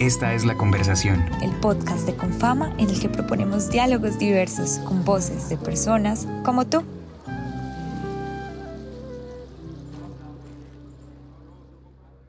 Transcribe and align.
Esta 0.00 0.32
es 0.32 0.46
La 0.46 0.56
Conversación. 0.56 1.22
El 1.42 1.50
podcast 1.60 2.06
de 2.06 2.16
Confama 2.16 2.74
en 2.78 2.88
el 2.88 2.98
que 2.98 3.10
proponemos 3.10 3.68
diálogos 3.68 4.18
diversos 4.18 4.78
con 4.78 5.04
voces 5.04 5.50
de 5.50 5.58
personas 5.58 6.26
como 6.42 6.66
tú. 6.66 6.82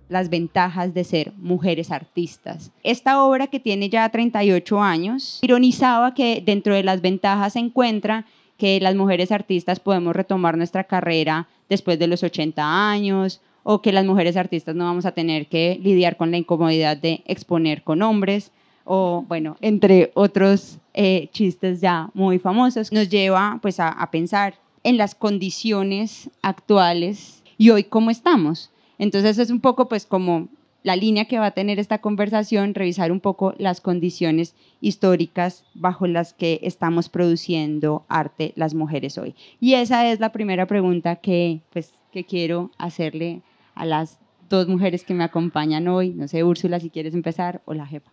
las 0.09 0.29
ventajas 0.29 0.93
de 0.93 1.05
ser 1.05 1.31
mujeres 1.37 1.89
artistas. 1.89 2.71
Esta 2.83 3.23
obra 3.23 3.47
que 3.47 3.61
tiene 3.61 3.87
ya 3.87 4.09
38 4.09 4.81
años 4.81 5.39
ironizaba 5.41 6.13
que 6.13 6.43
dentro 6.45 6.75
de 6.75 6.83
las 6.83 6.99
ventajas 6.99 7.53
se 7.53 7.59
encuentra 7.59 8.25
que 8.57 8.81
las 8.81 8.95
mujeres 8.95 9.31
artistas 9.31 9.79
podemos 9.79 10.13
retomar 10.13 10.57
nuestra 10.57 10.83
carrera 10.83 11.47
después 11.69 11.97
de 11.97 12.07
los 12.07 12.23
80 12.23 12.91
años 12.91 13.39
o 13.63 13.81
que 13.81 13.91
las 13.91 14.05
mujeres 14.05 14.37
artistas 14.37 14.75
no 14.75 14.85
vamos 14.85 15.05
a 15.05 15.11
tener 15.11 15.47
que 15.47 15.79
lidiar 15.81 16.17
con 16.17 16.31
la 16.31 16.37
incomodidad 16.37 16.97
de 16.97 17.21
exponer 17.25 17.83
con 17.83 18.01
hombres 18.01 18.51
o 18.83 19.23
bueno, 19.27 19.57
entre 19.61 20.11
otros 20.15 20.79
eh, 20.93 21.29
chistes 21.31 21.81
ya 21.81 22.09
muy 22.13 22.39
famosos, 22.39 22.91
nos 22.91 23.09
lleva 23.09 23.59
pues 23.61 23.79
a, 23.79 23.89
a 23.89 24.11
pensar 24.11 24.55
en 24.83 24.97
las 24.97 25.15
condiciones 25.15 26.29
actuales 26.41 27.43
y 27.57 27.69
hoy 27.69 27.83
cómo 27.83 28.09
estamos. 28.09 28.71
Entonces 28.97 29.37
es 29.37 29.49
un 29.49 29.61
poco 29.61 29.87
pues 29.87 30.05
como 30.05 30.49
la 30.83 30.95
línea 30.95 31.25
que 31.25 31.39
va 31.39 31.47
a 31.47 31.51
tener 31.51 31.79
esta 31.79 31.99
conversación, 31.99 32.73
revisar 32.73 33.11
un 33.11 33.19
poco 33.19 33.53
las 33.57 33.81
condiciones 33.81 34.55
históricas 34.81 35.63
bajo 35.73 36.07
las 36.07 36.33
que 36.33 36.59
estamos 36.63 37.09
produciendo 37.09 38.03
arte 38.07 38.53
las 38.55 38.73
mujeres 38.73 39.17
hoy. 39.17 39.35
Y 39.59 39.75
esa 39.75 40.11
es 40.11 40.19
la 40.19 40.31
primera 40.31 40.65
pregunta 40.65 41.17
que, 41.17 41.61
pues, 41.71 41.93
que 42.11 42.23
quiero 42.23 42.71
hacerle 42.77 43.41
a 43.81 43.85
las 43.85 44.19
dos 44.47 44.67
mujeres 44.67 45.03
que 45.03 45.15
me 45.15 45.23
acompañan 45.23 45.87
hoy. 45.87 46.11
No 46.11 46.27
sé, 46.27 46.43
Úrsula, 46.43 46.79
si 46.79 46.91
quieres 46.91 47.15
empezar, 47.15 47.61
o 47.65 47.73
la 47.73 47.87
jefa. 47.87 48.11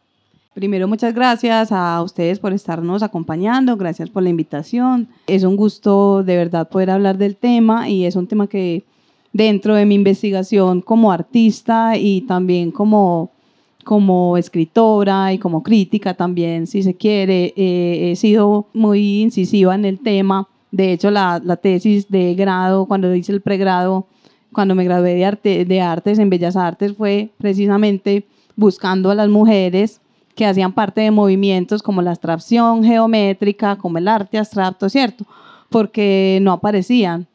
Primero, 0.55 0.89
muchas 0.89 1.15
gracias 1.15 1.73
a 1.73 2.03
ustedes 2.03 2.39
por 2.39 2.55
estarnos 2.55 3.03
acompañando, 3.03 3.77
gracias 3.77 4.09
por 4.09 4.23
la 4.23 4.31
invitación. 4.31 5.09
Es 5.27 5.45
un 5.45 5.57
gusto 5.57 6.23
de 6.25 6.37
verdad 6.39 6.71
poder 6.71 6.91
hablar 6.91 7.19
del 7.19 7.37
tema 7.37 7.87
y 7.91 8.07
es 8.07 8.17
un 8.17 8.27
tema 8.27 8.47
que 8.47 8.83
dentro 9.35 9.75
de 9.75 9.85
mi 9.85 9.95
investigación 9.95 10.81
como 10.81 11.13
artista 11.13 11.99
y 11.99 12.23
también 12.23 12.71
como, 12.71 13.31
como 13.85 14.39
escritora 14.39 15.35
y 15.35 15.39
como 15.39 15.63
crítica 15.63 16.15
también, 16.15 16.67
si 16.67 16.83
se 16.83 16.95
quiere, 16.95 17.53
eh, 17.57 18.13
he 18.13 18.17
sido 18.17 18.69
muy 18.73 19.21
incisiva 19.21 19.75
en 19.75 19.85
el 19.85 20.01
tema. 20.01 20.49
De 20.71 20.95
hecho, 20.95 21.11
la, 21.11 21.43
la, 21.45 21.57
tesis 21.57 22.09
de 22.09 22.35
grado, 22.35 22.87
cuando 22.87 23.15
hice 23.15 23.33
el 23.33 23.43
pregrado, 23.43 24.07
cuando 24.53 24.75
me 24.75 24.85
gradué 24.85 25.15
de, 25.15 25.25
arte, 25.25 25.65
de 25.65 25.81
artes 25.81 26.19
en 26.19 26.31
Bellas 26.31 26.57
Artes, 26.57 26.95
fue 26.97 27.31
precisamente 27.39 28.27
buscando 28.57 29.11
a 29.11 29.15
las 29.15 29.29
mujeres 29.29 30.01
que 30.35 30.47
hacían 30.47 30.73
parte 30.73 31.01
de 31.01 31.11
movimientos 31.11 31.83
como 31.83 32.01
la 32.01 32.11
abstracción 32.11 32.85
geométrica, 32.85 33.77
como 33.77 33.99
el 33.99 34.09
arte 34.09 34.39
abstracto, 34.39 34.89
¿cierto? 34.89 35.27
Porque 35.69 36.39
no 36.43 36.53
aparecían. 36.53 37.27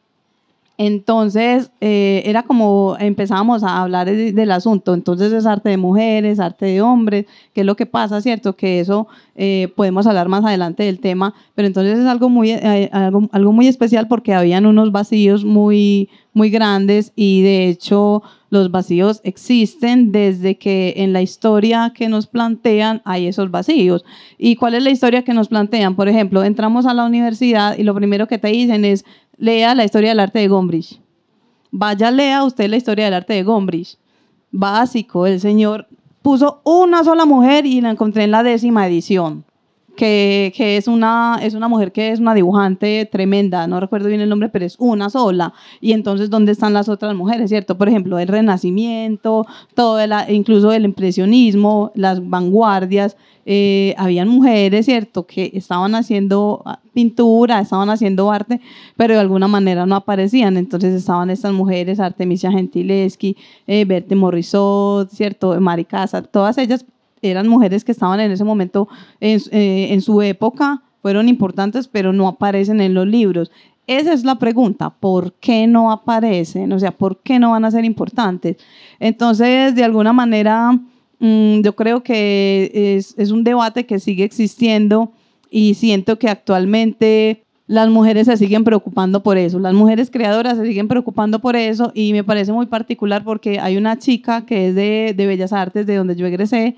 Entonces, 0.76 1.70
eh, 1.80 2.22
era 2.24 2.42
como 2.42 2.96
empezábamos 2.98 3.62
a 3.62 3.82
hablar 3.82 4.10
del 4.10 4.50
asunto. 4.50 4.92
Entonces, 4.94 5.32
es 5.32 5.46
arte 5.46 5.68
de 5.68 5.76
mujeres, 5.76 6.40
arte 6.40 6.66
de 6.66 6.82
hombres, 6.82 7.26
qué 7.52 7.60
es 7.60 7.66
lo 7.66 7.76
que 7.76 7.86
pasa, 7.86 8.20
¿cierto? 8.20 8.56
Que 8.56 8.80
eso 8.80 9.06
eh, 9.36 9.68
podemos 9.76 10.06
hablar 10.08 10.28
más 10.28 10.44
adelante 10.44 10.82
del 10.82 10.98
tema, 10.98 11.32
pero 11.54 11.68
entonces 11.68 11.98
es 11.98 12.06
algo 12.06 12.28
muy, 12.28 12.50
eh, 12.50 12.90
algo, 12.92 13.52
muy 13.52 13.68
especial 13.68 14.08
porque 14.08 14.34
habían 14.34 14.66
unos 14.66 14.90
vacíos 14.90 15.44
muy, 15.44 16.08
muy 16.34 16.50
grandes 16.50 17.12
y 17.16 17.42
de 17.42 17.68
hecho 17.68 18.22
los 18.50 18.70
vacíos 18.70 19.20
existen 19.24 20.12
desde 20.12 20.58
que 20.58 20.94
en 20.98 21.12
la 21.12 21.22
historia 21.22 21.92
que 21.94 22.08
nos 22.08 22.26
plantean 22.26 23.00
hay 23.04 23.26
esos 23.26 23.50
vacíos. 23.50 24.04
¿Y 24.36 24.56
cuál 24.56 24.74
es 24.74 24.82
la 24.82 24.90
historia 24.90 25.22
que 25.22 25.32
nos 25.32 25.48
plantean? 25.48 25.96
Por 25.96 26.08
ejemplo, 26.08 26.44
entramos 26.44 26.86
a 26.86 26.94
la 26.94 27.06
universidad 27.06 27.78
y 27.78 27.84
lo 27.84 27.94
primero 27.94 28.28
que 28.28 28.38
te 28.38 28.48
dicen 28.48 28.84
es 28.84 29.04
lea 29.38 29.74
la 29.74 29.84
historia 29.84 30.10
del 30.10 30.20
arte 30.20 30.40
de 30.40 30.48
Gombrich. 30.48 31.00
Vaya, 31.70 32.10
lea 32.10 32.44
usted 32.44 32.68
la 32.68 32.76
historia 32.76 33.06
del 33.06 33.14
arte 33.14 33.32
de 33.32 33.42
Gombrich. 33.42 33.96
Básico, 34.52 35.26
el 35.26 35.40
señor 35.40 35.88
puso 36.22 36.60
una 36.64 37.02
sola 37.02 37.24
mujer 37.24 37.66
y 37.66 37.80
la 37.80 37.90
encontré 37.90 38.24
en 38.24 38.30
la 38.30 38.42
décima 38.42 38.86
edición, 38.86 39.44
que, 39.94 40.52
es, 40.56 40.88
una, 40.88 41.38
es 41.42 41.54
una 41.54 41.68
mujer 41.68 41.92
que 41.92 42.10
es 42.10 42.20
una 42.20 42.34
dibujante 42.34 43.08
tremenda, 43.10 43.66
no 43.66 43.80
recuerdo 43.80 44.08
bien 44.08 44.20
el 44.20 44.28
nombre, 44.28 44.48
pero 44.48 44.64
es 44.64 44.76
una 44.78 45.10
sola. 45.10 45.52
Y 45.80 45.92
entonces, 45.92 46.30
¿dónde 46.30 46.52
están 46.52 46.72
las 46.72 46.88
otras 46.88 47.14
mujeres, 47.14 47.50
cierto? 47.50 47.78
Por 47.78 47.88
ejemplo, 47.88 48.18
el 48.18 48.28
Renacimiento, 48.28 49.46
todo 49.74 50.00
el, 50.00 50.12
incluso 50.28 50.72
el 50.72 50.84
impresionismo, 50.84 51.92
las 51.94 52.26
vanguardias, 52.28 53.16
eh, 53.46 53.94
habían 53.98 54.28
mujeres, 54.28 54.86
¿cierto?, 54.86 55.26
que 55.26 55.50
estaban 55.54 55.94
haciendo 55.94 56.64
pintura, 56.94 57.60
estaban 57.60 57.90
haciendo 57.90 58.32
arte, 58.32 58.60
pero 58.96 59.14
de 59.14 59.20
alguna 59.20 59.48
manera 59.48 59.84
no 59.84 59.96
aparecían. 59.96 60.56
Entonces 60.56 60.94
estaban 60.94 61.30
estas 61.30 61.52
mujeres, 61.52 62.00
Artemisia 62.00 62.50
Gentileschi, 62.50 63.36
eh, 63.66 63.84
Berta 63.84 64.16
Morisot, 64.16 65.10
¿cierto?, 65.10 65.60
Mari 65.60 65.86
todas 66.30 66.56
ellas 66.58 66.84
eran 67.30 67.48
mujeres 67.48 67.84
que 67.84 67.92
estaban 67.92 68.20
en 68.20 68.30
ese 68.30 68.44
momento, 68.44 68.88
en, 69.20 69.40
eh, 69.50 69.88
en 69.90 70.00
su 70.00 70.22
época, 70.22 70.82
fueron 71.02 71.28
importantes, 71.28 71.88
pero 71.88 72.12
no 72.12 72.28
aparecen 72.28 72.80
en 72.80 72.94
los 72.94 73.06
libros. 73.06 73.50
Esa 73.86 74.12
es 74.12 74.24
la 74.24 74.36
pregunta, 74.36 74.90
¿por 74.90 75.34
qué 75.34 75.66
no 75.66 75.90
aparecen? 75.90 76.72
O 76.72 76.78
sea, 76.78 76.90
¿por 76.90 77.20
qué 77.20 77.38
no 77.38 77.50
van 77.50 77.64
a 77.66 77.70
ser 77.70 77.84
importantes? 77.84 78.56
Entonces, 78.98 79.74
de 79.74 79.84
alguna 79.84 80.12
manera 80.14 80.80
Mm, 81.24 81.62
yo 81.62 81.74
creo 81.74 82.02
que 82.02 82.70
es, 82.74 83.14
es 83.16 83.30
un 83.30 83.44
debate 83.44 83.86
que 83.86 83.98
sigue 83.98 84.24
existiendo 84.24 85.12
y 85.50 85.72
siento 85.74 86.18
que 86.18 86.28
actualmente 86.28 87.44
las 87.66 87.88
mujeres 87.88 88.26
se 88.26 88.36
siguen 88.36 88.62
preocupando 88.62 89.22
por 89.22 89.38
eso, 89.38 89.58
las 89.58 89.72
mujeres 89.72 90.10
creadoras 90.10 90.58
se 90.58 90.66
siguen 90.66 90.86
preocupando 90.86 91.38
por 91.38 91.56
eso 91.56 91.92
y 91.94 92.12
me 92.12 92.24
parece 92.24 92.52
muy 92.52 92.66
particular 92.66 93.24
porque 93.24 93.58
hay 93.58 93.78
una 93.78 93.98
chica 93.98 94.44
que 94.44 94.68
es 94.68 94.74
de, 94.74 95.14
de 95.16 95.26
Bellas 95.26 95.54
Artes, 95.54 95.86
de 95.86 95.96
donde 95.96 96.14
yo 96.14 96.26
egresé, 96.26 96.76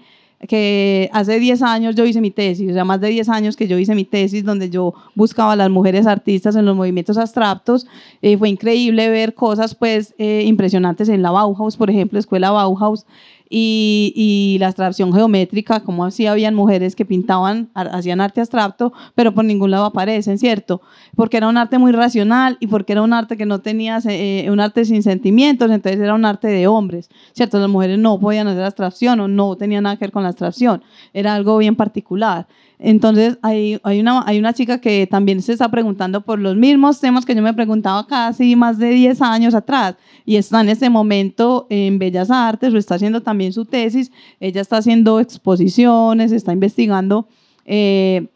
que 0.48 1.08
hace 1.12 1.38
10 1.38 1.62
años 1.62 1.94
yo 1.94 2.04
hice 2.04 2.20
mi 2.20 2.30
tesis, 2.30 2.70
o 2.70 2.74
sea, 2.74 2.84
más 2.84 3.00
de 3.00 3.08
10 3.08 3.28
años 3.30 3.56
que 3.56 3.66
yo 3.66 3.78
hice 3.78 3.94
mi 3.94 4.04
tesis 4.04 4.44
donde 4.44 4.68
yo 4.68 4.94
buscaba 5.14 5.52
a 5.52 5.56
las 5.56 5.70
mujeres 5.70 6.06
artistas 6.06 6.56
en 6.56 6.66
los 6.66 6.76
movimientos 6.76 7.16
abstractos. 7.16 7.86
Eh, 8.20 8.36
fue 8.36 8.48
increíble 8.48 9.08
ver 9.08 9.34
cosas 9.34 9.74
pues 9.74 10.14
eh, 10.18 10.42
impresionantes 10.46 11.08
en 11.08 11.22
la 11.22 11.30
Bauhaus, 11.30 11.76
por 11.76 11.90
ejemplo, 11.90 12.18
Escuela 12.18 12.50
Bauhaus, 12.50 13.06
y, 13.48 14.12
y, 14.16 14.58
la 14.58 14.66
abstracción 14.66 15.12
geométrica, 15.12 15.80
como 15.80 16.04
así 16.04 16.26
habían 16.26 16.54
mujeres 16.54 16.96
que 16.96 17.04
pintaban, 17.04 17.70
hacían 17.74 18.20
arte 18.20 18.40
abstracto, 18.40 18.92
pero 19.14 19.34
por 19.34 19.44
ningún 19.44 19.70
lado 19.70 19.84
aparecen, 19.84 20.38
¿cierto? 20.38 20.80
Porque 21.14 21.36
era 21.36 21.48
un 21.48 21.56
arte 21.56 21.78
muy 21.78 21.92
racional 21.92 22.56
y 22.60 22.66
porque 22.66 22.92
era 22.92 23.02
un 23.02 23.12
arte 23.12 23.36
que 23.36 23.46
no 23.46 23.60
tenía, 23.60 23.98
eh, 24.08 24.48
un 24.50 24.60
arte 24.60 24.84
sin 24.84 25.02
sentimientos, 25.02 25.70
entonces 25.70 26.00
era 26.00 26.14
un 26.14 26.24
arte 26.24 26.48
de 26.48 26.66
hombres, 26.66 27.08
¿cierto? 27.32 27.58
Las 27.58 27.68
mujeres 27.68 27.98
no 27.98 28.18
podían 28.18 28.48
hacer 28.48 28.64
abstracción 28.64 29.20
o 29.20 29.28
no 29.28 29.56
tenían 29.56 29.84
nada 29.84 29.96
que 29.96 30.06
ver 30.06 30.12
con 30.12 30.22
la 30.22 30.30
abstracción, 30.30 30.82
era 31.12 31.34
algo 31.34 31.58
bien 31.58 31.76
particular. 31.76 32.46
Entonces, 32.78 33.38
hay, 33.42 33.80
hay, 33.82 34.00
una, 34.00 34.22
hay 34.26 34.38
una 34.38 34.52
chica 34.52 34.80
que 34.80 35.06
también 35.06 35.40
se 35.40 35.52
está 35.52 35.70
preguntando 35.70 36.20
por 36.20 36.38
los 36.38 36.56
mismos 36.56 37.00
temas 37.00 37.24
que 37.24 37.34
yo 37.34 37.42
me 37.42 37.54
preguntaba 37.54 38.06
casi 38.06 38.54
más 38.54 38.78
de 38.78 38.90
10 38.90 39.22
años 39.22 39.54
atrás 39.54 39.94
y 40.26 40.36
está 40.36 40.60
en 40.60 40.68
ese 40.68 40.90
momento 40.90 41.66
en 41.70 41.98
Bellas 41.98 42.30
Artes 42.30 42.74
o 42.74 42.76
está 42.76 42.96
haciendo 42.96 43.22
también 43.22 43.52
su 43.52 43.64
tesis. 43.64 44.12
Ella 44.40 44.60
está 44.60 44.76
haciendo 44.76 45.20
exposiciones, 45.20 46.32
está 46.32 46.52
investigando. 46.52 47.26
Eh, 47.64 48.26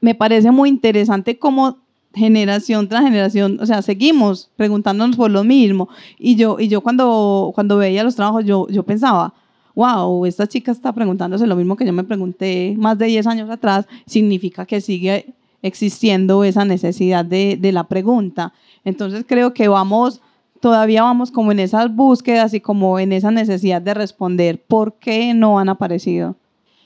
me 0.00 0.14
parece 0.14 0.50
muy 0.50 0.68
interesante 0.68 1.38
cómo 1.38 1.78
generación 2.14 2.88
tras 2.88 3.04
generación, 3.04 3.58
o 3.60 3.66
sea, 3.66 3.82
seguimos 3.82 4.50
preguntándonos 4.56 5.16
por 5.16 5.30
lo 5.30 5.44
mismo. 5.44 5.88
Y 6.18 6.36
yo, 6.36 6.58
y 6.58 6.68
yo 6.68 6.80
cuando, 6.80 7.52
cuando 7.54 7.76
veía 7.76 8.04
los 8.04 8.16
trabajos, 8.16 8.44
yo, 8.44 8.66
yo 8.68 8.82
pensaba, 8.82 9.34
wow, 9.74 10.26
esta 10.26 10.46
chica 10.46 10.72
está 10.72 10.92
preguntándose 10.92 11.46
lo 11.46 11.56
mismo 11.56 11.76
que 11.76 11.86
yo 11.86 11.92
me 11.92 12.04
pregunté 12.04 12.74
más 12.78 12.98
de 12.98 13.06
10 13.06 13.26
años 13.26 13.50
atrás, 13.50 13.86
significa 14.06 14.66
que 14.66 14.80
sigue 14.80 15.34
existiendo 15.62 16.44
esa 16.44 16.64
necesidad 16.64 17.24
de, 17.24 17.56
de 17.60 17.72
la 17.72 17.84
pregunta. 17.84 18.52
Entonces 18.84 19.24
creo 19.26 19.54
que 19.54 19.68
vamos, 19.68 20.20
todavía 20.60 21.02
vamos 21.02 21.30
como 21.30 21.52
en 21.52 21.60
esas 21.60 21.94
búsquedas 21.94 22.52
y 22.54 22.60
como 22.60 22.98
en 22.98 23.12
esa 23.12 23.30
necesidad 23.30 23.80
de 23.80 23.94
responder 23.94 24.60
por 24.60 24.94
qué 24.94 25.34
no 25.34 25.58
han 25.58 25.68
aparecido. 25.68 26.36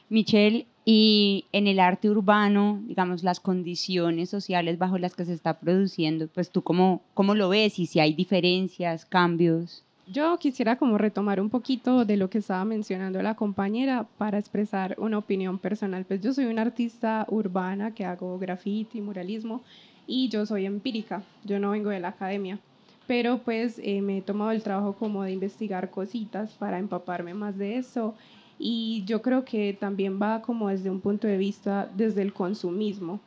Michelle, 0.08 0.66
y 0.88 1.46
en 1.50 1.66
el 1.66 1.80
arte 1.80 2.08
urbano, 2.08 2.80
digamos, 2.86 3.24
las 3.24 3.40
condiciones 3.40 4.30
sociales 4.30 4.78
bajo 4.78 4.98
las 4.98 5.16
que 5.16 5.24
se 5.24 5.32
está 5.32 5.58
produciendo, 5.58 6.28
pues 6.28 6.52
tú 6.52 6.62
cómo, 6.62 7.02
cómo 7.12 7.34
lo 7.34 7.48
ves 7.48 7.80
y 7.80 7.86
si 7.86 7.98
hay 7.98 8.14
diferencias, 8.14 9.04
cambios. 9.04 9.82
Yo 10.08 10.38
quisiera 10.38 10.76
como 10.76 10.98
retomar 10.98 11.40
un 11.40 11.50
poquito 11.50 12.04
de 12.04 12.16
lo 12.16 12.30
que 12.30 12.38
estaba 12.38 12.64
mencionando 12.64 13.20
la 13.22 13.34
compañera 13.34 14.06
para 14.18 14.38
expresar 14.38 14.94
una 14.98 15.18
opinión 15.18 15.58
personal. 15.58 16.04
Pues 16.04 16.20
yo 16.20 16.32
soy 16.32 16.44
una 16.44 16.62
artista 16.62 17.26
urbana 17.28 17.92
que 17.92 18.04
hago 18.04 18.38
graffiti, 18.38 19.00
muralismo 19.00 19.62
y 20.06 20.28
yo 20.28 20.46
soy 20.46 20.64
empírica, 20.64 21.24
yo 21.44 21.58
no 21.58 21.70
vengo 21.72 21.90
de 21.90 22.00
la 22.00 22.08
academia. 22.08 22.60
pero 23.06 23.38
pues 23.44 23.80
eh, 23.84 24.02
me 24.02 24.18
he 24.18 24.22
tomado 24.22 24.50
el 24.50 24.62
trabajo 24.62 24.94
como 24.96 25.22
de 25.22 25.32
investigar 25.32 25.90
cositas 25.90 26.54
para 26.54 26.78
empaparme 26.78 27.34
más 27.34 27.56
de 27.56 27.76
eso 27.76 28.14
y 28.58 29.04
yo 29.06 29.22
creo 29.22 29.44
que 29.44 29.76
también 29.78 30.20
va 30.20 30.42
como 30.42 30.68
desde 30.70 30.90
un 30.90 31.00
punto 31.00 31.26
de 31.28 31.36
vista 31.38 31.88
desde 31.96 32.22
el 32.22 32.32
consumismo. 32.32 33.20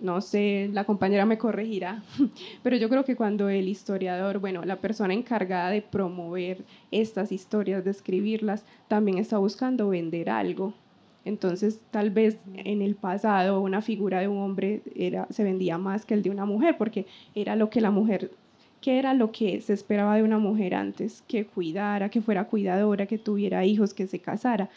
No 0.00 0.20
sé, 0.20 0.70
la 0.72 0.84
compañera 0.84 1.26
me 1.26 1.38
corregirá, 1.38 2.02
pero 2.62 2.76
yo 2.76 2.88
creo 2.88 3.04
que 3.04 3.16
cuando 3.16 3.48
el 3.48 3.68
historiador, 3.68 4.38
bueno, 4.38 4.64
la 4.64 4.76
persona 4.76 5.12
encargada 5.12 5.70
de 5.70 5.82
promover 5.82 6.64
estas 6.90 7.32
historias, 7.32 7.84
de 7.84 7.90
escribirlas, 7.90 8.64
también 8.88 9.18
está 9.18 9.38
buscando 9.38 9.90
vender 9.90 10.30
algo. 10.30 10.72
Entonces, 11.26 11.80
tal 11.90 12.10
vez 12.10 12.38
en 12.54 12.80
el 12.80 12.94
pasado 12.94 13.60
una 13.60 13.82
figura 13.82 14.20
de 14.20 14.28
un 14.28 14.38
hombre 14.38 14.80
era, 14.96 15.26
se 15.28 15.44
vendía 15.44 15.76
más 15.76 16.06
que 16.06 16.14
el 16.14 16.22
de 16.22 16.30
una 16.30 16.46
mujer, 16.46 16.76
porque 16.78 17.06
era 17.34 17.56
lo 17.56 17.68
que 17.68 17.82
la 17.82 17.90
mujer 17.90 18.30
¿Qué 18.80 18.98
era 18.98 19.12
lo 19.12 19.30
que 19.30 19.60
se 19.60 19.74
esperaba 19.74 20.16
de 20.16 20.22
una 20.22 20.38
mujer 20.38 20.74
antes? 20.74 21.22
Que 21.28 21.44
cuidara, 21.44 22.08
que 22.08 22.22
fuera 22.22 22.44
cuidadora, 22.44 23.04
que 23.04 23.18
tuviera 23.18 23.64
hijos, 23.66 23.92
que 23.92 24.06
se 24.06 24.20
casara. 24.20 24.70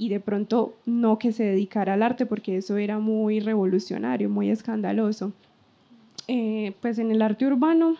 Y 0.00 0.08
de 0.08 0.18
pronto 0.18 0.72
no 0.86 1.18
que 1.18 1.30
se 1.30 1.44
dedicara 1.44 1.92
al 1.92 2.02
arte, 2.02 2.24
porque 2.24 2.56
eso 2.56 2.78
era 2.78 2.98
muy 2.98 3.38
revolucionario, 3.38 4.30
muy 4.30 4.48
escandaloso. 4.48 5.34
Eh, 6.26 6.72
pues 6.80 6.98
en 6.98 7.10
el 7.10 7.20
arte 7.20 7.46
urbano 7.46 7.96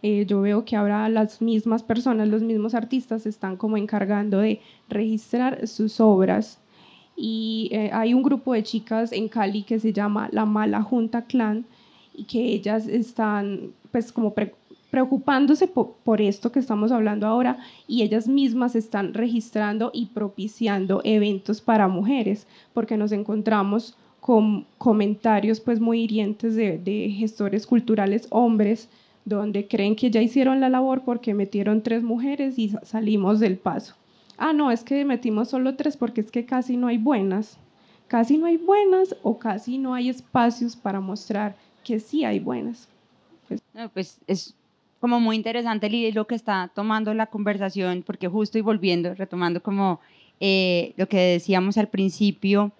eh, 0.00 0.26
yo 0.28 0.42
veo 0.42 0.64
que 0.64 0.76
ahora 0.76 1.08
las 1.08 1.42
mismas 1.42 1.82
personas, 1.82 2.28
los 2.28 2.42
mismos 2.44 2.76
artistas 2.76 3.26
están 3.26 3.56
como 3.56 3.76
encargando 3.76 4.38
de 4.38 4.60
registrar 4.88 5.66
sus 5.66 5.98
obras. 5.98 6.60
Y 7.16 7.68
eh, 7.72 7.90
hay 7.92 8.14
un 8.14 8.22
grupo 8.22 8.52
de 8.52 8.62
chicas 8.62 9.10
en 9.10 9.26
Cali 9.26 9.64
que 9.64 9.80
se 9.80 9.92
llama 9.92 10.28
La 10.30 10.44
Mala 10.44 10.84
Junta 10.84 11.22
Clan 11.22 11.66
y 12.14 12.26
que 12.26 12.38
ellas 12.38 12.86
están 12.86 13.72
pues 13.90 14.12
como 14.12 14.34
preocupándose 14.90 15.68
por, 15.68 16.20
esto 16.20 16.50
que 16.52 16.58
estamos 16.58 16.92
hablando 16.92 17.26
ahora 17.26 17.58
y 17.86 18.02
ellas 18.02 18.26
mismas 18.26 18.74
están 18.74 19.14
registrando 19.14 19.90
y 19.94 20.06
propiciando 20.06 21.00
eventos 21.04 21.60
para 21.60 21.88
mujeres, 21.88 22.46
porque 22.74 22.96
nos 22.96 23.12
encontramos 23.12 23.96
con 24.20 24.66
comentarios 24.78 25.60
pues 25.60 25.80
muy 25.80 26.02
hirientes 26.02 26.56
de, 26.56 27.14
gestores 27.16 27.66
culturales 27.66 28.26
hombres 28.30 28.88
donde 29.24 29.68
creen 29.68 29.96
que 29.96 30.10
ya 30.10 30.20
hicieron 30.20 30.60
la 30.60 30.68
labor 30.68 31.02
porque 31.04 31.34
metieron 31.34 31.82
tres 31.82 32.02
mujeres 32.02 32.58
y 32.58 32.74
salimos 32.82 33.38
del 33.38 33.56
paso. 33.56 33.94
Ah, 34.36 34.52
no, 34.52 34.70
es 34.70 34.82
que 34.82 35.04
metimos 35.04 35.48
solo 35.48 35.76
tres 35.76 35.96
porque 35.96 36.20
es 36.22 36.30
que 36.30 36.46
casi 36.46 36.76
no 36.76 36.88
hay 36.88 36.98
buenas. 36.98 37.58
Casi 38.08 38.38
no 38.38 38.46
hay 38.46 38.56
buenas 38.56 39.14
o 39.22 39.38
casi 39.38 39.78
no 39.78 39.94
hay 39.94 40.08
espacios 40.08 40.74
para 40.74 41.00
mostrar 41.00 41.54
que 41.84 42.00
sí 42.00 42.24
hay 42.24 42.40
buenas. 42.40 42.88
Pues, 43.46 43.62
no, 43.74 43.88
pues 43.90 44.18
es 44.26 44.56
como 45.00 45.18
muy 45.18 45.34
interesante 45.34 45.88
lo 46.12 46.26
que 46.26 46.34
está 46.34 46.70
tomando 46.74 47.14
la 47.14 47.26
conversación, 47.26 48.02
porque 48.06 48.28
justo 48.28 48.58
y 48.58 48.60
volviendo, 48.60 49.14
retomando 49.14 49.62
como 49.62 50.00
eh, 50.40 50.92
lo 50.96 51.08
que 51.08 51.18
decíamos 51.18 51.78
al 51.78 51.88
principio 51.88 52.72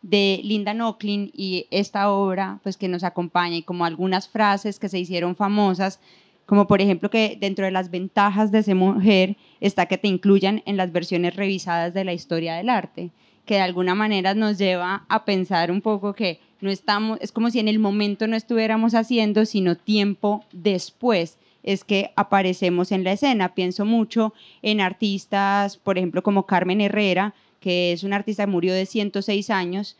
de 0.00 0.40
Linda 0.42 0.72
Nochlin 0.72 1.30
y 1.34 1.66
esta 1.70 2.10
obra 2.10 2.60
pues 2.62 2.76
que 2.76 2.88
nos 2.88 3.04
acompaña 3.04 3.56
y 3.56 3.62
como 3.62 3.84
algunas 3.84 4.28
frases 4.28 4.78
que 4.78 4.88
se 4.88 4.98
hicieron 4.98 5.36
famosas, 5.36 6.00
como 6.46 6.66
por 6.66 6.80
ejemplo 6.80 7.10
que 7.10 7.36
dentro 7.38 7.64
de 7.64 7.72
las 7.72 7.90
ventajas 7.90 8.50
de 8.52 8.62
ser 8.62 8.76
mujer 8.76 9.36
está 9.60 9.86
que 9.86 9.98
te 9.98 10.08
incluyan 10.08 10.62
en 10.64 10.76
las 10.76 10.92
versiones 10.92 11.36
revisadas 11.36 11.92
de 11.92 12.04
la 12.04 12.14
historia 12.14 12.54
del 12.54 12.70
arte, 12.70 13.10
que 13.44 13.56
de 13.56 13.60
alguna 13.60 13.94
manera 13.94 14.34
nos 14.34 14.56
lleva 14.56 15.04
a 15.08 15.24
pensar 15.24 15.70
un 15.70 15.82
poco 15.82 16.14
que 16.14 16.40
no 16.60 16.70
estamos, 16.70 17.18
es 17.20 17.32
como 17.32 17.50
si 17.50 17.58
en 17.58 17.68
el 17.68 17.78
momento 17.78 18.26
no 18.26 18.36
estuviéramos 18.36 18.94
haciendo, 18.94 19.44
sino 19.44 19.76
tiempo 19.76 20.44
después 20.52 21.38
es 21.66 21.84
que 21.84 22.12
aparecemos 22.16 22.92
en 22.92 23.04
la 23.04 23.12
escena. 23.12 23.54
Pienso 23.54 23.84
mucho 23.84 24.32
en 24.62 24.80
artistas, 24.80 25.76
por 25.76 25.98
ejemplo, 25.98 26.22
como 26.22 26.46
Carmen 26.46 26.80
Herrera, 26.80 27.34
que 27.60 27.92
es 27.92 28.04
una 28.04 28.16
artista 28.16 28.44
que 28.44 28.50
murió 28.50 28.72
de 28.72 28.86
106 28.86 29.50
años, 29.50 29.96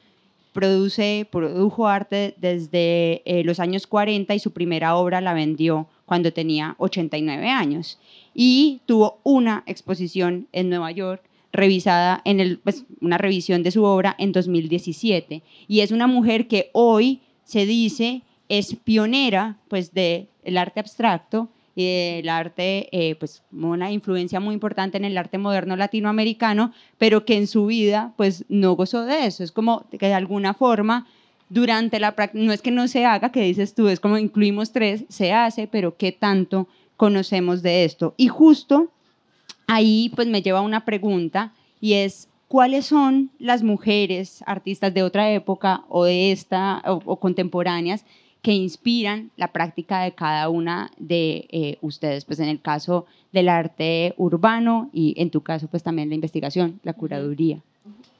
produce, 0.52 1.28
produjo 1.30 1.86
arte 1.86 2.34
desde 2.38 3.20
eh, 3.26 3.44
los 3.44 3.60
años 3.60 3.86
40 3.86 4.34
y 4.34 4.38
su 4.38 4.52
primera 4.52 4.96
obra 4.96 5.20
la 5.20 5.34
vendió 5.34 5.88
cuando 6.06 6.32
tenía 6.32 6.76
89 6.78 7.50
años. 7.50 7.98
Y 8.32 8.80
tuvo 8.86 9.18
una 9.24 9.64
exposición 9.66 10.46
en 10.52 10.70
Nueva 10.70 10.92
York 10.92 11.22
revisada 11.52 12.22
en 12.24 12.40
el, 12.40 12.58
pues, 12.58 12.84
una 13.00 13.18
revisión 13.18 13.62
de 13.62 13.70
su 13.70 13.84
obra 13.84 14.14
en 14.18 14.32
2017. 14.32 15.42
Y 15.68 15.80
es 15.80 15.90
una 15.90 16.06
mujer 16.06 16.46
que 16.46 16.70
hoy 16.72 17.20
se 17.44 17.66
dice 17.66 18.22
es 18.48 18.76
pionera 18.76 19.58
pues 19.68 19.92
del 19.92 20.28
arte 20.56 20.80
abstracto 20.80 21.48
y 21.76 22.20
el 22.20 22.30
arte, 22.30 22.88
eh, 22.90 23.16
pues 23.16 23.42
una 23.52 23.92
influencia 23.92 24.40
muy 24.40 24.54
importante 24.54 24.96
en 24.96 25.04
el 25.04 25.18
arte 25.18 25.36
moderno 25.36 25.76
latinoamericano, 25.76 26.72
pero 26.96 27.26
que 27.26 27.36
en 27.36 27.46
su 27.46 27.66
vida 27.66 28.14
pues 28.16 28.46
no 28.48 28.72
gozó 28.72 29.04
de 29.04 29.26
eso. 29.26 29.44
Es 29.44 29.52
como 29.52 29.84
que 29.90 30.06
de 30.06 30.14
alguna 30.14 30.54
forma 30.54 31.06
durante 31.50 32.00
la 32.00 32.16
práctica, 32.16 32.42
no 32.42 32.52
es 32.52 32.62
que 32.62 32.70
no 32.70 32.88
se 32.88 33.04
haga, 33.04 33.30
que 33.30 33.42
dices 33.42 33.74
tú, 33.74 33.88
es 33.88 34.00
como 34.00 34.16
incluimos 34.16 34.72
tres, 34.72 35.04
se 35.10 35.34
hace, 35.34 35.66
pero 35.66 35.98
¿qué 35.98 36.12
tanto 36.12 36.66
conocemos 36.96 37.62
de 37.62 37.84
esto? 37.84 38.14
Y 38.16 38.28
justo 38.28 38.90
ahí 39.66 40.10
pues 40.16 40.26
me 40.28 40.40
lleva 40.40 40.62
una 40.62 40.86
pregunta 40.86 41.52
y 41.78 41.92
es, 41.92 42.30
¿cuáles 42.48 42.86
son 42.86 43.30
las 43.38 43.62
mujeres 43.62 44.42
artistas 44.46 44.94
de 44.94 45.02
otra 45.02 45.30
época 45.30 45.84
o 45.90 46.04
de 46.04 46.32
esta 46.32 46.82
o 46.86 47.20
contemporáneas 47.20 48.06
que 48.46 48.52
inspiran 48.52 49.32
la 49.36 49.48
práctica 49.48 50.02
de 50.02 50.12
cada 50.12 50.48
una 50.50 50.92
de 50.98 51.48
eh, 51.50 51.78
ustedes, 51.80 52.24
pues 52.24 52.38
en 52.38 52.48
el 52.48 52.60
caso 52.60 53.04
del 53.32 53.48
arte 53.48 54.14
urbano 54.18 54.88
y 54.92 55.14
en 55.16 55.30
tu 55.30 55.40
caso 55.40 55.66
pues 55.66 55.82
también 55.82 56.10
la 56.10 56.14
investigación, 56.14 56.78
la 56.84 56.92
curaduría. 56.92 57.58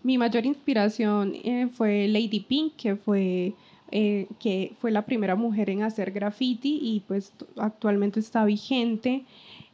Mi 0.02 0.18
mayor 0.18 0.44
inspiración 0.44 1.32
eh, 1.44 1.68
fue 1.72 2.08
Lady 2.08 2.40
Pink, 2.40 2.72
que 2.74 2.96
fue, 2.96 3.52
eh, 3.92 4.26
que 4.40 4.72
fue 4.80 4.90
la 4.90 5.02
primera 5.02 5.36
mujer 5.36 5.70
en 5.70 5.84
hacer 5.84 6.10
graffiti 6.10 6.80
y 6.82 7.04
pues 7.06 7.32
actualmente 7.56 8.18
está 8.18 8.44
vigente. 8.44 9.22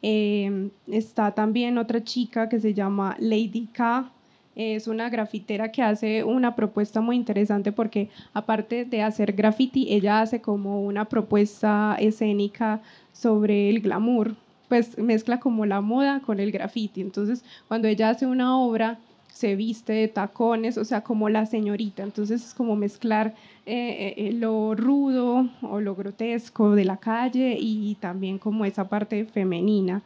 está 0.02 1.30
también 1.30 1.78
otra 1.78 2.04
chica 2.04 2.50
que 2.50 2.60
se 2.60 2.74
llama 2.74 3.16
Lady 3.18 3.68
K, 3.72 4.12
es 4.54 4.86
una 4.86 5.08
grafitera 5.08 5.72
que 5.72 5.82
hace 5.82 6.24
una 6.24 6.54
propuesta 6.54 7.00
muy 7.00 7.16
interesante 7.16 7.72
porque 7.72 8.10
aparte 8.34 8.84
de 8.84 9.02
hacer 9.02 9.32
graffiti, 9.32 9.92
ella 9.92 10.20
hace 10.20 10.40
como 10.40 10.82
una 10.82 11.06
propuesta 11.06 11.96
escénica 11.98 12.80
sobre 13.12 13.70
el 13.70 13.80
glamour, 13.80 14.34
pues 14.68 14.98
mezcla 14.98 15.40
como 15.40 15.66
la 15.66 15.80
moda 15.80 16.20
con 16.20 16.40
el 16.40 16.52
graffiti. 16.52 17.00
Entonces, 17.00 17.44
cuando 17.68 17.88
ella 17.88 18.10
hace 18.10 18.26
una 18.26 18.58
obra, 18.58 18.98
se 19.32 19.56
viste 19.56 19.92
de 19.94 20.08
tacones, 20.08 20.76
o 20.78 20.84
sea, 20.84 21.02
como 21.02 21.28
la 21.28 21.46
señorita. 21.46 22.02
Entonces 22.02 22.44
es 22.44 22.54
como 22.54 22.76
mezclar 22.76 23.34
eh, 23.64 24.14
eh, 24.16 24.32
lo 24.32 24.74
rudo 24.74 25.48
o 25.62 25.80
lo 25.80 25.94
grotesco 25.94 26.74
de 26.74 26.84
la 26.84 26.98
calle 26.98 27.56
y 27.58 27.96
también 28.00 28.38
como 28.38 28.64
esa 28.64 28.88
parte 28.88 29.24
femenina. 29.24 30.02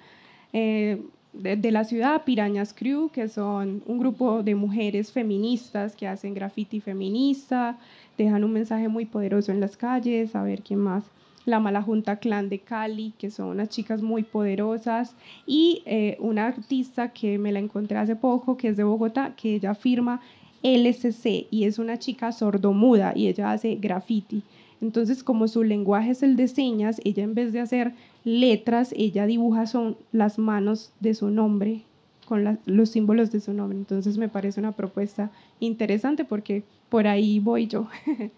Eh, 0.53 1.03
de, 1.39 1.71
la 1.71 1.85
ciudad, 1.85 2.25
Pirañas 2.25 2.75
Crew, 2.75 3.11
que 3.11 3.29
son 3.29 3.83
un 3.87 3.99
grupo 3.99 4.43
de 4.43 4.55
mujeres 4.55 5.13
feministas 5.13 5.95
que 5.95 6.09
hacen 6.09 6.35
graffiti 6.35 6.81
feminista, 6.81 7.79
dejan 8.17 8.45
un 8.45 8.53
mensaje 8.53 8.89
muy 8.89 9.07
poderoso 9.07 9.53
en 9.53 9.61
las 9.61 9.77
calles, 9.77 10.35
a 10.35 10.43
ver 10.43 10.63
quién 10.63 10.81
más. 10.81 11.05
La 11.45 11.61
Mala 11.61 11.83
Junta 11.83 12.17
Clan 12.17 12.49
de 12.49 12.59
Cali, 12.59 13.13
que 13.19 13.31
son 13.31 13.49
unas 13.49 13.69
chicas 13.69 14.03
muy 14.03 14.25
poderosas, 14.25 15.15
y 15.47 15.83
eh, 15.87 16.17
una 16.19 16.47
artista 16.47 17.13
que 17.13 17.39
me 17.39 17.53
la 17.53 17.61
encontré 17.61 17.99
hace 17.99 18.17
poco, 18.17 18.57
que 18.57 18.69
es 18.69 18.77
de 18.77 18.85
Bogotá, 18.85 19.35
que 19.37 19.55
ella 19.55 19.75
firma 19.75 20.21
LCC 20.63 21.47
y 21.51 21.65
es 21.65 21.79
una 21.79 21.99
chica 21.99 22.33
sordomuda 22.33 23.13
y 23.15 23.29
ella 23.29 23.53
hace 23.53 23.77
graffiti. 23.77 24.43
Entonces, 24.81 25.23
como 25.23 25.49
su 25.49 25.63
lenguaje 25.63 26.11
es 26.11 26.23
el 26.23 26.37
de 26.37 26.49
señas, 26.49 27.01
ella 27.05 27.23
en 27.23 27.35
vez 27.35 27.53
de 27.53 27.61
hacer 27.61 27.95
letras, 28.27 28.93
ella 28.97 29.25
dibuja 29.25 29.67
son 29.67 29.97
las 30.11 30.37
manos 30.37 30.93
de 30.99 31.15
su 31.15 31.31
nombre, 31.31 31.83
con 32.27 32.59
los 32.67 32.91
símbolos 32.91 33.31
de 33.31 33.41
su 33.41 33.53
nombre. 33.53 33.79
Entonces, 33.79 34.19
me 34.19 34.29
parece 34.29 34.59
una 34.59 34.73
propuesta 34.73 35.31
interesante 35.61 36.25
porque 36.25 36.65
por 36.89 37.07
ahí 37.07 37.39
voy 37.39 37.69
yo. 37.69 37.87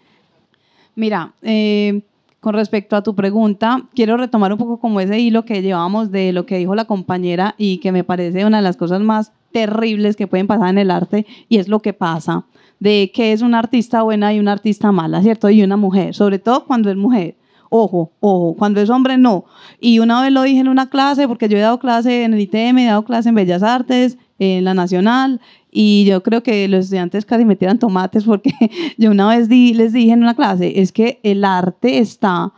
Mira, 0.95 1.33
eh, 1.41 2.01
con 2.39 2.53
respecto 2.53 2.95
a 2.95 3.01
tu 3.01 3.15
pregunta, 3.15 3.81
quiero 3.95 4.15
retomar 4.15 4.53
un 4.53 4.59
poco 4.59 4.77
como 4.77 5.01
ese 5.01 5.19
hilo 5.19 5.43
que 5.43 5.63
llevamos 5.63 6.11
de 6.11 6.33
lo 6.33 6.45
que 6.45 6.59
dijo 6.59 6.75
la 6.75 6.85
compañera 6.85 7.55
y 7.57 7.79
que 7.79 7.91
me 7.91 8.03
parece 8.03 8.45
una 8.45 8.57
de 8.57 8.63
las 8.63 8.77
cosas 8.77 9.01
más 9.01 9.31
terribles 9.51 10.15
que 10.15 10.27
pueden 10.27 10.45
pasar 10.45 10.69
en 10.69 10.77
el 10.77 10.91
arte 10.91 11.25
y 11.49 11.57
es 11.57 11.67
lo 11.67 11.79
que 11.79 11.93
pasa 11.93 12.45
de 12.79 13.11
que 13.13 13.33
es 13.33 13.41
una 13.41 13.59
artista 13.59 14.03
buena 14.03 14.33
y 14.33 14.39
una 14.39 14.53
artista 14.53 14.91
mala, 14.91 15.21
¿cierto? 15.21 15.49
Y 15.49 15.63
una 15.63 15.77
mujer, 15.77 16.13
sobre 16.13 16.37
todo 16.39 16.65
cuando 16.65 16.89
es 16.89 16.95
mujer. 16.95 17.35
Ojo, 17.69 18.11
ojo, 18.19 18.55
cuando 18.57 18.81
es 18.81 18.89
hombre 18.89 19.17
no. 19.17 19.45
Y 19.79 19.99
una 19.99 20.21
vez 20.21 20.31
lo 20.31 20.41
dije 20.41 20.59
en 20.59 20.67
una 20.67 20.89
clase, 20.89 21.27
porque 21.27 21.47
yo 21.47 21.57
he 21.57 21.61
dado 21.61 21.79
clase 21.79 22.23
en 22.23 22.33
el 22.33 22.39
ITM, 22.39 22.79
he 22.79 22.85
dado 22.85 23.05
clase 23.05 23.29
en 23.29 23.35
Bellas 23.35 23.61
Artes, 23.61 24.17
en 24.39 24.63
la 24.63 24.73
Nacional, 24.73 25.39
y 25.71 26.05
yo 26.05 26.23
creo 26.23 26.41
que 26.41 26.67
los 26.67 26.85
estudiantes 26.85 27.25
casi 27.25 27.45
me 27.45 27.55
tiran 27.55 27.77
tomates 27.77 28.23
porque 28.23 28.51
yo 28.97 29.11
una 29.11 29.27
vez 29.29 29.49
les 29.49 29.93
dije 29.93 30.11
en 30.11 30.23
una 30.23 30.35
clase, 30.35 30.81
es 30.81 30.91
que 30.91 31.19
el 31.23 31.43
arte 31.43 31.99
está 31.99 32.53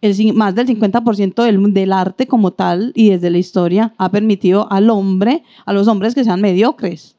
el, 0.00 0.34
más 0.34 0.54
del 0.54 0.66
50% 0.66 1.42
del, 1.42 1.74
del 1.74 1.92
arte 1.92 2.26
como 2.26 2.52
tal 2.52 2.92
y 2.94 3.10
desde 3.10 3.30
la 3.30 3.38
historia 3.38 3.94
ha 3.98 4.10
permitido 4.10 4.70
al 4.70 4.90
hombre, 4.90 5.42
a 5.64 5.72
los 5.72 5.88
hombres 5.88 6.14
que 6.14 6.24
sean 6.24 6.40
mediocres. 6.40 7.16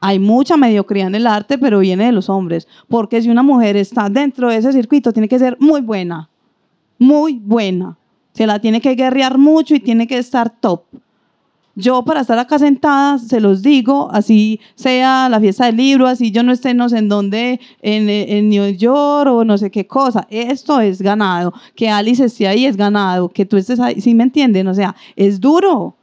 Hay 0.00 0.18
mucha 0.18 0.56
mediocridad 0.56 1.06
en 1.08 1.14
el 1.14 1.28
arte, 1.28 1.58
pero 1.58 1.78
viene 1.78 2.06
de 2.06 2.12
los 2.12 2.28
hombres. 2.28 2.66
Porque 2.88 3.22
si 3.22 3.30
una 3.30 3.44
mujer 3.44 3.76
está 3.76 4.08
dentro 4.08 4.48
de 4.50 4.56
ese 4.56 4.72
circuito, 4.72 5.12
tiene 5.12 5.28
que 5.28 5.38
ser 5.38 5.56
muy 5.60 5.80
buena. 5.80 6.28
Muy 7.02 7.40
buena. 7.40 7.98
Se 8.32 8.46
la 8.46 8.60
tiene 8.60 8.80
que 8.80 8.94
guerrear 8.94 9.36
mucho 9.36 9.74
y 9.74 9.80
tiene 9.80 10.06
que 10.06 10.18
estar 10.18 10.50
top. 10.50 10.82
Yo 11.74 12.04
para 12.04 12.20
estar 12.20 12.38
acá 12.38 12.60
sentada, 12.60 13.18
se 13.18 13.40
los 13.40 13.60
digo, 13.60 14.08
así 14.12 14.60
sea 14.76 15.28
la 15.28 15.40
fiesta 15.40 15.66
del 15.66 15.78
libro, 15.78 16.06
así 16.06 16.30
yo 16.30 16.44
no 16.44 16.52
esté 16.52 16.74
no 16.74 16.88
sé 16.88 16.98
en 16.98 17.08
dónde, 17.08 17.58
en, 17.80 18.08
en 18.08 18.50
New 18.50 18.68
York 18.76 19.28
o 19.32 19.44
no 19.44 19.58
sé 19.58 19.72
qué 19.72 19.84
cosa. 19.84 20.28
Esto 20.30 20.80
es 20.80 21.02
ganado. 21.02 21.52
Que 21.74 21.90
Alice 21.90 22.24
esté 22.24 22.46
ahí 22.46 22.66
es 22.66 22.76
ganado. 22.76 23.28
Que 23.30 23.46
tú 23.46 23.56
estés 23.56 23.80
ahí, 23.80 24.00
¿sí 24.00 24.14
me 24.14 24.22
entienden? 24.22 24.68
O 24.68 24.74
sea, 24.74 24.94
es 25.16 25.40
duro. 25.40 25.96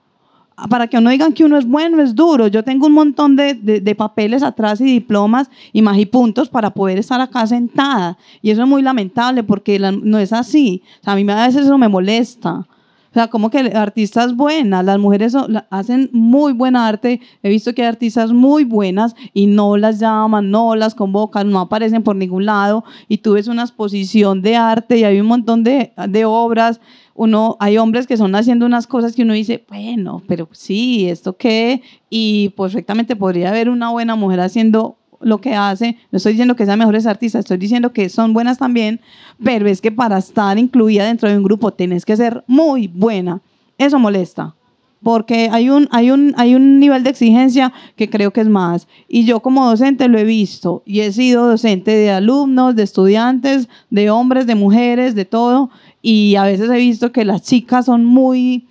Para 0.67 0.87
que 0.87 0.99
no 0.99 1.09
digan 1.09 1.33
que 1.33 1.45
uno 1.45 1.57
es 1.57 1.65
bueno, 1.65 2.01
es 2.01 2.15
duro. 2.15 2.47
Yo 2.47 2.63
tengo 2.63 2.87
un 2.87 2.93
montón 2.93 3.35
de, 3.35 3.53
de- 3.53 3.95
papeles 3.95 4.43
atrás 4.43 4.81
y 4.81 4.85
diplomas 4.85 5.49
y 5.73 5.81
magipuntos 5.81 6.49
para 6.49 6.69
poder 6.71 6.97
estar 6.97 7.21
acá 7.21 7.45
sentada. 7.47 8.17
Y 8.41 8.49
eso 8.51 8.63
es 8.63 8.67
muy 8.67 8.81
lamentable 8.81 9.43
porque 9.43 9.77
no 9.79 10.17
es 10.17 10.33
así. 10.33 10.81
O 11.01 11.03
sea, 11.03 11.13
a 11.13 11.15
mí 11.15 11.29
a 11.29 11.47
veces 11.47 11.65
eso 11.65 11.77
me 11.77 11.87
molesta. 11.87 12.65
O 13.09 13.13
sea, 13.13 13.27
como 13.27 13.49
que 13.49 13.57
artistas 13.57 14.35
buenas, 14.35 14.85
las 14.85 14.99
mujeres 14.99 15.35
hacen 15.71 16.09
muy 16.13 16.53
buena 16.53 16.87
arte. 16.87 17.21
He 17.41 17.49
visto 17.49 17.73
que 17.73 17.81
hay 17.81 17.87
artistas 17.87 18.31
muy 18.31 18.65
buenas 18.65 19.15
y 19.33 19.47
no 19.47 19.77
las 19.77 19.99
llaman, 19.99 20.51
no 20.51 20.75
las 20.75 20.93
convocan, 20.93 21.49
no 21.49 21.59
aparecen 21.59 22.03
por 22.03 22.15
ningún 22.15 22.45
lado. 22.45 22.83
Y 23.07 23.17
tú 23.17 23.33
ves 23.33 23.47
una 23.47 23.63
exposición 23.63 24.43
de 24.43 24.55
arte 24.55 24.99
y 24.99 25.05
hay 25.05 25.19
un 25.19 25.25
montón 25.25 25.63
de, 25.63 25.91
de 26.07 26.25
obras. 26.25 26.79
Uno, 27.15 27.57
hay 27.59 27.79
hombres 27.79 28.05
que 28.05 28.15
son 28.15 28.35
haciendo 28.35 28.67
unas 28.67 28.85
cosas 28.85 29.15
que 29.15 29.23
uno 29.23 29.33
dice, 29.33 29.65
bueno, 29.67 30.21
pero 30.27 30.47
sí, 30.51 31.09
¿esto 31.09 31.35
qué? 31.35 31.81
Y 32.11 32.49
perfectamente 32.49 33.15
podría 33.15 33.49
haber 33.49 33.69
una 33.69 33.89
buena 33.89 34.15
mujer 34.15 34.39
haciendo 34.39 34.98
lo 35.21 35.41
que 35.41 35.55
hace. 35.55 35.97
No 36.11 36.17
estoy 36.17 36.33
diciendo 36.33 36.55
que 36.55 36.65
sean 36.65 36.79
mejores 36.79 37.05
artistas, 37.05 37.39
estoy 37.39 37.57
diciendo 37.57 37.91
que 37.91 38.09
son 38.09 38.33
buenas 38.33 38.57
también, 38.57 38.99
pero 39.43 39.67
es 39.67 39.81
que 39.81 39.91
para 39.91 40.17
estar 40.17 40.57
incluida 40.57 41.05
dentro 41.05 41.29
de 41.29 41.37
un 41.37 41.43
grupo 41.43 41.71
tienes 41.71 42.05
que 42.05 42.17
ser 42.17 42.43
muy 42.47 42.87
buena. 42.87 43.41
Eso 43.77 43.99
molesta. 43.99 44.55
Porque 45.01 45.49
hay 45.49 45.69
un, 45.69 45.87
hay, 45.91 46.11
un, 46.11 46.33
hay 46.35 46.55
un 46.55 46.79
nivel 46.79 47.03
de 47.03 47.09
exigencia 47.09 47.71
que 47.95 48.09
creo 48.09 48.31
que 48.31 48.41
es 48.41 48.49
más. 48.49 48.87
Y 49.07 49.23
yo 49.23 49.39
como 49.39 49.65
docente 49.65 50.09
lo 50.09 50.17
he 50.17 50.25
visto 50.25 50.83
y 50.85 50.99
he 50.99 51.13
sido 51.13 51.47
docente 51.47 51.91
de 51.91 52.11
alumnos, 52.11 52.75
de 52.75 52.83
estudiantes, 52.83 53.69
de 53.89 54.09
hombres, 54.09 54.45
de 54.45 54.55
mujeres, 54.55 55.15
de 55.15 55.23
todo. 55.23 55.69
Y 56.01 56.35
a 56.35 56.43
veces 56.43 56.69
he 56.69 56.77
visto 56.77 57.13
que 57.13 57.23
las 57.23 57.43
chicas 57.43 57.85
son 57.85 58.03
muy, 58.03 58.67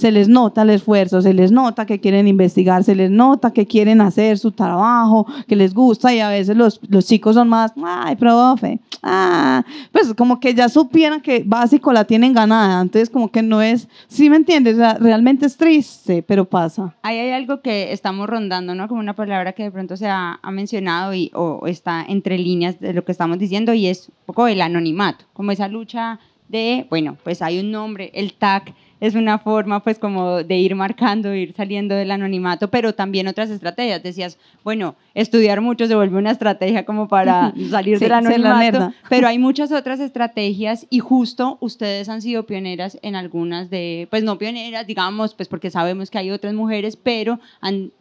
se 0.00 0.10
les 0.10 0.28
nota 0.28 0.62
el 0.62 0.70
esfuerzo, 0.70 1.20
se 1.20 1.34
les 1.34 1.52
nota 1.52 1.84
que 1.84 2.00
quieren 2.00 2.26
investigar, 2.26 2.82
se 2.84 2.94
les 2.94 3.10
nota 3.10 3.52
que 3.52 3.66
quieren 3.66 4.00
hacer 4.00 4.38
su 4.38 4.50
trabajo, 4.50 5.26
que 5.46 5.56
les 5.56 5.74
gusta 5.74 6.14
y 6.14 6.20
a 6.20 6.30
veces 6.30 6.56
los, 6.56 6.80
los 6.88 7.06
chicos 7.06 7.34
son 7.34 7.50
más, 7.50 7.72
ay, 7.84 8.16
profe, 8.16 8.80
ah, 9.02 9.62
pues 9.92 10.14
como 10.14 10.40
que 10.40 10.54
ya 10.54 10.70
supieran 10.70 11.20
que 11.20 11.42
básico 11.44 11.92
la 11.92 12.04
tienen 12.04 12.32
ganada, 12.32 12.80
entonces 12.80 13.10
como 13.10 13.30
que 13.30 13.42
no 13.42 13.60
es, 13.60 13.88
¿sí 14.08 14.30
me 14.30 14.36
entiendes? 14.36 14.78
Realmente 14.98 15.44
es 15.44 15.58
triste, 15.58 16.22
pero 16.22 16.46
pasa. 16.46 16.94
Ahí 17.02 17.18
hay 17.18 17.32
algo 17.32 17.60
que 17.60 17.92
estamos 17.92 18.26
rondando, 18.26 18.74
¿no? 18.74 18.88
Como 18.88 19.00
una 19.00 19.14
palabra 19.14 19.52
que 19.52 19.64
de 19.64 19.70
pronto 19.70 19.98
se 19.98 20.08
ha, 20.08 20.40
ha 20.42 20.50
mencionado 20.50 21.12
y, 21.12 21.30
o 21.34 21.66
está 21.66 22.02
entre 22.08 22.38
líneas 22.38 22.80
de 22.80 22.94
lo 22.94 23.04
que 23.04 23.12
estamos 23.12 23.38
diciendo 23.38 23.74
y 23.74 23.86
es 23.86 24.08
un 24.08 24.14
poco 24.24 24.48
el 24.48 24.62
anonimato, 24.62 25.26
como 25.34 25.50
esa 25.50 25.68
lucha 25.68 26.18
de, 26.48 26.86
bueno, 26.88 27.16
pues 27.22 27.42
hay 27.42 27.60
un 27.60 27.70
nombre, 27.70 28.10
el 28.14 28.32
tag 28.32 28.74
es 29.00 29.14
una 29.14 29.38
forma 29.38 29.82
pues 29.82 29.98
como 29.98 30.42
de 30.42 30.56
ir 30.58 30.74
marcando, 30.74 31.34
ir 31.34 31.54
saliendo 31.56 31.94
del 31.94 32.10
anonimato, 32.10 32.68
pero 32.68 32.94
también 32.94 33.26
otras 33.26 33.50
estrategias. 33.50 34.02
Decías, 34.02 34.38
bueno, 34.62 34.94
estudiar 35.14 35.60
mucho 35.60 35.86
se 35.86 35.94
vuelve 35.94 36.18
una 36.18 36.30
estrategia 36.30 36.84
como 36.84 37.08
para 37.08 37.52
salir 37.70 37.98
Sí, 37.98 38.04
del 38.04 38.12
anonimato, 38.12 38.92
pero 39.08 39.26
hay 39.26 39.38
muchas 39.38 39.72
otras 39.72 40.00
estrategias 40.00 40.86
y 40.90 40.98
justo 40.98 41.56
ustedes 41.60 42.08
han 42.08 42.22
sido 42.22 42.44
pioneras 42.44 42.98
en 43.02 43.16
algunas 43.16 43.70
de, 43.70 44.06
pues 44.10 44.22
no 44.22 44.38
pioneras, 44.38 44.86
digamos, 44.86 45.34
pues 45.34 45.48
porque 45.48 45.70
sabemos 45.70 46.10
que 46.10 46.18
hay 46.18 46.30
otras 46.30 46.54
mujeres, 46.54 46.96
pero 46.96 47.40
han 47.60 47.92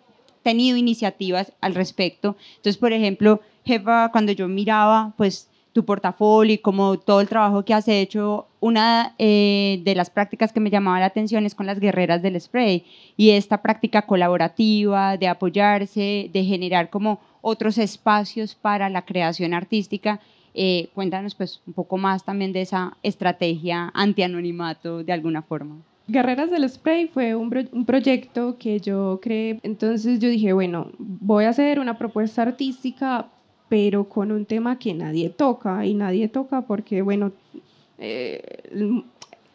tenido 0.43 0.77
iniciativas 0.77 1.53
al 1.61 1.75
respecto. 1.75 2.35
Entonces, 2.57 2.77
por 2.77 2.91
ejemplo, 2.91 3.41
jefa, 3.65 4.09
cuando 4.11 4.31
yo 4.31 4.47
miraba, 4.47 5.13
pues 5.17 5.49
tu 5.73 5.85
portafolio 5.85 6.55
y 6.55 6.57
como 6.57 6.97
todo 6.97 7.21
el 7.21 7.29
trabajo 7.29 7.63
que 7.63 7.73
has 7.73 7.87
hecho, 7.87 8.47
una 8.59 9.15
eh, 9.17 9.81
de 9.83 9.95
las 9.95 10.09
prácticas 10.09 10.51
que 10.51 10.59
me 10.59 10.69
llamaba 10.69 10.99
la 10.99 11.05
atención 11.05 11.45
es 11.45 11.55
con 11.55 11.65
las 11.65 11.79
guerreras 11.79 12.21
del 12.21 12.39
spray 12.39 12.83
y 13.15 13.31
esta 13.31 13.61
práctica 13.61 14.03
colaborativa 14.03 15.17
de 15.17 15.27
apoyarse, 15.27 16.29
de 16.31 16.43
generar 16.43 16.89
como 16.89 17.19
otros 17.41 17.77
espacios 17.77 18.55
para 18.55 18.89
la 18.89 19.03
creación 19.03 19.53
artística. 19.53 20.19
Eh, 20.53 20.89
cuéntanos 20.93 21.35
pues 21.35 21.61
un 21.67 21.73
poco 21.73 21.97
más 21.97 22.25
también 22.25 22.51
de 22.51 22.61
esa 22.61 22.97
estrategia 23.03 23.91
anti-anonimato 23.93 25.03
de 25.03 25.13
alguna 25.13 25.41
forma. 25.41 25.77
Guerreras 26.07 26.49
del 26.49 26.67
Spray 26.67 27.07
fue 27.07 27.35
un, 27.35 27.69
un 27.71 27.85
proyecto 27.85 28.57
que 28.57 28.79
yo 28.79 29.19
creé, 29.21 29.59
entonces 29.61 30.19
yo 30.19 30.27
dije, 30.27 30.53
bueno, 30.53 30.87
voy 30.97 31.45
a 31.45 31.49
hacer 31.49 31.79
una 31.79 31.99
propuesta 31.99 32.41
artística, 32.41 33.27
pero 33.69 34.09
con 34.09 34.31
un 34.31 34.45
tema 34.45 34.79
que 34.79 34.95
nadie 34.95 35.29
toca, 35.29 35.85
y 35.85 35.93
nadie 35.93 36.27
toca 36.27 36.61
porque, 36.63 37.03
bueno, 37.03 37.31
eh, 37.99 39.03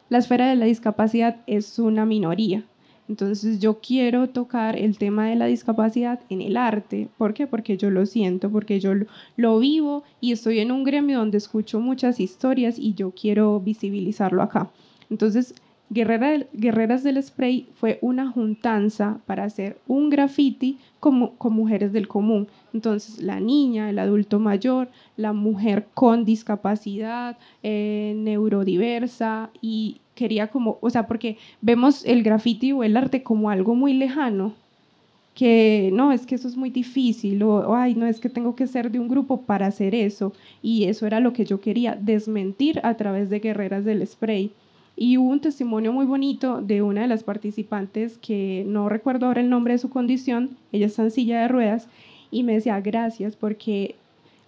la 0.08 0.18
esfera 0.18 0.48
de 0.48 0.56
la 0.56 0.66
discapacidad 0.66 1.36
es 1.46 1.78
una 1.78 2.04
minoría. 2.04 2.64
Entonces 3.08 3.60
yo 3.60 3.80
quiero 3.80 4.30
tocar 4.30 4.76
el 4.76 4.96
tema 4.96 5.28
de 5.28 5.36
la 5.36 5.46
discapacidad 5.46 6.20
en 6.30 6.40
el 6.40 6.56
arte. 6.56 7.08
¿Por 7.18 7.34
qué? 7.34 7.46
Porque 7.46 7.76
yo 7.76 7.90
lo 7.90 8.06
siento, 8.06 8.50
porque 8.50 8.80
yo 8.80 8.94
lo, 8.94 9.06
lo 9.36 9.58
vivo 9.58 10.04
y 10.20 10.32
estoy 10.32 10.60
en 10.60 10.72
un 10.72 10.84
gremio 10.84 11.18
donde 11.18 11.36
escucho 11.36 11.80
muchas 11.80 12.18
historias 12.18 12.78
y 12.78 12.94
yo 12.94 13.10
quiero 13.10 13.60
visibilizarlo 13.60 14.42
acá. 14.42 14.70
Entonces, 15.10 15.54
Guerreras 15.90 17.04
del 17.04 17.22
Spray 17.22 17.68
fue 17.74 17.98
una 18.00 18.30
juntanza 18.30 19.20
para 19.26 19.44
hacer 19.44 19.78
un 19.86 20.10
graffiti 20.10 20.78
como, 20.98 21.34
con 21.34 21.52
mujeres 21.52 21.92
del 21.92 22.08
común. 22.08 22.48
Entonces, 22.72 23.22
la 23.22 23.38
niña, 23.38 23.90
el 23.90 23.98
adulto 23.98 24.40
mayor, 24.40 24.88
la 25.16 25.32
mujer 25.32 25.86
con 25.94 26.24
discapacidad, 26.24 27.36
eh, 27.62 28.14
neurodiversa 28.16 29.50
y 29.60 30.00
quería 30.14 30.48
como, 30.48 30.78
o 30.80 30.90
sea, 30.90 31.06
porque 31.06 31.36
vemos 31.60 32.04
el 32.04 32.22
graffiti 32.22 32.72
o 32.72 32.82
el 32.82 32.96
arte 32.96 33.22
como 33.22 33.50
algo 33.50 33.74
muy 33.74 33.92
lejano, 33.94 34.54
que 35.34 35.90
no, 35.92 36.12
es 36.12 36.26
que 36.26 36.36
eso 36.36 36.46
es 36.46 36.56
muy 36.56 36.70
difícil, 36.70 37.42
o, 37.42 37.74
ay, 37.74 37.94
no, 37.94 38.06
es 38.06 38.20
que 38.20 38.28
tengo 38.28 38.54
que 38.54 38.68
ser 38.68 38.90
de 38.90 39.00
un 39.00 39.08
grupo 39.08 39.42
para 39.42 39.66
hacer 39.66 39.94
eso. 39.94 40.32
Y 40.62 40.84
eso 40.84 41.06
era 41.06 41.20
lo 41.20 41.32
que 41.32 41.44
yo 41.44 41.60
quería, 41.60 41.96
desmentir 42.00 42.80
a 42.84 42.94
través 42.96 43.30
de 43.30 43.40
Guerreras 43.40 43.84
del 43.84 44.06
Spray. 44.06 44.52
Y 44.96 45.18
hubo 45.18 45.30
un 45.30 45.40
testimonio 45.40 45.92
muy 45.92 46.06
bonito 46.06 46.62
de 46.62 46.82
una 46.82 47.02
de 47.02 47.08
las 47.08 47.24
participantes 47.24 48.16
que 48.18 48.64
no 48.66 48.88
recuerdo 48.88 49.26
ahora 49.26 49.40
el 49.40 49.50
nombre 49.50 49.74
de 49.74 49.78
su 49.78 49.90
condición, 49.90 50.56
ella 50.72 50.86
está 50.86 51.02
en 51.02 51.10
silla 51.10 51.40
de 51.40 51.48
ruedas, 51.48 51.88
y 52.30 52.42
me 52.42 52.54
decía 52.54 52.80
gracias 52.80 53.36
porque 53.36 53.96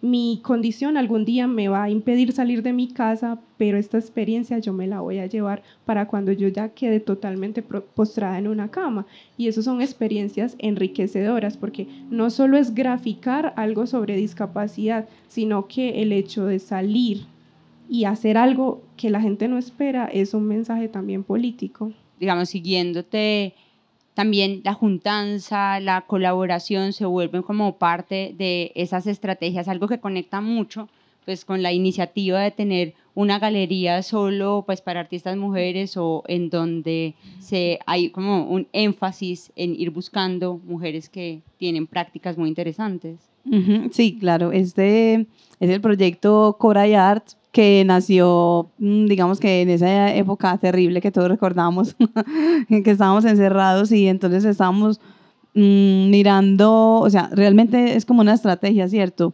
mi 0.03 0.41
condición 0.43 0.97
algún 0.97 1.25
día 1.25 1.47
me 1.47 1.69
va 1.69 1.85
a 1.85 1.91
impedir 1.91 2.31
salir 2.33 2.63
de 2.63 2.73
mi 2.73 2.89
casa, 2.89 3.41
pero 3.57 3.79
esta 3.79 3.99
experiencia 3.99 4.59
yo 4.59 4.73
me 4.73 4.87
la 4.87 5.01
voy 5.01 5.19
a 5.19 5.27
llevar 5.27 5.63
para 5.85 6.07
cuando 6.07 6.33
yo 6.33 6.49
ya 6.49 6.69
quede 6.69 7.01
totalmente 7.01 7.63
postrada 7.63 8.39
en 8.39 8.47
una 8.47 8.71
cama. 8.71 9.07
Y 9.39 9.49
eso 9.49 9.63
son 9.63 9.81
experiencias 9.81 10.55
enriquecedoras, 10.59 11.57
porque 11.57 11.89
no 12.11 12.31
solo 12.31 12.59
es 12.59 12.75
graficar 12.75 13.55
algo 13.57 13.87
sobre 13.87 14.17
discapacidad, 14.17 15.09
sino 15.29 15.67
que 15.67 16.03
el 16.03 16.13
hecho 16.13 16.45
de 16.45 16.59
salir 16.59 17.27
y 17.89 18.05
hacer 18.05 18.37
algo 18.37 18.83
que 18.97 19.11
la 19.11 19.21
gente 19.21 19.49
no 19.49 19.59
espera 19.59 20.07
es 20.07 20.35
un 20.35 20.47
mensaje 20.47 20.89
también 20.89 21.25
político. 21.25 21.93
digamos, 22.19 22.49
siguiéndote, 22.49 23.55
también 24.15 24.63
la 24.65 24.73
juntanza, 24.73 25.79
la 25.81 26.01
colaboración 26.07 26.95
se 26.95 27.05
vuelven 27.05 27.43
como 27.43 27.77
parte 27.77 28.35
de 28.39 28.73
esas 28.75 29.07
estrategias, 29.07 29.69
algo 29.69 29.89
que 29.89 30.01
conecta 30.01 30.41
mucho 30.41 30.89
pues 31.27 31.45
con 31.45 31.61
la 31.61 31.73
iniciativa 31.73 32.41
de 32.41 32.53
tener 32.53 32.95
una 33.15 33.39
galería 33.39 34.03
solo 34.03 34.63
pues 34.65 34.81
para 34.81 35.01
artistas 35.01 35.37
mujeres 35.37 35.97
o 35.97 36.23
en 36.29 36.49
donde 36.49 37.15
se 37.41 37.81
hay 37.85 38.11
como 38.11 38.45
un 38.45 38.69
énfasis 38.73 39.53
en 39.57 39.75
ir 39.79 39.91
buscando 39.91 40.61
mujeres 40.65 41.09
que 41.11 41.43
tienen 41.59 41.89
prácticas 41.89 42.39
muy 42.39 42.49
interesantes. 42.49 43.19
Ujú, 43.51 43.91
Sí, 43.93 44.17
claro. 44.19 44.53
Este 44.53 45.27
es 45.61 45.71
el 45.71 45.81
proyecto 45.81 46.57
Coray 46.59 46.95
Art 46.95 47.25
que 47.53 47.85
nació, 47.87 48.71
mm, 48.79 49.07
digamos 49.07 49.41
que 49.41 49.63
en 49.63 49.71
esa 49.71 50.15
época 50.15 50.59
terrible 50.59 51.01
que 51.01 51.11
todos 51.11 51.29
recordamos, 51.29 51.97
en 52.69 52.83
que 52.83 52.91
estábamos 52.91 53.25
encerrados 53.25 53.93
y 53.93 54.09
entonces 54.09 54.45
estábamos 54.45 55.01
mm, 55.55 56.11
mirando, 56.11 57.01
o 57.01 57.09
sea, 57.09 57.31
realmente 57.33 57.97
es 57.97 58.05
como 58.05 58.21
una 58.21 58.35
estrategia, 58.35 58.89
¿cierto? 58.89 59.33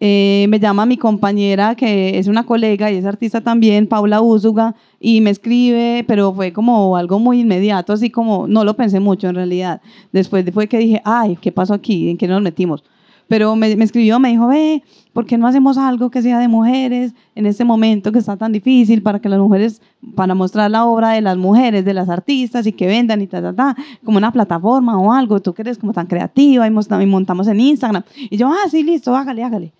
eh, 0.00 0.46
me 0.50 0.60
llama 0.60 0.84
mi 0.86 0.98
compañera, 0.98 1.74
que 1.74 2.18
es 2.18 2.26
una 2.28 2.44
colega 2.44 2.90
y 2.90 2.96
es 2.96 3.04
artista 3.06 3.40
también, 3.40 3.86
Paula 3.86 4.20
Úsuga, 4.20 4.74
y 5.00 5.20
me 5.22 5.30
escribe, 5.30 6.04
pero 6.06 6.34
fue 6.34 6.52
como 6.52 6.96
algo 6.96 7.18
muy 7.18 7.40
inmediato, 7.40 7.92
así 7.94 8.10
como 8.10 8.46
no 8.46 8.64
lo 8.64 8.76
pensé 8.76 9.00
mucho 9.00 9.28
en 9.28 9.36
realidad. 9.36 9.80
Después 10.12 10.44
fue 10.52 10.68
que 10.68 10.78
dije, 10.78 11.00
ay, 11.04 11.38
¿qué 11.40 11.50
pasó 11.52 11.72
aquí? 11.74 12.10
¿En 12.10 12.18
qué 12.18 12.28
nos 12.28 12.42
metimos? 12.42 12.84
Pero 13.28 13.56
me, 13.56 13.74
me 13.76 13.84
escribió, 13.84 14.18
me 14.20 14.30
dijo, 14.30 14.46
ve, 14.46 14.82
¿por 15.12 15.26
qué 15.26 15.36
no 15.36 15.46
hacemos 15.46 15.78
algo 15.78 16.10
que 16.10 16.22
sea 16.22 16.38
de 16.38 16.46
mujeres 16.46 17.12
en 17.34 17.46
este 17.46 17.64
momento 17.64 18.12
que 18.12 18.18
está 18.18 18.36
tan 18.36 18.52
difícil 18.52 19.02
para 19.02 19.18
que 19.20 19.28
las 19.28 19.40
mujeres, 19.40 19.82
para 20.14 20.34
mostrar 20.34 20.70
la 20.70 20.84
obra 20.84 21.10
de 21.10 21.20
las 21.20 21.36
mujeres, 21.36 21.84
de 21.84 21.94
las 21.94 22.08
artistas 22.08 22.66
y 22.66 22.72
que 22.72 22.86
vendan 22.86 23.20
y 23.22 23.26
ta, 23.26 23.42
ta, 23.42 23.52
ta, 23.52 23.76
como 24.04 24.18
una 24.18 24.30
plataforma 24.30 24.98
o 24.98 25.12
algo, 25.12 25.40
tú 25.40 25.54
que 25.54 25.62
eres 25.62 25.78
como 25.78 25.92
tan 25.92 26.06
creativa 26.06 26.66
y 26.66 27.06
montamos 27.06 27.48
en 27.48 27.60
Instagram. 27.60 28.02
Y 28.30 28.36
yo, 28.36 28.48
ah, 28.48 28.68
sí, 28.70 28.82
listo, 28.82 29.16
hágale, 29.16 29.42
hágale. 29.42 29.72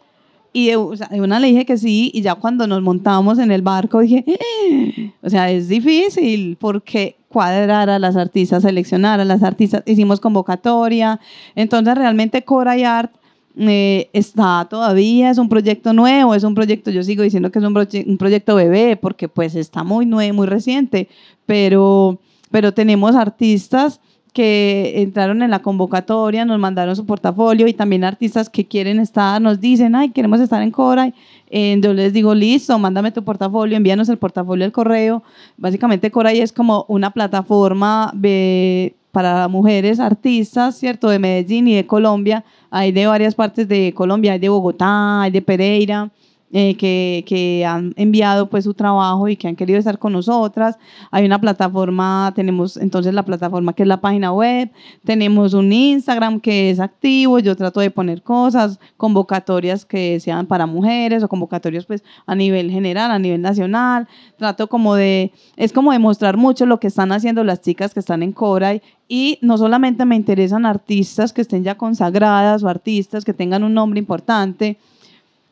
Y 0.52 0.68
de, 0.68 0.76
o 0.76 0.96
sea, 0.96 1.08
de 1.08 1.20
una 1.20 1.38
le 1.38 1.48
dije 1.48 1.66
que 1.66 1.76
sí, 1.76 2.10
y 2.14 2.22
ya 2.22 2.34
cuando 2.34 2.66
nos 2.66 2.80
montamos 2.80 3.38
en 3.38 3.50
el 3.50 3.60
barco 3.60 4.00
dije, 4.00 4.24
"Eh". 4.26 5.12
o 5.22 5.28
sea, 5.28 5.50
es 5.50 5.68
difícil 5.68 6.56
porque 6.58 7.16
cuadrar 7.28 7.90
a 7.90 7.98
las 7.98 8.16
artistas, 8.16 8.62
seleccionar 8.62 9.20
a 9.20 9.26
las 9.26 9.42
artistas, 9.42 9.82
hicimos 9.84 10.18
convocatoria, 10.18 11.20
entonces 11.54 11.94
realmente 11.94 12.42
Cora 12.42 12.78
y 12.78 12.84
Art 12.84 13.12
eh, 13.56 14.08
está 14.12 14.66
todavía, 14.68 15.30
es 15.30 15.38
un 15.38 15.48
proyecto 15.48 15.92
nuevo, 15.92 16.34
es 16.34 16.44
un 16.44 16.54
proyecto, 16.54 16.90
yo 16.90 17.02
sigo 17.02 17.22
diciendo 17.22 17.50
que 17.50 17.58
es 17.58 17.64
un, 17.64 17.74
proye- 17.74 18.06
un 18.06 18.18
proyecto 18.18 18.54
bebé 18.54 18.96
porque 18.96 19.28
pues 19.28 19.54
está 19.54 19.82
muy 19.82 20.04
nuevo, 20.06 20.34
muy 20.34 20.46
reciente, 20.46 21.08
pero, 21.46 22.18
pero 22.50 22.72
tenemos 22.72 23.14
artistas 23.14 24.00
que 24.32 24.92
entraron 25.00 25.40
en 25.40 25.50
la 25.50 25.60
convocatoria, 25.60 26.44
nos 26.44 26.58
mandaron 26.58 26.94
su 26.94 27.06
portafolio 27.06 27.66
y 27.66 27.72
también 27.72 28.04
artistas 28.04 28.50
que 28.50 28.66
quieren 28.66 29.00
estar, 29.00 29.40
nos 29.40 29.60
dicen, 29.60 29.94
ay, 29.94 30.10
queremos 30.10 30.40
estar 30.40 30.60
en 30.62 30.70
Cora. 30.70 31.10
Eh, 31.50 31.78
yo 31.82 31.92
les 31.94 32.12
digo, 32.12 32.34
listo, 32.34 32.78
mándame 32.78 33.12
tu 33.12 33.22
portafolio, 33.22 33.76
envíanos 33.76 34.08
el 34.08 34.18
portafolio 34.18 34.64
al 34.64 34.72
correo. 34.72 35.22
Básicamente 35.56 36.10
Cora 36.10 36.32
es 36.32 36.52
como 36.52 36.84
una 36.88 37.10
plataforma 37.10 38.10
de- 38.14 38.94
para 39.12 39.48
mujeres 39.48 39.98
artistas, 39.98 40.76
¿cierto? 40.76 41.08
De 41.08 41.18
Medellín 41.18 41.68
y 41.68 41.74
de 41.74 41.86
Colombia. 41.86 42.44
Hay 42.70 42.92
de 42.92 43.06
varias 43.06 43.34
partes 43.34 43.66
de 43.66 43.94
Colombia, 43.94 44.32
hay 44.32 44.38
de 44.38 44.48
Bogotá, 44.50 45.22
hay 45.22 45.30
de 45.30 45.40
Pereira. 45.40 46.10
Eh, 46.52 46.76
que, 46.76 47.64
han 47.66 47.92
enviado 47.96 48.48
pues 48.48 48.64
su 48.64 48.72
trabajo 48.72 49.28
y 49.28 49.36
que 49.36 49.48
han 49.48 49.56
querido 49.56 49.78
estar 49.78 49.98
con 49.98 50.12
nosotras. 50.12 50.78
Hay 51.10 51.24
una 51.24 51.40
plataforma, 51.40 52.32
tenemos 52.36 52.76
entonces 52.76 53.12
la 53.12 53.24
plataforma 53.24 53.72
que 53.72 53.82
es 53.82 53.88
la 53.88 54.00
página 54.00 54.32
web, 54.32 54.70
tenemos 55.04 55.54
un 55.54 55.72
Instagram 55.72 56.38
que 56.38 56.70
es 56.70 56.78
activo, 56.78 57.40
yo 57.40 57.56
trato 57.56 57.80
de 57.80 57.90
poner 57.90 58.22
cosas, 58.22 58.78
convocatorias 58.96 59.84
que 59.84 60.20
sean 60.20 60.46
para 60.46 60.66
mujeres 60.66 61.24
o 61.24 61.28
convocatorias 61.28 61.84
pues 61.84 62.04
a 62.26 62.34
nivel 62.34 62.70
general, 62.70 63.10
a 63.10 63.18
nivel 63.18 63.42
nacional, 63.42 64.06
trato 64.38 64.68
como 64.68 64.94
de, 64.94 65.32
es 65.56 65.72
como 65.72 65.90
demostrar 65.92 66.36
mucho 66.36 66.64
lo 66.64 66.78
que 66.78 66.86
están 66.86 67.10
haciendo 67.10 67.42
las 67.42 67.60
chicas 67.60 67.92
que 67.92 68.00
están 68.00 68.22
en 68.22 68.32
Cora 68.32 68.80
y 69.08 69.38
no 69.42 69.58
solamente 69.58 70.04
me 70.04 70.16
interesan 70.16 70.64
artistas 70.64 71.32
que 71.32 71.42
estén 71.42 71.64
ya 71.64 71.76
consagradas 71.76 72.62
o 72.62 72.68
artistas 72.68 73.24
que 73.24 73.34
tengan 73.34 73.64
un 73.64 73.74
nombre 73.74 73.98
importante, 73.98 74.78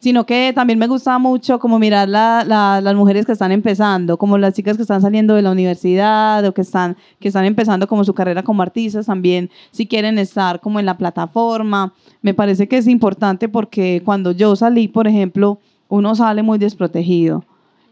sino 0.04 0.26
que 0.26 0.52
también 0.54 0.78
me 0.78 0.86
gusta 0.86 1.18
mucho 1.18 1.58
como 1.58 1.78
mirar 1.78 2.10
la- 2.10 2.44
la- 2.46 2.82
las 2.82 2.94
mujeres 2.94 3.24
que 3.24 3.32
están 3.32 3.52
empezando, 3.52 4.18
como 4.18 4.36
las 4.36 4.52
chicas 4.52 4.76
que 4.76 4.82
están 4.82 5.00
saliendo 5.00 5.34
de 5.34 5.40
la 5.40 5.50
universidad 5.50 6.44
o 6.44 6.52
que 6.52 6.60
están, 6.60 6.98
que 7.18 7.28
están 7.28 7.46
empezando 7.46 7.88
como 7.88 8.04
su 8.04 8.12
carrera 8.12 8.42
como 8.42 8.60
artistas 8.62 9.06
también, 9.06 9.48
si 9.70 9.86
quieren 9.86 10.18
estar 10.18 10.60
como 10.60 10.78
en 10.78 10.84
la 10.84 10.98
plataforma. 10.98 11.94
Me 12.20 12.34
parece 12.34 12.68
que 12.68 12.76
es 12.76 12.86
importante 12.86 13.48
porque 13.48 14.02
cuando 14.04 14.32
yo 14.32 14.54
salí, 14.56 14.88
por 14.88 15.08
ejemplo, 15.08 15.58
uno 15.88 16.14
sale 16.14 16.42
muy 16.42 16.58
desprotegido 16.58 17.42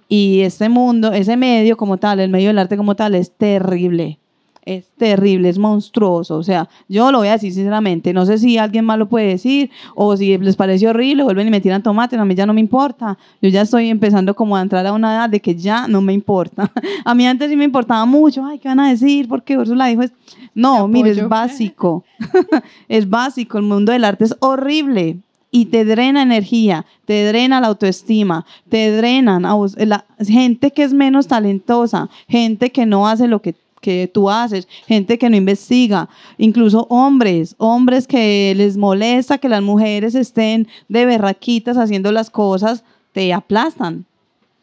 y 0.07 0.41
este 0.41 0.69
mundo, 0.69 1.15
ese 1.15 1.39
medio 1.39 1.79
como 1.79 1.97
tal, 1.97 2.21
el 2.21 2.29
medio 2.31 2.49
del 2.49 2.59
arte 2.59 2.77
como 2.77 2.95
tal, 2.95 3.15
es 3.15 3.33
terrible. 3.35 4.19
Es 4.65 4.89
terrible, 4.97 5.49
es 5.49 5.59
monstruoso. 5.59 6.37
O 6.37 6.43
sea, 6.43 6.69
yo 6.89 7.11
lo 7.11 7.19
voy 7.19 7.29
a 7.29 7.33
decir 7.33 7.53
sinceramente. 7.53 8.13
No 8.13 8.25
sé 8.27 8.39
si 8.39 8.59
alguien 8.59 8.85
más 8.85 8.99
lo 8.99 9.09
puede 9.09 9.27
decir 9.27 9.71
o 9.95 10.17
si 10.17 10.39
les 10.39 10.55
parece 10.55 10.87
horrible, 10.89 11.25
vuelven 11.25 11.49
y 11.49 11.51
me 11.51 11.61
tiran 11.61 11.83
tomate. 11.83 12.17
A 12.17 12.25
mí 12.25 12.35
ya 12.35 12.47
no 12.47 12.55
me 12.55 12.61
importa. 12.61 13.19
Yo 13.41 13.49
ya 13.49 13.63
estoy 13.63 13.89
empezando 13.89 14.35
como 14.35 14.57
a 14.57 14.63
entrar 14.63 14.87
a 14.87 14.93
una 14.93 15.15
edad 15.15 15.31
de 15.31 15.41
que 15.41 15.57
ya 15.57 15.89
no 15.89 16.01
me 16.01 16.13
importa. 16.13 16.71
A 17.05 17.15
mí 17.15 17.27
antes 17.27 17.51
sí 17.51 17.57
me 17.57 17.65
importaba 17.65 18.05
mucho. 18.07 18.45
Ay, 18.45 18.59
¿qué 18.59 18.69
van 18.69 18.81
a 18.81 18.91
decir? 18.91 19.27
Porque 19.29 19.59
Úrsula 19.59 19.87
dijo 19.87 20.03
es. 20.03 20.13
No, 20.55 20.87
mire, 20.87 21.11
es 21.11 21.29
básico. 21.29 22.05
es 22.89 23.09
básico. 23.09 23.59
El 23.59 23.65
mundo 23.65 23.93
del 23.93 24.05
arte 24.05 24.25
es 24.25 24.37
horrible 24.41 25.19
y 25.55 25.67
te 25.67 25.85
drena 25.85 26.23
energía, 26.23 26.87
te 27.05 27.27
drena 27.27 27.61
la 27.61 27.69
autoestima, 27.69 28.47
te 28.71 28.91
drenan 28.91 29.45
a 29.45 29.53
vos- 29.53 29.77
la, 29.79 30.07
gente 30.19 30.73
que 30.73 30.83
es 30.83 30.95
menos 30.95 31.29
talentosa, 31.29 32.09
gente 32.27 32.73
que 32.73 32.87
no 32.87 33.07
hace 33.07 33.29
lo 33.29 33.43
que, 33.43 33.55
que 33.83 34.11
tú 34.11 34.31
haces, 34.31 34.67
gente 34.87 35.19
que 35.19 35.29
no 35.29 35.37
investiga, 35.37 36.09
incluso 36.39 36.87
hombres, 36.89 37.55
hombres 37.59 38.07
que 38.07 38.55
les 38.57 38.79
molesta 38.79 39.37
que 39.37 39.51
las 39.51 39.61
mujeres 39.61 40.15
estén 40.15 40.69
de 40.89 41.05
berraquitas 41.05 41.77
haciendo 41.77 42.13
las 42.13 42.31
cosas, 42.31 42.85
te 43.13 43.35
aplastan 43.35 44.07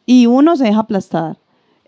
y 0.08 0.26
uno 0.26 0.56
se 0.56 0.64
deja 0.64 0.80
aplastar. 0.80 1.38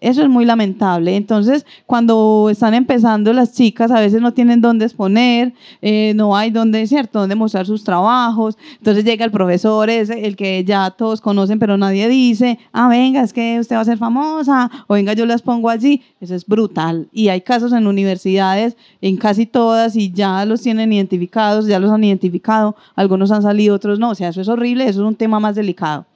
Eso 0.01 0.23
es 0.23 0.29
muy 0.29 0.45
lamentable. 0.45 1.15
Entonces, 1.15 1.63
cuando 1.85 2.47
están 2.49 2.73
empezando 2.73 3.31
las 3.33 3.53
chicas, 3.53 3.91
a 3.91 3.99
veces 3.99 4.19
no 4.19 4.33
tienen 4.33 4.59
dónde 4.59 4.85
exponer, 4.85 5.53
eh, 5.79 6.13
no 6.15 6.35
hay 6.35 6.49
dónde, 6.49 6.87
¿cierto?, 6.87 7.19
dónde 7.19 7.35
mostrar 7.35 7.67
sus 7.67 7.83
trabajos. 7.83 8.57
Entonces 8.79 9.05
llega 9.05 9.25
el 9.25 9.31
profesor, 9.31 9.91
ese, 9.91 10.25
el 10.25 10.35
que 10.35 10.63
ya 10.65 10.89
todos 10.89 11.21
conocen, 11.21 11.59
pero 11.59 11.77
nadie 11.77 12.09
dice, 12.09 12.57
ah, 12.73 12.89
venga, 12.89 13.21
es 13.21 13.31
que 13.31 13.59
usted 13.59 13.75
va 13.75 13.81
a 13.81 13.85
ser 13.85 13.99
famosa, 13.99 14.71
o 14.87 14.95
venga, 14.95 15.13
yo 15.13 15.27
las 15.27 15.43
pongo 15.43 15.69
allí. 15.69 16.01
Eso 16.19 16.33
es 16.33 16.47
brutal. 16.47 17.07
Y 17.11 17.27
hay 17.27 17.41
casos 17.41 17.71
en 17.71 17.85
universidades, 17.85 18.75
en 19.01 19.17
casi 19.17 19.45
todas, 19.45 19.95
y 19.95 20.11
ya 20.11 20.43
los 20.45 20.61
tienen 20.61 20.91
identificados, 20.91 21.67
ya 21.67 21.79
los 21.79 21.91
han 21.91 22.03
identificado. 22.03 22.75
Algunos 22.95 23.31
han 23.31 23.43
salido, 23.43 23.75
otros 23.75 23.99
no. 23.99 24.09
O 24.09 24.15
sea, 24.15 24.29
eso 24.29 24.41
es 24.41 24.47
horrible, 24.47 24.85
eso 24.85 25.01
es 25.01 25.07
un 25.07 25.15
tema 25.15 25.39
más 25.39 25.53
delicado. 25.53 26.07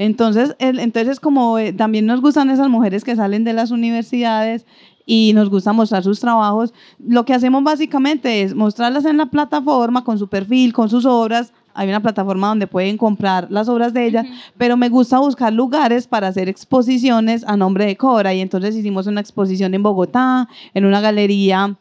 Entonces, 0.00 0.56
el- 0.58 0.78
entonces 0.78 1.20
como 1.20 1.58
eh, 1.58 1.74
también 1.74 2.06
nos 2.06 2.22
gustan 2.22 2.48
esas 2.48 2.70
mujeres 2.70 3.04
que 3.04 3.14
salen 3.14 3.44
de 3.44 3.52
las 3.52 3.70
universidades 3.70 4.64
y 5.04 5.32
nos 5.34 5.50
gusta 5.50 5.74
mostrar 5.74 6.02
sus 6.02 6.20
trabajos, 6.20 6.72
lo 7.06 7.26
que 7.26 7.34
hacemos 7.34 7.62
básicamente 7.62 8.40
es 8.40 8.54
mostrarlas 8.54 9.04
en 9.04 9.18
la 9.18 9.26
plataforma 9.26 10.02
con 10.02 10.18
su 10.18 10.26
perfil, 10.26 10.72
con 10.72 10.88
sus 10.88 11.04
obras. 11.04 11.52
Hay 11.74 11.86
una 11.90 12.00
plataforma 12.00 12.48
donde 12.48 12.66
pueden 12.66 12.96
comprar 12.96 13.48
las 13.50 13.68
obras 13.68 13.92
de 13.92 14.06
ella, 14.06 14.24
pero 14.56 14.74
me 14.78 14.88
gusta 14.88 15.18
buscar 15.18 15.52
lugares 15.52 16.06
para 16.06 16.28
hacer 16.28 16.48
exposiciones 16.48 17.44
a 17.46 17.58
nombre 17.58 17.84
de 17.84 17.96
Cora. 17.98 18.32
Y 18.32 18.40
entonces 18.40 18.74
hicimos 18.74 19.06
una 19.06 19.20
exposición 19.20 19.74
en 19.74 19.82
Bogotá, 19.82 20.48
en 20.72 20.86
una 20.86 21.02
galería 21.02 21.76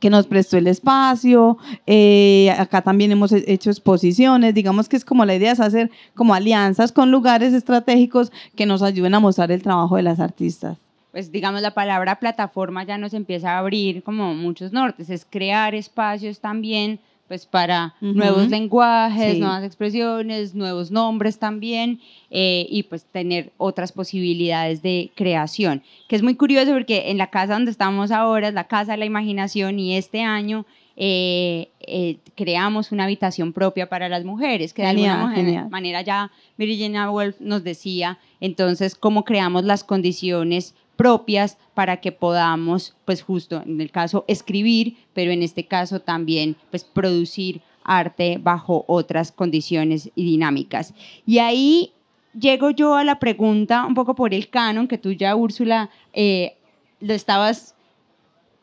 que 0.00 0.10
nos 0.10 0.26
prestó 0.26 0.56
el 0.58 0.66
espacio. 0.66 1.58
eh, 1.86 2.50
acá 2.58 2.82
también 2.82 3.12
hemos 3.12 3.32
he- 3.32 3.44
hecho 3.52 3.70
exposiciones. 3.70 4.54
Digamos 4.54 4.88
que 4.88 4.96
es 4.96 5.04
como 5.04 5.24
la 5.24 5.34
idea 5.34 5.52
es 5.52 5.60
hacer 5.60 5.90
como 6.14 6.34
alianzas 6.34 6.92
con 6.92 7.10
lugares 7.10 7.52
estratégicos 7.54 8.30
que 8.54 8.66
nos 8.66 8.82
ayuden 8.82 9.14
a 9.14 9.20
mostrar 9.20 9.50
el 9.52 9.62
trabajo 9.62 9.96
de 9.96 10.02
las 10.02 10.20
artistas. 10.20 10.78
pues 11.12 11.32
digamos 11.32 11.62
la 11.62 11.70
palabra 11.72 12.20
plataforma 12.20 12.84
ya 12.84 12.98
nos 12.98 13.14
empieza 13.14 13.52
a 13.52 13.58
abrir 13.58 14.02
como 14.02 14.34
muchos 14.34 14.72
nortes, 14.72 15.08
es 15.08 15.24
crear 15.24 15.74
espacios 15.74 16.40
también 16.40 17.00
pues 17.28 17.46
para 17.46 17.94
nuevos 18.00 18.48
lenguajes, 18.48 19.34
Sí. 19.34 19.40
nuevas 19.40 19.64
expresiones, 19.64 20.54
nuevos 20.54 20.90
nombres 20.90 21.38
también 21.38 22.00
eh, 22.30 22.66
y 22.70 22.84
pues 22.84 23.04
tener 23.04 23.52
otras 23.56 23.92
posibilidades 23.92 24.82
de 24.82 25.10
creación, 25.14 25.82
que 26.08 26.16
es 26.16 26.22
muy 26.22 26.34
curioso 26.36 26.72
porque 26.72 27.10
en 27.10 27.18
la 27.18 27.28
casa 27.28 27.54
donde 27.54 27.70
estamos 27.70 28.10
ahora 28.10 28.48
es 28.48 28.54
la 28.54 28.64
casa 28.64 28.92
de 28.92 28.98
la 28.98 29.04
imaginación 29.06 29.78
y 29.78 29.96
este 29.96 30.22
año 30.22 30.66
eh, 30.98 31.68
eh, 31.80 32.16
creamos 32.36 32.90
una 32.90 33.04
habitación 33.04 33.52
propia 33.52 33.86
para 33.88 34.08
las 34.08 34.24
mujeres, 34.24 34.72
que 34.72 34.80
de 34.82 34.88
Genial, 34.88 35.16
alguna 35.18 35.36
manera- 35.36 35.68
manera 35.68 36.00
ya 36.02 36.30
Virginia 36.56 37.10
Woolf 37.10 37.36
nos 37.40 37.62
decía, 37.64 38.18
entonces 38.40 38.94
cómo 38.94 39.24
creamos 39.24 39.64
las 39.64 39.84
condiciones 39.84 40.74
propias 40.96 41.58
para 41.74 41.98
que 41.98 42.12
podamos, 42.12 42.96
pues 43.04 43.22
justo 43.22 43.62
en 43.64 43.80
el 43.80 43.90
caso 43.90 44.24
escribir, 44.28 44.96
pero 45.12 45.30
en 45.30 45.42
este 45.42 45.66
caso 45.66 46.00
también, 46.00 46.56
pues 46.70 46.84
producir 46.84 47.60
arte 47.84 48.38
bajo 48.40 48.84
otras 48.88 49.30
condiciones 49.30 50.10
y 50.14 50.24
dinámicas. 50.24 50.94
Y 51.24 51.38
ahí 51.38 51.92
llego 52.38 52.70
yo 52.70 52.94
a 52.94 53.04
la 53.04 53.18
pregunta 53.18 53.86
un 53.86 53.94
poco 53.94 54.14
por 54.14 54.34
el 54.34 54.48
canon, 54.48 54.88
que 54.88 54.98
tú 54.98 55.12
ya, 55.12 55.36
Úrsula, 55.36 55.90
eh, 56.12 56.56
lo 57.00 57.14
estabas 57.14 57.74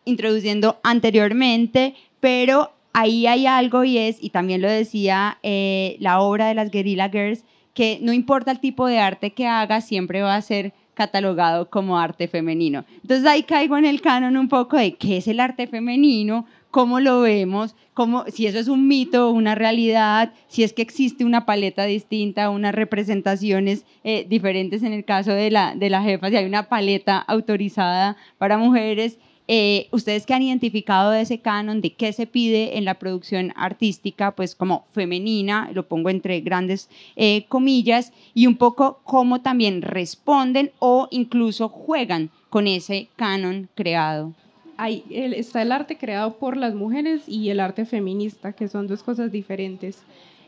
introduciendo 0.05 0.79
anteriormente, 0.83 1.95
pero 2.19 2.71
ahí 2.93 3.27
hay 3.27 3.47
algo 3.47 3.83
y 3.83 3.97
es, 3.97 4.17
y 4.21 4.29
también 4.29 4.61
lo 4.61 4.69
decía 4.69 5.39
eh, 5.43 5.97
la 5.99 6.19
obra 6.19 6.47
de 6.47 6.55
las 6.55 6.71
Guerrilla 6.71 7.09
Girls, 7.09 7.43
que 7.73 7.99
no 8.01 8.13
importa 8.13 8.51
el 8.51 8.59
tipo 8.59 8.85
de 8.85 8.99
arte 8.99 9.31
que 9.31 9.47
haga, 9.47 9.81
siempre 9.81 10.21
va 10.21 10.35
a 10.35 10.41
ser 10.41 10.73
catalogado 10.93 11.69
como 11.69 11.97
arte 11.97 12.27
femenino. 12.27 12.85
Entonces 13.01 13.25
ahí 13.25 13.43
caigo 13.43 13.77
en 13.77 13.85
el 13.85 14.01
canon 14.01 14.37
un 14.37 14.47
poco 14.47 14.77
de 14.77 14.95
qué 14.95 15.17
es 15.17 15.27
el 15.27 15.39
arte 15.39 15.67
femenino, 15.67 16.45
cómo 16.71 16.99
lo 16.99 17.21
vemos, 17.21 17.75
cómo, 17.93 18.25
si 18.27 18.47
eso 18.47 18.57
es 18.57 18.67
un 18.67 18.87
mito 18.87 19.29
o 19.29 19.31
una 19.31 19.55
realidad, 19.55 20.33
si 20.47 20.63
es 20.63 20.73
que 20.73 20.81
existe 20.81 21.23
una 21.23 21.45
paleta 21.45 21.85
distinta, 21.85 22.49
unas 22.49 22.73
representaciones 22.73 23.85
eh, 24.03 24.25
diferentes 24.27 24.81
en 24.83 24.93
el 24.93 25.05
caso 25.05 25.33
de 25.33 25.51
la, 25.51 25.75
de 25.75 25.89
la 25.89 26.01
jefa, 26.01 26.29
si 26.29 26.35
hay 26.35 26.45
una 26.45 26.69
paleta 26.69 27.19
autorizada 27.19 28.17
para 28.37 28.57
mujeres. 28.57 29.19
Eh, 29.47 29.87
ustedes 29.91 30.25
que 30.25 30.33
han 30.33 30.41
identificado 30.41 31.11
de 31.11 31.21
ese 31.21 31.39
canon, 31.39 31.81
de 31.81 31.93
qué 31.93 32.13
se 32.13 32.27
pide 32.27 32.77
en 32.77 32.85
la 32.85 32.93
producción 32.93 33.51
artística, 33.55 34.31
pues 34.31 34.55
como 34.55 34.85
femenina, 34.93 35.69
lo 35.73 35.87
pongo 35.87 36.09
entre 36.09 36.39
grandes 36.39 36.89
eh, 37.15 37.45
comillas, 37.49 38.13
y 38.33 38.47
un 38.47 38.55
poco 38.55 39.01
cómo 39.03 39.41
también 39.41 39.81
responden 39.81 40.71
o 40.79 41.07
incluso 41.11 41.67
juegan 41.67 42.29
con 42.49 42.67
ese 42.67 43.09
canon 43.17 43.67
creado. 43.75 44.33
Hay, 44.77 45.03
está 45.09 45.61
el 45.61 45.71
arte 45.71 45.97
creado 45.97 46.37
por 46.37 46.57
las 46.57 46.73
mujeres 46.73 47.23
y 47.27 47.49
el 47.49 47.59
arte 47.59 47.85
feminista, 47.85 48.53
que 48.53 48.67
son 48.67 48.87
dos 48.87 49.03
cosas 49.03 49.31
diferentes. 49.31 50.03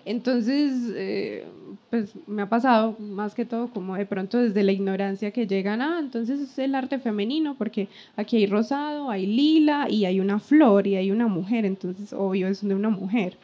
Entonces, 0.06 0.94
eh, 0.96 1.46
pues 1.90 2.14
me 2.28 2.44
ha 2.44 2.50
pasado 2.50 2.96
más 3.00 3.34
que 3.34 3.44
todo 3.44 3.70
como 3.70 3.96
de 3.96 4.06
pronto 4.06 4.38
desde 4.38 4.64
la 4.64 4.72
ignorancia 4.72 5.32
que 5.32 5.48
llegan, 5.48 5.82
ah, 5.82 5.98
entonces 6.00 6.40
es 6.40 6.60
el 6.60 6.76
arte 6.76 7.00
femenino, 7.00 7.56
porque 7.58 7.88
aquí 8.16 8.38
hay 8.38 8.46
rosado, 8.46 9.10
hay 9.10 9.26
lila 9.26 9.88
y 9.90 10.06
hay 10.06 10.20
una 10.20 10.40
flor 10.40 10.86
y 10.86 10.96
hay 10.96 11.10
una 11.10 11.28
mujer, 11.28 11.66
entonces 11.66 12.14
obvio 12.14 12.48
es 12.48 12.66
de 12.68 12.76
una 12.76 12.90
mujer. 12.90 13.38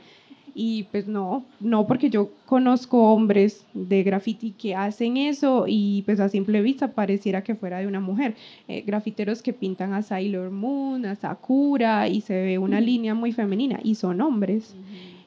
Y 0.53 0.83
pues 0.91 1.07
no, 1.07 1.45
no 1.61 1.87
porque 1.87 2.09
yo 2.09 2.29
conozco 2.45 3.13
hombres 3.13 3.65
de 3.73 4.03
graffiti 4.03 4.51
que 4.51 4.75
hacen 4.75 5.15
eso 5.15 5.63
y 5.67 6.01
pues 6.05 6.19
a 6.19 6.27
simple 6.27 6.61
vista 6.61 6.89
pareciera 6.91 7.41
que 7.41 7.55
fuera 7.55 7.79
de 7.79 7.87
una 7.87 8.01
mujer. 8.01 8.35
Eh, 8.67 8.81
grafiteros 8.81 9.41
que 9.41 9.53
pintan 9.53 9.93
a 9.93 10.01
Sailor 10.01 10.51
Moon, 10.51 11.05
a 11.05 11.15
Sakura 11.15 12.09
y 12.09 12.19
se 12.21 12.33
ve 12.33 12.57
una 12.57 12.81
línea 12.81 13.15
muy 13.15 13.31
femenina 13.31 13.79
y 13.81 13.95
son 13.95 14.19
hombres. 14.19 14.75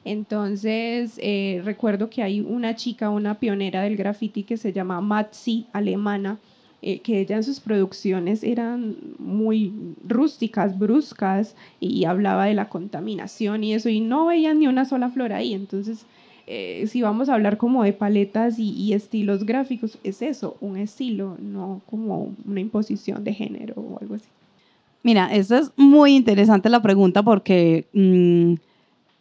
Entonces, 0.05 1.19
eh, 1.21 1.61
recuerdo 1.65 2.11
que 2.11 2.21
hay 2.21 2.39
una 2.39 2.75
chica, 2.75 3.09
una 3.09 3.39
pionera 3.39 3.81
del 3.81 3.97
graffiti 3.97 4.43
que 4.43 4.55
se 4.55 4.71
llama 4.71 5.01
Matzi, 5.01 5.65
alemana, 5.73 6.37
eh, 6.83 6.99
que 6.99 7.21
ella 7.21 7.37
en 7.37 7.43
sus 7.43 7.59
producciones 7.59 8.43
eran 8.43 8.97
muy 9.17 9.73
rústicas, 10.07 10.77
bruscas, 10.77 11.55
y 11.79 12.05
hablaba 12.05 12.45
de 12.45 12.53
la 12.53 12.69
contaminación 12.69 13.63
y 13.63 13.73
eso, 13.73 13.89
y 13.89 13.99
no 13.99 14.27
veían 14.27 14.59
ni 14.59 14.67
una 14.67 14.85
sola 14.85 15.09
flor 15.09 15.33
ahí. 15.33 15.55
Entonces, 15.55 16.05
eh, 16.45 16.85
si 16.87 17.01
vamos 17.01 17.27
a 17.27 17.33
hablar 17.33 17.57
como 17.57 17.83
de 17.83 17.93
paletas 17.93 18.59
y, 18.59 18.69
y, 18.73 18.93
estilos 18.93 19.43
gráficos, 19.43 19.97
es 20.03 20.21
eso, 20.21 20.55
un 20.61 20.77
estilo, 20.77 21.35
no 21.39 21.81
como 21.89 22.31
una 22.45 22.59
imposición 22.59 23.23
de 23.23 23.33
género 23.33 23.73
o 23.77 23.97
algo 23.99 24.13
así. 24.13 24.27
Mira, 25.01 25.33
esto 25.33 25.57
es 25.57 25.71
muy 25.75 26.15
interesante 26.15 26.69
la 26.69 26.83
pregunta 26.83 27.23
porque... 27.23 27.85
Mm, 27.93 28.53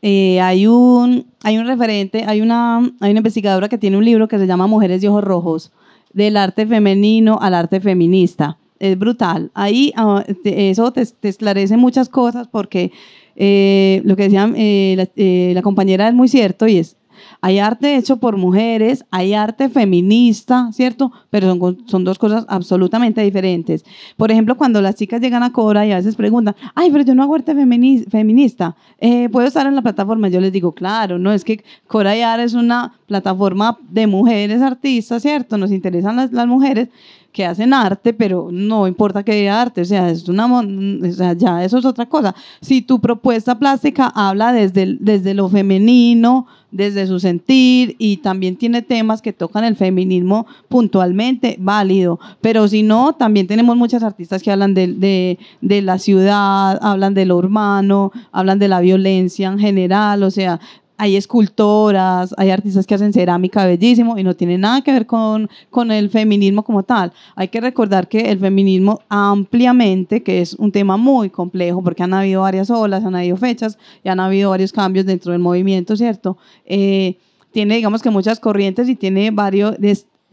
eh, 0.06 0.38
hay, 0.42 0.66
un, 0.66 1.24
hay 1.42 1.56
un 1.56 1.66
referente, 1.66 2.24
hay 2.26 2.42
una, 2.42 2.76
hay 3.00 3.10
una 3.10 3.20
investigadora 3.20 3.70
que 3.70 3.78
tiene 3.78 3.96
un 3.96 4.04
libro 4.04 4.28
que 4.28 4.38
se 4.38 4.46
llama 4.46 4.66
Mujeres 4.66 5.00
de 5.00 5.08
Ojos 5.08 5.24
Rojos, 5.24 5.72
del 6.12 6.36
arte 6.36 6.66
femenino 6.66 7.38
al 7.40 7.54
arte 7.54 7.80
feminista. 7.80 8.58
Es 8.78 8.98
brutal. 8.98 9.50
Ahí 9.54 9.94
ah, 9.96 10.22
eso 10.44 10.92
te, 10.92 11.06
esclarece 11.22 11.78
muchas 11.78 12.10
cosas 12.10 12.48
porque 12.48 12.92
eh, 13.34 14.02
lo 14.04 14.14
que 14.14 14.24
decía 14.24 14.52
eh, 14.54 15.52
la 15.54 15.62
compañera 15.62 16.06
es 16.06 16.14
muy 16.14 16.28
cierto 16.28 16.66
y 16.66 16.76
es 16.76 16.98
hay 17.40 17.58
arte 17.58 17.96
hecho 17.96 18.18
por 18.18 18.36
mujeres, 18.36 19.04
hay 19.10 19.34
arte 19.34 19.68
feminista, 19.68 20.70
¿cierto? 20.72 21.12
Pero 21.30 21.56
son, 21.86 22.04
dos 22.04 22.18
cosas 22.18 22.44
absolutamente 22.48 23.20
diferentes. 23.22 23.84
Por 24.16 24.30
ejemplo, 24.30 24.56
cuando 24.56 24.80
las 24.80 24.94
chicas 24.94 25.20
llegan 25.20 25.42
a 25.42 25.52
Cora 25.52 25.86
y 25.86 25.92
a 25.92 25.96
veces 25.96 26.16
preguntan, 26.16 26.56
ay, 26.74 26.90
pero 26.90 27.04
yo 27.04 27.14
no 27.14 27.22
hago 27.22 27.34
arte 27.34 27.54
feminista, 27.54 28.76
eh, 28.98 29.28
¿puedo 29.30 29.46
estar 29.46 29.66
en 29.66 29.74
la 29.74 29.82
plataforma? 29.82 30.28
Yo 30.28 30.40
les 30.40 30.52
digo, 30.52 30.72
claro, 30.72 31.18
no, 31.18 31.32
es 31.32 31.44
que 31.44 31.64
Cora 31.86 32.16
y 32.16 32.20
es 32.42 32.54
una 32.54 32.94
plataforma 33.06 33.78
de 33.88 34.06
mujeres 34.06 34.62
artistas, 34.62 35.22
¿cierto? 35.22 35.58
Nos 35.58 35.70
interesan 35.70 36.16
las, 36.16 36.32
las 36.32 36.46
mujeres 36.46 36.88
que 37.34 37.44
hacen 37.44 37.74
arte, 37.74 38.12
pero 38.12 38.50
no 38.52 38.86
importa 38.86 39.24
que 39.24 39.32
haya 39.32 39.60
arte, 39.60 39.80
o 39.80 39.84
sea, 39.84 40.08
es 40.08 40.28
una, 40.28 40.46
o 40.46 41.12
sea, 41.12 41.32
ya 41.32 41.64
eso 41.64 41.78
es 41.78 41.84
otra 41.84 42.06
cosa. 42.06 42.32
Si 42.60 42.80
tu 42.80 43.00
propuesta 43.00 43.58
plástica 43.58 44.06
habla 44.14 44.52
desde, 44.52 44.96
desde 45.00 45.34
lo 45.34 45.48
femenino, 45.48 46.46
desde 46.70 47.08
su 47.08 47.18
sentir 47.18 47.96
y 47.98 48.18
también 48.18 48.54
tiene 48.54 48.82
temas 48.82 49.20
que 49.20 49.32
tocan 49.32 49.64
el 49.64 49.74
feminismo 49.74 50.46
puntualmente, 50.68 51.56
válido. 51.58 52.20
Pero 52.40 52.68
si 52.68 52.84
no, 52.84 53.14
también 53.14 53.48
tenemos 53.48 53.76
muchas 53.76 54.04
artistas 54.04 54.40
que 54.40 54.52
hablan 54.52 54.72
de, 54.72 54.86
de, 54.86 55.38
de 55.60 55.82
la 55.82 55.98
ciudad, 55.98 56.78
hablan 56.82 57.14
de 57.14 57.26
lo 57.26 57.36
urbano, 57.36 58.12
hablan 58.30 58.60
de 58.60 58.68
la 58.68 58.78
violencia 58.78 59.48
en 59.48 59.58
general, 59.58 60.22
o 60.22 60.30
sea, 60.30 60.60
hay 60.96 61.16
escultoras, 61.16 62.34
hay 62.38 62.50
artistas 62.50 62.86
que 62.86 62.94
hacen 62.94 63.12
cerámica 63.12 63.66
bellísimo 63.66 64.16
y 64.18 64.22
no 64.24 64.34
tiene 64.34 64.58
nada 64.58 64.82
que 64.82 64.92
ver 64.92 65.06
con, 65.06 65.50
con, 65.70 65.90
el 65.90 66.10
feminismo 66.10 66.62
como 66.62 66.82
tal. 66.82 67.12
Hay 67.34 67.48
que 67.48 67.60
recordar 67.60 68.08
que 68.08 68.30
el 68.30 68.38
feminismo 68.38 69.00
ampliamente, 69.08 70.22
que 70.22 70.40
es 70.40 70.54
un 70.54 70.70
tema 70.72 70.96
muy 70.96 71.30
complejo 71.30 71.82
porque 71.82 72.02
han 72.02 72.14
habido 72.14 72.42
varias 72.42 72.70
olas, 72.70 73.04
han 73.04 73.16
habido 73.16 73.36
fechas 73.36 73.78
y 74.02 74.08
han 74.08 74.20
habido 74.20 74.50
varios 74.50 74.72
cambios 74.72 75.06
dentro 75.06 75.32
del 75.32 75.40
movimiento, 75.40 75.96
¿cierto? 75.96 76.36
Eh, 76.64 77.18
tiene, 77.50 77.76
digamos 77.76 78.02
que 78.02 78.10
muchas 78.10 78.40
corrientes 78.40 78.88
y 78.88 78.96
tiene 78.96 79.30
varios, 79.30 79.76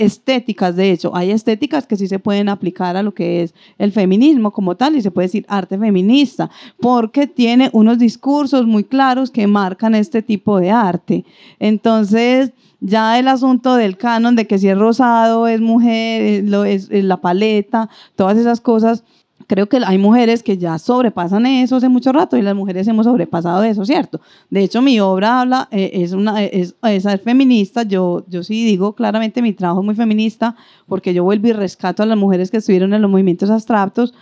estéticas, 0.01 0.75
de 0.75 0.91
hecho, 0.91 1.15
hay 1.15 1.31
estéticas 1.31 1.85
que 1.85 1.95
sí 1.95 2.07
se 2.07 2.19
pueden 2.19 2.49
aplicar 2.49 2.97
a 2.97 3.03
lo 3.03 3.13
que 3.13 3.43
es 3.43 3.53
el 3.77 3.91
feminismo 3.91 4.51
como 4.51 4.75
tal 4.75 4.95
y 4.95 5.01
se 5.01 5.11
puede 5.11 5.27
decir 5.27 5.45
arte 5.47 5.77
feminista, 5.77 6.49
porque 6.79 7.27
tiene 7.27 7.69
unos 7.73 7.99
discursos 7.99 8.65
muy 8.65 8.83
claros 8.83 9.31
que 9.31 9.47
marcan 9.47 9.95
este 9.95 10.21
tipo 10.21 10.59
de 10.59 10.71
arte. 10.71 11.25
Entonces, 11.59 12.51
ya 12.79 13.19
el 13.19 13.27
asunto 13.27 13.75
del 13.75 13.95
canon 13.97 14.35
de 14.35 14.47
que 14.47 14.57
si 14.57 14.67
es 14.67 14.77
rosado 14.77 15.47
es 15.47 15.61
mujer, 15.61 16.43
lo 16.45 16.65
es 16.65 16.89
la 16.89 17.17
paleta, 17.17 17.89
todas 18.15 18.37
esas 18.37 18.59
cosas 18.59 19.03
creo 19.47 19.67
que 19.67 19.79
hay 19.85 19.97
mujeres 19.97 20.43
que 20.43 20.57
ya 20.57 20.77
sobrepasan 20.77 21.45
eso 21.45 21.75
hace 21.75 21.89
mucho 21.89 22.11
rato 22.11 22.37
y 22.37 22.41
las 22.41 22.55
mujeres 22.55 22.87
hemos 22.87 23.05
sobrepasado 23.05 23.63
eso, 23.63 23.85
¿cierto? 23.85 24.21
De 24.49 24.63
hecho, 24.63 24.81
mi 24.81 24.99
obra 24.99 25.41
habla, 25.41 25.67
eh, 25.71 25.91
es, 25.93 26.13
una, 26.13 26.43
es, 26.43 26.75
es, 26.83 27.21
feminista, 27.21 27.83
yo, 27.83 28.23
yo 28.27 28.43
sí 28.43 28.65
digo 28.65 28.93
claramente 28.93 29.41
mi 29.41 29.53
trabajo 29.53 29.81
es 29.81 29.85
muy 29.85 29.95
feminista 29.95 30.55
porque 30.87 31.13
yo 31.13 31.23
vuelvo 31.23 31.47
y 31.47 31.53
rescato 31.53 32.03
a 32.03 32.05
las 32.05 32.17
mujeres 32.17 32.51
que 32.51 32.57
estuvieron 32.57 32.93
en 32.93 33.01
los 33.01 33.11
movimientos 33.11 33.49
abstractos, 33.49 34.13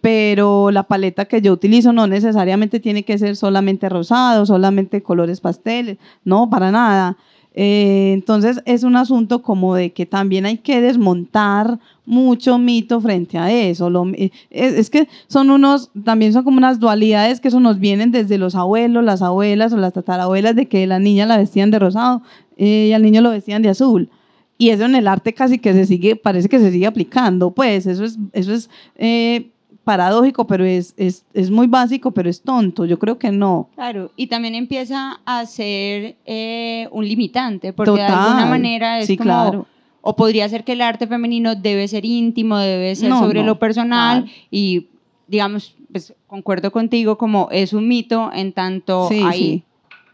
pero 0.00 0.70
la 0.70 0.84
paleta 0.84 1.24
que 1.24 1.40
yo 1.42 1.52
utilizo 1.52 1.92
no 1.92 2.06
necesariamente 2.06 2.80
tiene 2.80 3.04
que 3.04 3.18
ser 3.18 3.36
solamente 3.36 3.88
rosado, 3.88 4.46
solamente 4.46 5.02
colores 5.02 5.40
pasteles, 5.40 5.98
no, 6.24 6.48
para 6.50 6.70
nada. 6.70 7.16
Eh, 7.54 8.12
entonces 8.12 8.60
es 8.66 8.84
un 8.84 8.94
asunto 8.94 9.42
como 9.42 9.74
de 9.74 9.90
que 9.90 10.06
también 10.06 10.46
hay 10.46 10.58
que 10.58 10.80
desmontar 10.80 11.78
mucho 12.06 12.58
mito 12.58 13.00
frente 13.00 13.36
a 13.38 13.50
eso. 13.50 13.90
Eh, 14.14 14.30
es, 14.50 14.90
que 14.90 15.08
son 15.26 15.50
unos, 15.50 15.90
también 16.04 16.32
son 16.32 16.44
como 16.44 16.58
unas 16.58 16.78
dualidades 16.78 17.40
que 17.40 17.48
eso 17.48 17.60
nos 17.60 17.78
vienen 17.80 18.12
desde 18.12 18.38
los 18.38 18.54
abuelos, 18.54 19.02
las 19.04 19.22
abuelas 19.22 19.72
o 19.72 19.76
las 19.76 19.92
tatarabuelas 19.92 20.54
de 20.54 20.66
que 20.66 20.86
la 20.86 20.98
niña 20.98 21.26
la 21.26 21.36
vestían 21.36 21.70
de 21.70 21.78
rosado 21.78 22.22
eh, 22.56 22.86
y 22.90 22.92
al 22.92 23.02
niño 23.02 23.22
lo 23.22 23.30
vestían 23.30 23.62
de 23.62 23.70
azul. 23.70 24.08
Y 24.56 24.70
eso 24.70 24.84
en 24.84 24.94
el 24.94 25.08
arte 25.08 25.34
casi 25.34 25.58
que 25.58 25.72
se 25.72 25.86
sigue, 25.86 26.16
parece 26.16 26.48
que 26.48 26.58
se 26.58 26.70
sigue 26.70 26.86
aplicando. 26.86 27.50
Pues 27.52 27.86
eso 27.86 28.04
es, 28.04 28.18
eso 28.32 28.52
es 28.52 28.70
paradójico, 29.88 30.46
pero 30.46 30.66
es, 30.66 30.92
es, 30.98 31.24
es, 31.32 31.50
muy 31.50 31.66
básico, 31.66 32.10
pero 32.10 32.28
es 32.28 32.42
tonto. 32.42 32.84
Yo 32.84 32.98
creo 32.98 33.18
que 33.18 33.30
no. 33.30 33.70
Claro, 33.74 34.12
y 34.16 34.26
también 34.26 34.54
empieza 34.54 35.18
a 35.24 35.46
ser 35.46 36.16
eh, 36.26 36.86
un 36.92 37.08
limitante, 37.08 37.72
porque 37.72 37.92
de 37.92 38.02
alguna 38.02 38.44
manera 38.44 38.98
es 38.98 39.08
como... 39.08 39.22
Claro. 39.22 39.66
O 40.02 40.14
podría 40.14 40.46
ser 40.48 40.64
que 40.64 40.72
el 40.72 40.82
arte 40.82 41.06
femenino 41.06 41.54
debe 41.54 41.88
ser 41.88 42.04
íntimo, 42.04 42.58
debe 42.58 42.94
ser 42.96 43.10
sobre 43.12 43.42
lo 43.42 43.58
personal 43.58 44.30
y, 44.50 44.88
digamos, 45.26 45.74
pues 45.90 46.14
concuerdo 46.26 46.70
contigo, 46.70 47.16
como 47.16 47.48
es 47.50 47.72
un 47.72 47.88
mito 47.88 48.30
en 48.32 48.52
tanto 48.52 49.08
hay 49.24 49.64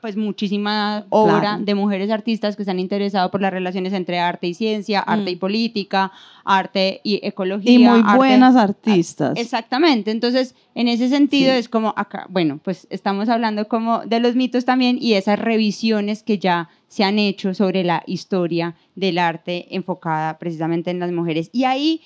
pues 0.05 0.19
muchísima 0.19 1.07
obra 1.09 1.59
de 1.59 1.75
mujeres 1.75 2.11
artistas 2.11 2.57
que 2.57 2.63
están 2.63 2.79
interesadas 2.79 3.31
por 3.31 3.41
las 3.41 3.51
relaciones 3.51 3.95
entre 3.95 4.19
arte 4.19 4.47
y 4.47 4.53
ciencia, 4.53 5.01
arte 5.01 5.31
y 5.31 5.37
mm. 5.37 5.39
política, 5.39 6.13
arte 6.45 7.01
y 7.03 7.21
ecología. 7.27 7.73
Y 7.73 7.79
muy 7.79 8.03
buenas 8.15 8.55
artistas. 8.55 9.33
Exactamente, 9.39 10.11
entonces 10.11 10.57
en 10.75 10.89
ese 10.89 11.09
sentido 11.09 11.55
es 11.55 11.71
como 11.71 11.95
acá, 11.97 12.27
bueno, 12.29 12.61
pues 12.63 12.87
estamos 12.91 13.31
hablando 13.31 13.67
como 13.67 14.05
de 14.05 14.21
los 14.21 14.35
mitos 14.35 14.67
también 14.67 14.99
y 15.01 15.15
esas 15.15 15.39
revisiones 15.39 16.23
que 16.23 16.39
ya 16.39 16.69
se 16.87 17.03
han 17.03 17.19
hecho 17.19 17.55
sobre 17.55 17.83
la 17.83 18.03
historia 18.07 18.75
del 18.97 19.17
arte 19.17 19.75
enfocada 19.75 20.39
precisamente 20.39 20.91
en 20.91 20.99
las 20.99 21.13
mujeres. 21.13 21.49
Y 21.51 21.65
ahí 21.65 22.03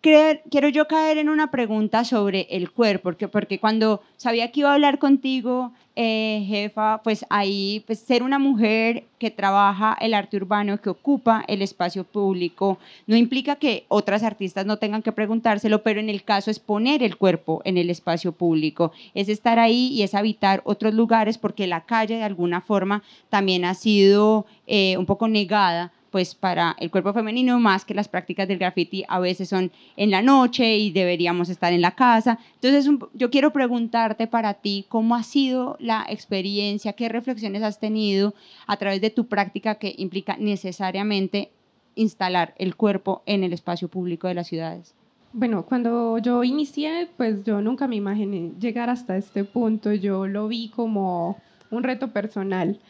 quiero 0.00 0.68
yo 0.68 0.88
caer 0.88 1.18
en 1.18 1.28
una 1.28 1.50
pregunta 1.50 2.04
sobre 2.04 2.46
el 2.50 2.70
cuerpo, 2.70 3.12
porque, 3.30 3.58
cuando 3.58 4.02
sabía 4.16 4.50
que 4.50 4.60
iba 4.60 4.70
a 4.70 4.74
hablar 4.74 4.98
contigo, 4.98 5.72
eh, 5.96 6.44
jefa, 6.46 7.02
pues 7.02 7.26
ahí 7.28 7.82
pues 7.86 7.98
ser 7.98 8.22
una 8.22 8.38
mujer 8.38 9.04
que 9.18 9.30
trabaja 9.30 9.96
el 10.00 10.14
arte 10.14 10.38
urbano, 10.38 10.80
que 10.80 10.88
ocupa 10.88 11.44
el 11.46 11.60
espacio 11.60 12.04
público, 12.04 12.78
no 13.06 13.16
implica 13.16 13.56
que 13.56 13.84
otras 13.88 14.22
artistas 14.22 14.64
no 14.64 14.78
tengan 14.78 15.02
que 15.02 15.12
preguntárselo, 15.12 15.82
pero 15.82 16.00
en 16.00 16.08
el 16.08 16.22
caso 16.22 16.50
es 16.50 16.58
poner 16.58 17.02
el 17.02 17.16
cuerpo 17.16 17.60
en 17.64 17.76
el 17.76 17.90
espacio 17.90 18.32
público, 18.32 18.92
es 19.14 19.28
estar 19.28 19.58
ahí 19.58 19.88
y 19.88 20.02
es 20.02 20.14
habitar 20.14 20.62
otros 20.64 20.94
lugares, 20.94 21.36
porque 21.36 21.66
la 21.66 21.84
calle 21.84 22.16
de 22.16 22.24
alguna 22.24 22.62
forma 22.62 23.02
también 23.28 23.66
ha 23.66 23.74
sido 23.74 24.46
eh, 24.66 24.96
un 24.96 25.04
poco 25.04 25.28
negada 25.28 25.92
pues 26.10 26.34
para 26.34 26.76
el 26.78 26.90
cuerpo 26.90 27.12
femenino 27.12 27.58
más 27.60 27.84
que 27.84 27.94
las 27.94 28.08
prácticas 28.08 28.48
del 28.48 28.58
graffiti 28.58 29.04
a 29.08 29.20
veces 29.20 29.48
son 29.48 29.70
en 29.96 30.10
la 30.10 30.22
noche 30.22 30.76
y 30.76 30.90
deberíamos 30.90 31.48
estar 31.48 31.72
en 31.72 31.80
la 31.80 31.92
casa. 31.92 32.38
Entonces 32.60 32.90
yo 33.14 33.30
quiero 33.30 33.52
preguntarte 33.52 34.26
para 34.26 34.54
ti 34.54 34.86
cómo 34.88 35.14
ha 35.14 35.22
sido 35.22 35.76
la 35.78 36.04
experiencia, 36.08 36.94
qué 36.94 37.08
reflexiones 37.08 37.62
has 37.62 37.78
tenido 37.78 38.34
a 38.66 38.76
través 38.76 39.00
de 39.00 39.10
tu 39.10 39.26
práctica 39.26 39.76
que 39.76 39.94
implica 39.96 40.36
necesariamente 40.36 41.50
instalar 41.94 42.54
el 42.58 42.76
cuerpo 42.76 43.22
en 43.26 43.44
el 43.44 43.52
espacio 43.52 43.88
público 43.88 44.28
de 44.28 44.34
las 44.34 44.48
ciudades. 44.48 44.94
Bueno, 45.32 45.64
cuando 45.64 46.18
yo 46.18 46.42
inicié, 46.42 47.08
pues 47.16 47.44
yo 47.44 47.60
nunca 47.60 47.86
me 47.86 47.94
imaginé 47.96 48.50
llegar 48.58 48.90
hasta 48.90 49.16
este 49.16 49.44
punto. 49.44 49.92
Yo 49.92 50.26
lo 50.26 50.48
vi 50.48 50.70
como 50.70 51.38
un 51.70 51.84
reto 51.84 52.08
personal. 52.08 52.80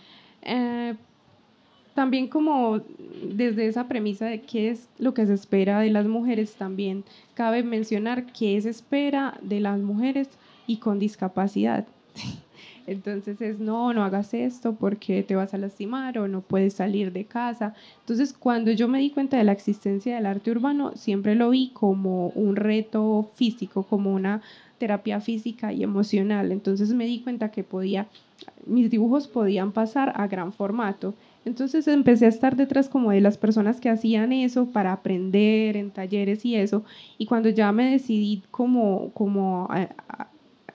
Eh, 0.42 0.94
también 1.94 2.28
como 2.28 2.80
desde 3.22 3.66
esa 3.66 3.88
premisa 3.88 4.26
de 4.26 4.40
qué 4.40 4.70
es 4.70 4.88
lo 4.98 5.14
que 5.14 5.26
se 5.26 5.34
espera 5.34 5.80
de 5.80 5.90
las 5.90 6.06
mujeres, 6.06 6.54
también 6.54 7.04
cabe 7.34 7.62
mencionar 7.62 8.26
qué 8.32 8.60
se 8.60 8.70
espera 8.70 9.38
de 9.42 9.60
las 9.60 9.80
mujeres 9.80 10.28
y 10.66 10.76
con 10.78 10.98
discapacidad. 10.98 11.86
Entonces 12.86 13.40
es, 13.40 13.60
no, 13.60 13.92
no 13.92 14.02
hagas 14.02 14.34
esto 14.34 14.74
porque 14.74 15.22
te 15.22 15.36
vas 15.36 15.54
a 15.54 15.58
lastimar 15.58 16.18
o 16.18 16.26
no 16.26 16.40
puedes 16.40 16.74
salir 16.74 17.12
de 17.12 17.24
casa. 17.24 17.74
Entonces 18.00 18.32
cuando 18.32 18.72
yo 18.72 18.88
me 18.88 18.98
di 18.98 19.10
cuenta 19.10 19.36
de 19.36 19.44
la 19.44 19.52
existencia 19.52 20.14
del 20.16 20.26
arte 20.26 20.50
urbano, 20.50 20.92
siempre 20.96 21.34
lo 21.34 21.50
vi 21.50 21.70
como 21.72 22.28
un 22.28 22.56
reto 22.56 23.30
físico, 23.34 23.84
como 23.84 24.12
una 24.12 24.42
terapia 24.78 25.20
física 25.20 25.72
y 25.72 25.82
emocional. 25.82 26.50
Entonces 26.50 26.92
me 26.92 27.04
di 27.04 27.20
cuenta 27.20 27.50
que 27.50 27.62
podía, 27.62 28.08
mis 28.66 28.90
dibujos 28.90 29.28
podían 29.28 29.72
pasar 29.72 30.12
a 30.16 30.26
gran 30.26 30.52
formato 30.52 31.14
entonces 31.44 31.88
empecé 31.88 32.26
a 32.26 32.28
estar 32.28 32.54
detrás 32.56 32.88
como 32.88 33.10
de 33.12 33.20
las 33.20 33.38
personas 33.38 33.80
que 33.80 33.88
hacían 33.88 34.32
eso 34.32 34.66
para 34.66 34.92
aprender 34.92 35.76
en 35.76 35.90
talleres 35.90 36.44
y 36.44 36.56
eso. 36.56 36.84
Y 37.16 37.26
cuando 37.26 37.48
ya 37.48 37.72
me 37.72 37.90
decidí 37.90 38.42
como, 38.50 39.10
como 39.14 39.66
a, 39.70 39.88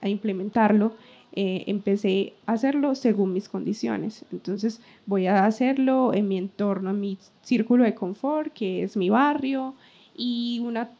implementarlo, 0.02 0.94
eh, 1.32 1.64
empecé 1.66 2.32
a 2.46 2.52
hacerlo 2.52 2.94
según 2.94 3.32
mis 3.32 3.48
condiciones. 3.48 4.24
Entonces 4.32 4.80
voy 5.06 5.26
a 5.26 5.44
hacerlo 5.44 6.12
en 6.14 6.28
mi 6.28 6.38
entorno, 6.38 6.90
en 6.90 7.00
mi 7.00 7.18
círculo 7.42 7.84
de 7.84 7.94
confort, 7.94 8.52
que 8.52 8.82
es 8.82 8.96
mi 8.96 9.08
barrio, 9.08 9.74
y 10.16 10.60
una 10.64 10.90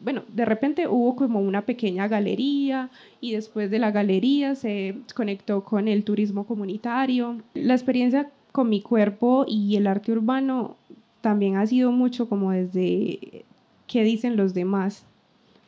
bueno, 0.00 0.22
de 0.32 0.44
repente 0.44 0.86
hubo 0.86 1.16
como 1.16 1.40
una 1.40 1.62
pequeña 1.62 2.06
galería 2.06 2.88
y 3.20 3.32
después 3.32 3.68
de 3.68 3.80
la 3.80 3.90
galería 3.90 4.54
se 4.54 4.94
conectó 5.14 5.64
con 5.64 5.88
el 5.88 6.04
turismo 6.04 6.46
comunitario. 6.46 7.38
La 7.54 7.74
experiencia 7.74 8.30
con 8.58 8.70
mi 8.70 8.82
cuerpo 8.82 9.44
y 9.46 9.76
el 9.76 9.86
arte 9.86 10.10
urbano 10.10 10.74
también 11.20 11.54
ha 11.54 11.64
sido 11.64 11.92
mucho 11.92 12.28
como 12.28 12.50
desde 12.50 13.44
qué 13.86 14.02
dicen 14.02 14.36
los 14.36 14.52
demás 14.52 15.04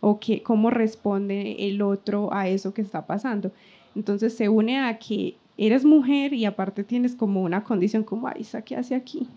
o 0.00 0.18
qué, 0.18 0.42
cómo 0.42 0.70
responde 0.70 1.68
el 1.68 1.82
otro 1.82 2.34
a 2.34 2.48
eso 2.48 2.74
que 2.74 2.82
está 2.82 3.06
pasando. 3.06 3.52
Entonces 3.94 4.36
se 4.36 4.48
une 4.48 4.80
a 4.80 4.98
que 4.98 5.36
eres 5.56 5.84
mujer 5.84 6.34
y 6.34 6.46
aparte 6.46 6.82
tienes 6.82 7.14
como 7.14 7.42
una 7.42 7.62
condición 7.62 8.02
como, 8.02 8.26
ay, 8.26 8.44
¿qué 8.64 8.74
hace 8.74 8.96
aquí? 8.96 9.28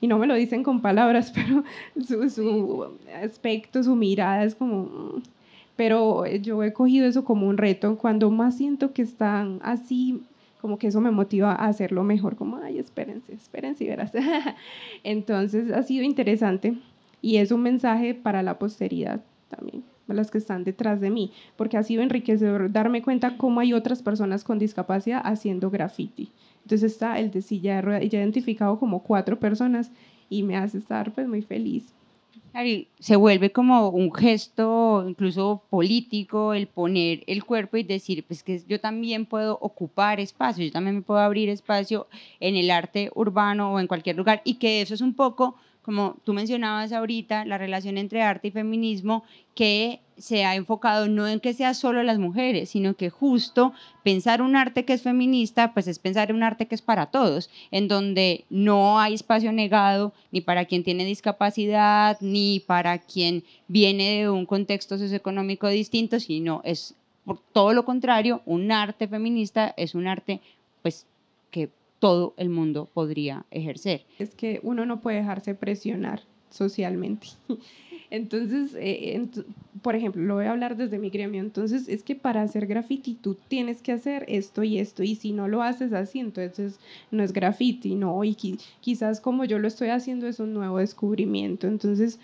Y 0.00 0.08
no 0.08 0.18
me 0.18 0.26
lo 0.26 0.34
dicen 0.34 0.64
con 0.64 0.82
palabras, 0.82 1.30
pero 1.36 1.62
su, 2.04 2.28
su 2.28 2.86
aspecto, 3.22 3.84
su 3.84 3.94
mirada 3.94 4.42
es 4.42 4.56
como... 4.56 4.82
Mm". 4.82 5.22
Pero 5.76 6.26
yo 6.26 6.64
he 6.64 6.72
cogido 6.72 7.06
eso 7.06 7.24
como 7.24 7.46
un 7.46 7.56
reto. 7.56 7.96
Cuando 7.98 8.32
más 8.32 8.56
siento 8.56 8.92
que 8.92 9.02
están 9.02 9.60
así 9.62 10.20
como 10.60 10.78
que 10.78 10.88
eso 10.88 11.00
me 11.00 11.10
motiva 11.10 11.52
a 11.52 11.66
hacerlo 11.66 12.04
mejor, 12.04 12.36
como, 12.36 12.58
ay, 12.58 12.78
espérense, 12.78 13.32
espérense 13.32 13.84
y 13.84 13.88
verás. 13.88 14.12
Entonces 15.04 15.72
ha 15.72 15.82
sido 15.82 16.04
interesante 16.04 16.76
y 17.22 17.36
es 17.36 17.50
un 17.50 17.62
mensaje 17.62 18.14
para 18.14 18.42
la 18.42 18.58
posteridad 18.58 19.20
también, 19.48 19.82
para 20.06 20.18
las 20.18 20.30
que 20.30 20.38
están 20.38 20.64
detrás 20.64 21.00
de 21.00 21.10
mí, 21.10 21.32
porque 21.56 21.76
ha 21.76 21.82
sido 21.82 22.02
enriquecedor 22.02 22.70
darme 22.70 23.02
cuenta 23.02 23.36
cómo 23.36 23.60
hay 23.60 23.72
otras 23.72 24.02
personas 24.02 24.44
con 24.44 24.58
discapacidad 24.58 25.22
haciendo 25.24 25.70
graffiti. 25.70 26.30
Entonces 26.62 26.92
está 26.92 27.18
el 27.18 27.30
de 27.30 27.42
silla 27.42 27.76
de 27.76 27.82
ruedas, 27.82 28.08
ya 28.08 28.18
he 28.18 28.22
identificado 28.22 28.78
como 28.78 29.02
cuatro 29.02 29.38
personas 29.38 29.90
y 30.28 30.42
me 30.42 30.56
hace 30.56 30.78
estar 30.78 31.12
pues 31.12 31.26
muy 31.26 31.42
feliz 31.42 31.92
se 32.98 33.16
vuelve 33.16 33.52
como 33.52 33.88
un 33.88 34.12
gesto 34.12 35.04
incluso 35.08 35.62
político 35.70 36.52
el 36.52 36.66
poner 36.66 37.22
el 37.26 37.44
cuerpo 37.44 37.76
y 37.76 37.82
decir, 37.82 38.24
pues 38.26 38.42
que 38.42 38.60
yo 38.66 38.80
también 38.80 39.26
puedo 39.26 39.58
ocupar 39.60 40.20
espacio, 40.20 40.64
yo 40.64 40.72
también 40.72 40.96
me 40.96 41.02
puedo 41.02 41.20
abrir 41.20 41.48
espacio 41.48 42.08
en 42.40 42.56
el 42.56 42.70
arte 42.70 43.10
urbano 43.14 43.74
o 43.74 43.80
en 43.80 43.86
cualquier 43.86 44.16
lugar 44.16 44.42
y 44.44 44.54
que 44.54 44.82
eso 44.82 44.94
es 44.94 45.00
un 45.00 45.14
poco 45.14 45.56
como 45.82 46.16
tú 46.24 46.32
mencionabas 46.32 46.92
ahorita, 46.92 47.44
la 47.44 47.58
relación 47.58 47.98
entre 47.98 48.22
arte 48.22 48.48
y 48.48 48.50
feminismo, 48.50 49.24
que 49.54 50.00
se 50.18 50.44
ha 50.44 50.54
enfocado 50.54 51.08
no 51.08 51.26
en 51.26 51.40
que 51.40 51.54
sea 51.54 51.72
solo 51.72 52.02
las 52.02 52.18
mujeres, 52.18 52.70
sino 52.70 52.94
que 52.94 53.08
justo 53.08 53.72
pensar 54.02 54.42
un 54.42 54.54
arte 54.54 54.84
que 54.84 54.92
es 54.92 55.02
feminista, 55.02 55.72
pues 55.72 55.86
es 55.86 55.98
pensar 55.98 56.32
un 56.32 56.42
arte 56.42 56.66
que 56.66 56.74
es 56.74 56.82
para 56.82 57.06
todos, 57.06 57.48
en 57.70 57.88
donde 57.88 58.44
no 58.50 59.00
hay 59.00 59.14
espacio 59.14 59.50
negado 59.52 60.12
ni 60.30 60.42
para 60.42 60.66
quien 60.66 60.84
tiene 60.84 61.06
discapacidad, 61.06 62.18
ni 62.20 62.60
para 62.60 62.98
quien 62.98 63.44
viene 63.66 64.18
de 64.18 64.30
un 64.30 64.44
contexto 64.44 64.98
socioeconómico 64.98 65.68
distinto, 65.68 66.20
sino 66.20 66.60
es 66.64 66.94
por 67.24 67.38
todo 67.52 67.72
lo 67.72 67.84
contrario, 67.84 68.42
un 68.44 68.72
arte 68.72 69.08
feminista 69.08 69.72
es 69.76 69.94
un 69.94 70.06
arte 70.06 70.40
pues 70.82 71.06
que 71.50 71.68
todo 72.00 72.34
el 72.36 72.48
mundo 72.48 72.88
podría 72.92 73.46
ejercer. 73.50 74.04
Es 74.18 74.34
que 74.34 74.58
uno 74.64 74.84
no 74.84 75.00
puede 75.00 75.18
dejarse 75.18 75.54
presionar 75.54 76.22
socialmente. 76.50 77.28
Entonces, 78.10 78.74
eh, 78.76 79.24
por 79.82 79.94
ejemplo, 79.94 80.20
lo 80.22 80.34
voy 80.34 80.46
a 80.46 80.50
hablar 80.50 80.76
desde 80.76 80.98
mi 80.98 81.10
gremio. 81.10 81.40
Entonces, 81.40 81.88
es 81.88 82.02
que 82.02 82.16
para 82.16 82.42
hacer 82.42 82.66
graffiti 82.66 83.14
tú 83.14 83.36
tienes 83.46 83.82
que 83.82 83.92
hacer 83.92 84.24
esto 84.26 84.64
y 84.64 84.78
esto. 84.78 85.04
Y 85.04 85.14
si 85.14 85.30
no 85.30 85.46
lo 85.46 85.62
haces 85.62 85.92
así, 85.92 86.18
entonces 86.18 86.80
no 87.12 87.22
es 87.22 87.32
graffiti, 87.32 87.94
¿no? 87.94 88.24
Y 88.24 88.34
quizás 88.80 89.20
como 89.20 89.44
yo 89.44 89.60
lo 89.60 89.68
estoy 89.68 89.90
haciendo 89.90 90.26
es 90.26 90.40
un 90.40 90.54
nuevo 90.54 90.78
descubrimiento. 90.78 91.68
Entonces, 91.68 92.18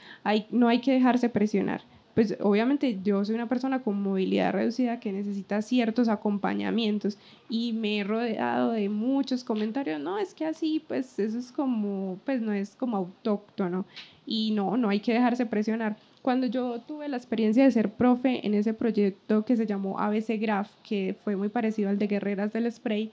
no 0.50 0.66
hay 0.66 0.80
que 0.80 0.92
dejarse 0.92 1.28
presionar 1.28 1.82
pues 2.16 2.34
obviamente 2.40 2.98
yo 3.04 3.22
soy 3.26 3.34
una 3.34 3.46
persona 3.46 3.82
con 3.82 4.02
movilidad 4.02 4.54
reducida 4.54 5.00
que 5.00 5.12
necesita 5.12 5.60
ciertos 5.60 6.08
acompañamientos 6.08 7.18
y 7.50 7.74
me 7.74 7.98
he 7.98 8.04
rodeado 8.04 8.72
de 8.72 8.88
muchos 8.88 9.44
comentarios, 9.44 10.00
no, 10.00 10.16
es 10.16 10.32
que 10.32 10.46
así, 10.46 10.82
pues 10.88 11.18
eso 11.18 11.38
es 11.38 11.52
como, 11.52 12.18
pues 12.24 12.40
no 12.40 12.54
es 12.54 12.74
como 12.74 12.96
autóctono 12.96 13.84
y 14.24 14.52
no, 14.52 14.78
no 14.78 14.88
hay 14.88 15.00
que 15.00 15.12
dejarse 15.12 15.44
presionar. 15.44 15.98
Cuando 16.22 16.46
yo 16.46 16.80
tuve 16.80 17.06
la 17.06 17.18
experiencia 17.18 17.64
de 17.64 17.70
ser 17.70 17.90
profe 17.90 18.46
en 18.46 18.54
ese 18.54 18.72
proyecto 18.72 19.44
que 19.44 19.54
se 19.54 19.66
llamó 19.66 19.98
ABC 19.98 20.40
Graph, 20.40 20.70
que 20.82 21.16
fue 21.22 21.36
muy 21.36 21.50
parecido 21.50 21.90
al 21.90 21.98
de 21.98 22.06
Guerreras 22.06 22.50
del 22.50 22.72
Spray, 22.72 23.12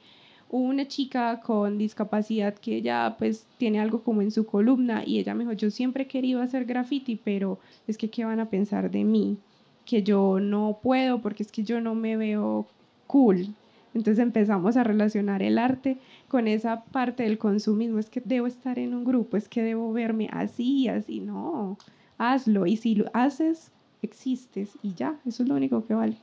una 0.59 0.87
chica 0.87 1.39
con 1.41 1.79
discapacidad 1.79 2.53
que 2.53 2.75
ella 2.75 3.15
pues 3.17 3.47
tiene 3.57 3.79
algo 3.79 4.03
como 4.03 4.21
en 4.21 4.29
su 4.29 4.45
columna 4.45 5.03
y 5.03 5.17
ella 5.17 5.33
me 5.33 5.43
dijo, 5.43 5.53
yo 5.53 5.71
siempre 5.71 6.03
he 6.03 6.07
querido 6.07 6.43
hacer 6.43 6.65
graffiti, 6.65 7.15
pero 7.15 7.57
es 7.87 7.97
que 7.97 8.11
¿qué 8.11 8.23
van 8.23 8.39
a 8.39 8.49
pensar 8.49 8.91
de 8.91 9.03
mí? 9.03 9.37
Que 9.83 10.03
yo 10.03 10.39
no 10.39 10.77
puedo 10.83 11.21
porque 11.21 11.41
es 11.41 11.51
que 11.51 11.63
yo 11.63 11.81
no 11.81 11.95
me 11.95 12.17
veo 12.17 12.67
cool. 13.07 13.47
Entonces 13.95 14.19
empezamos 14.21 14.77
a 14.77 14.83
relacionar 14.83 15.41
el 15.41 15.57
arte 15.57 15.97
con 16.27 16.47
esa 16.47 16.83
parte 16.85 17.23
del 17.23 17.39
consumismo, 17.39 17.97
es 17.97 18.11
que 18.11 18.21
debo 18.23 18.45
estar 18.45 18.77
en 18.77 18.93
un 18.93 19.03
grupo, 19.03 19.37
es 19.37 19.49
que 19.49 19.63
debo 19.63 19.91
verme 19.91 20.29
así, 20.31 20.87
así, 20.87 21.19
no, 21.19 21.77
hazlo 22.19 22.67
y 22.67 22.77
si 22.77 22.93
lo 22.93 23.05
haces, 23.13 23.71
existes 24.03 24.77
y 24.83 24.93
ya, 24.93 25.19
eso 25.25 25.41
es 25.41 25.49
lo 25.49 25.55
único 25.55 25.85
que 25.85 25.95
vale 25.95 26.17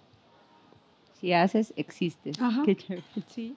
si 1.20 1.33
haces, 1.33 1.72
existes. 1.76 2.37
Sí. 3.28 3.54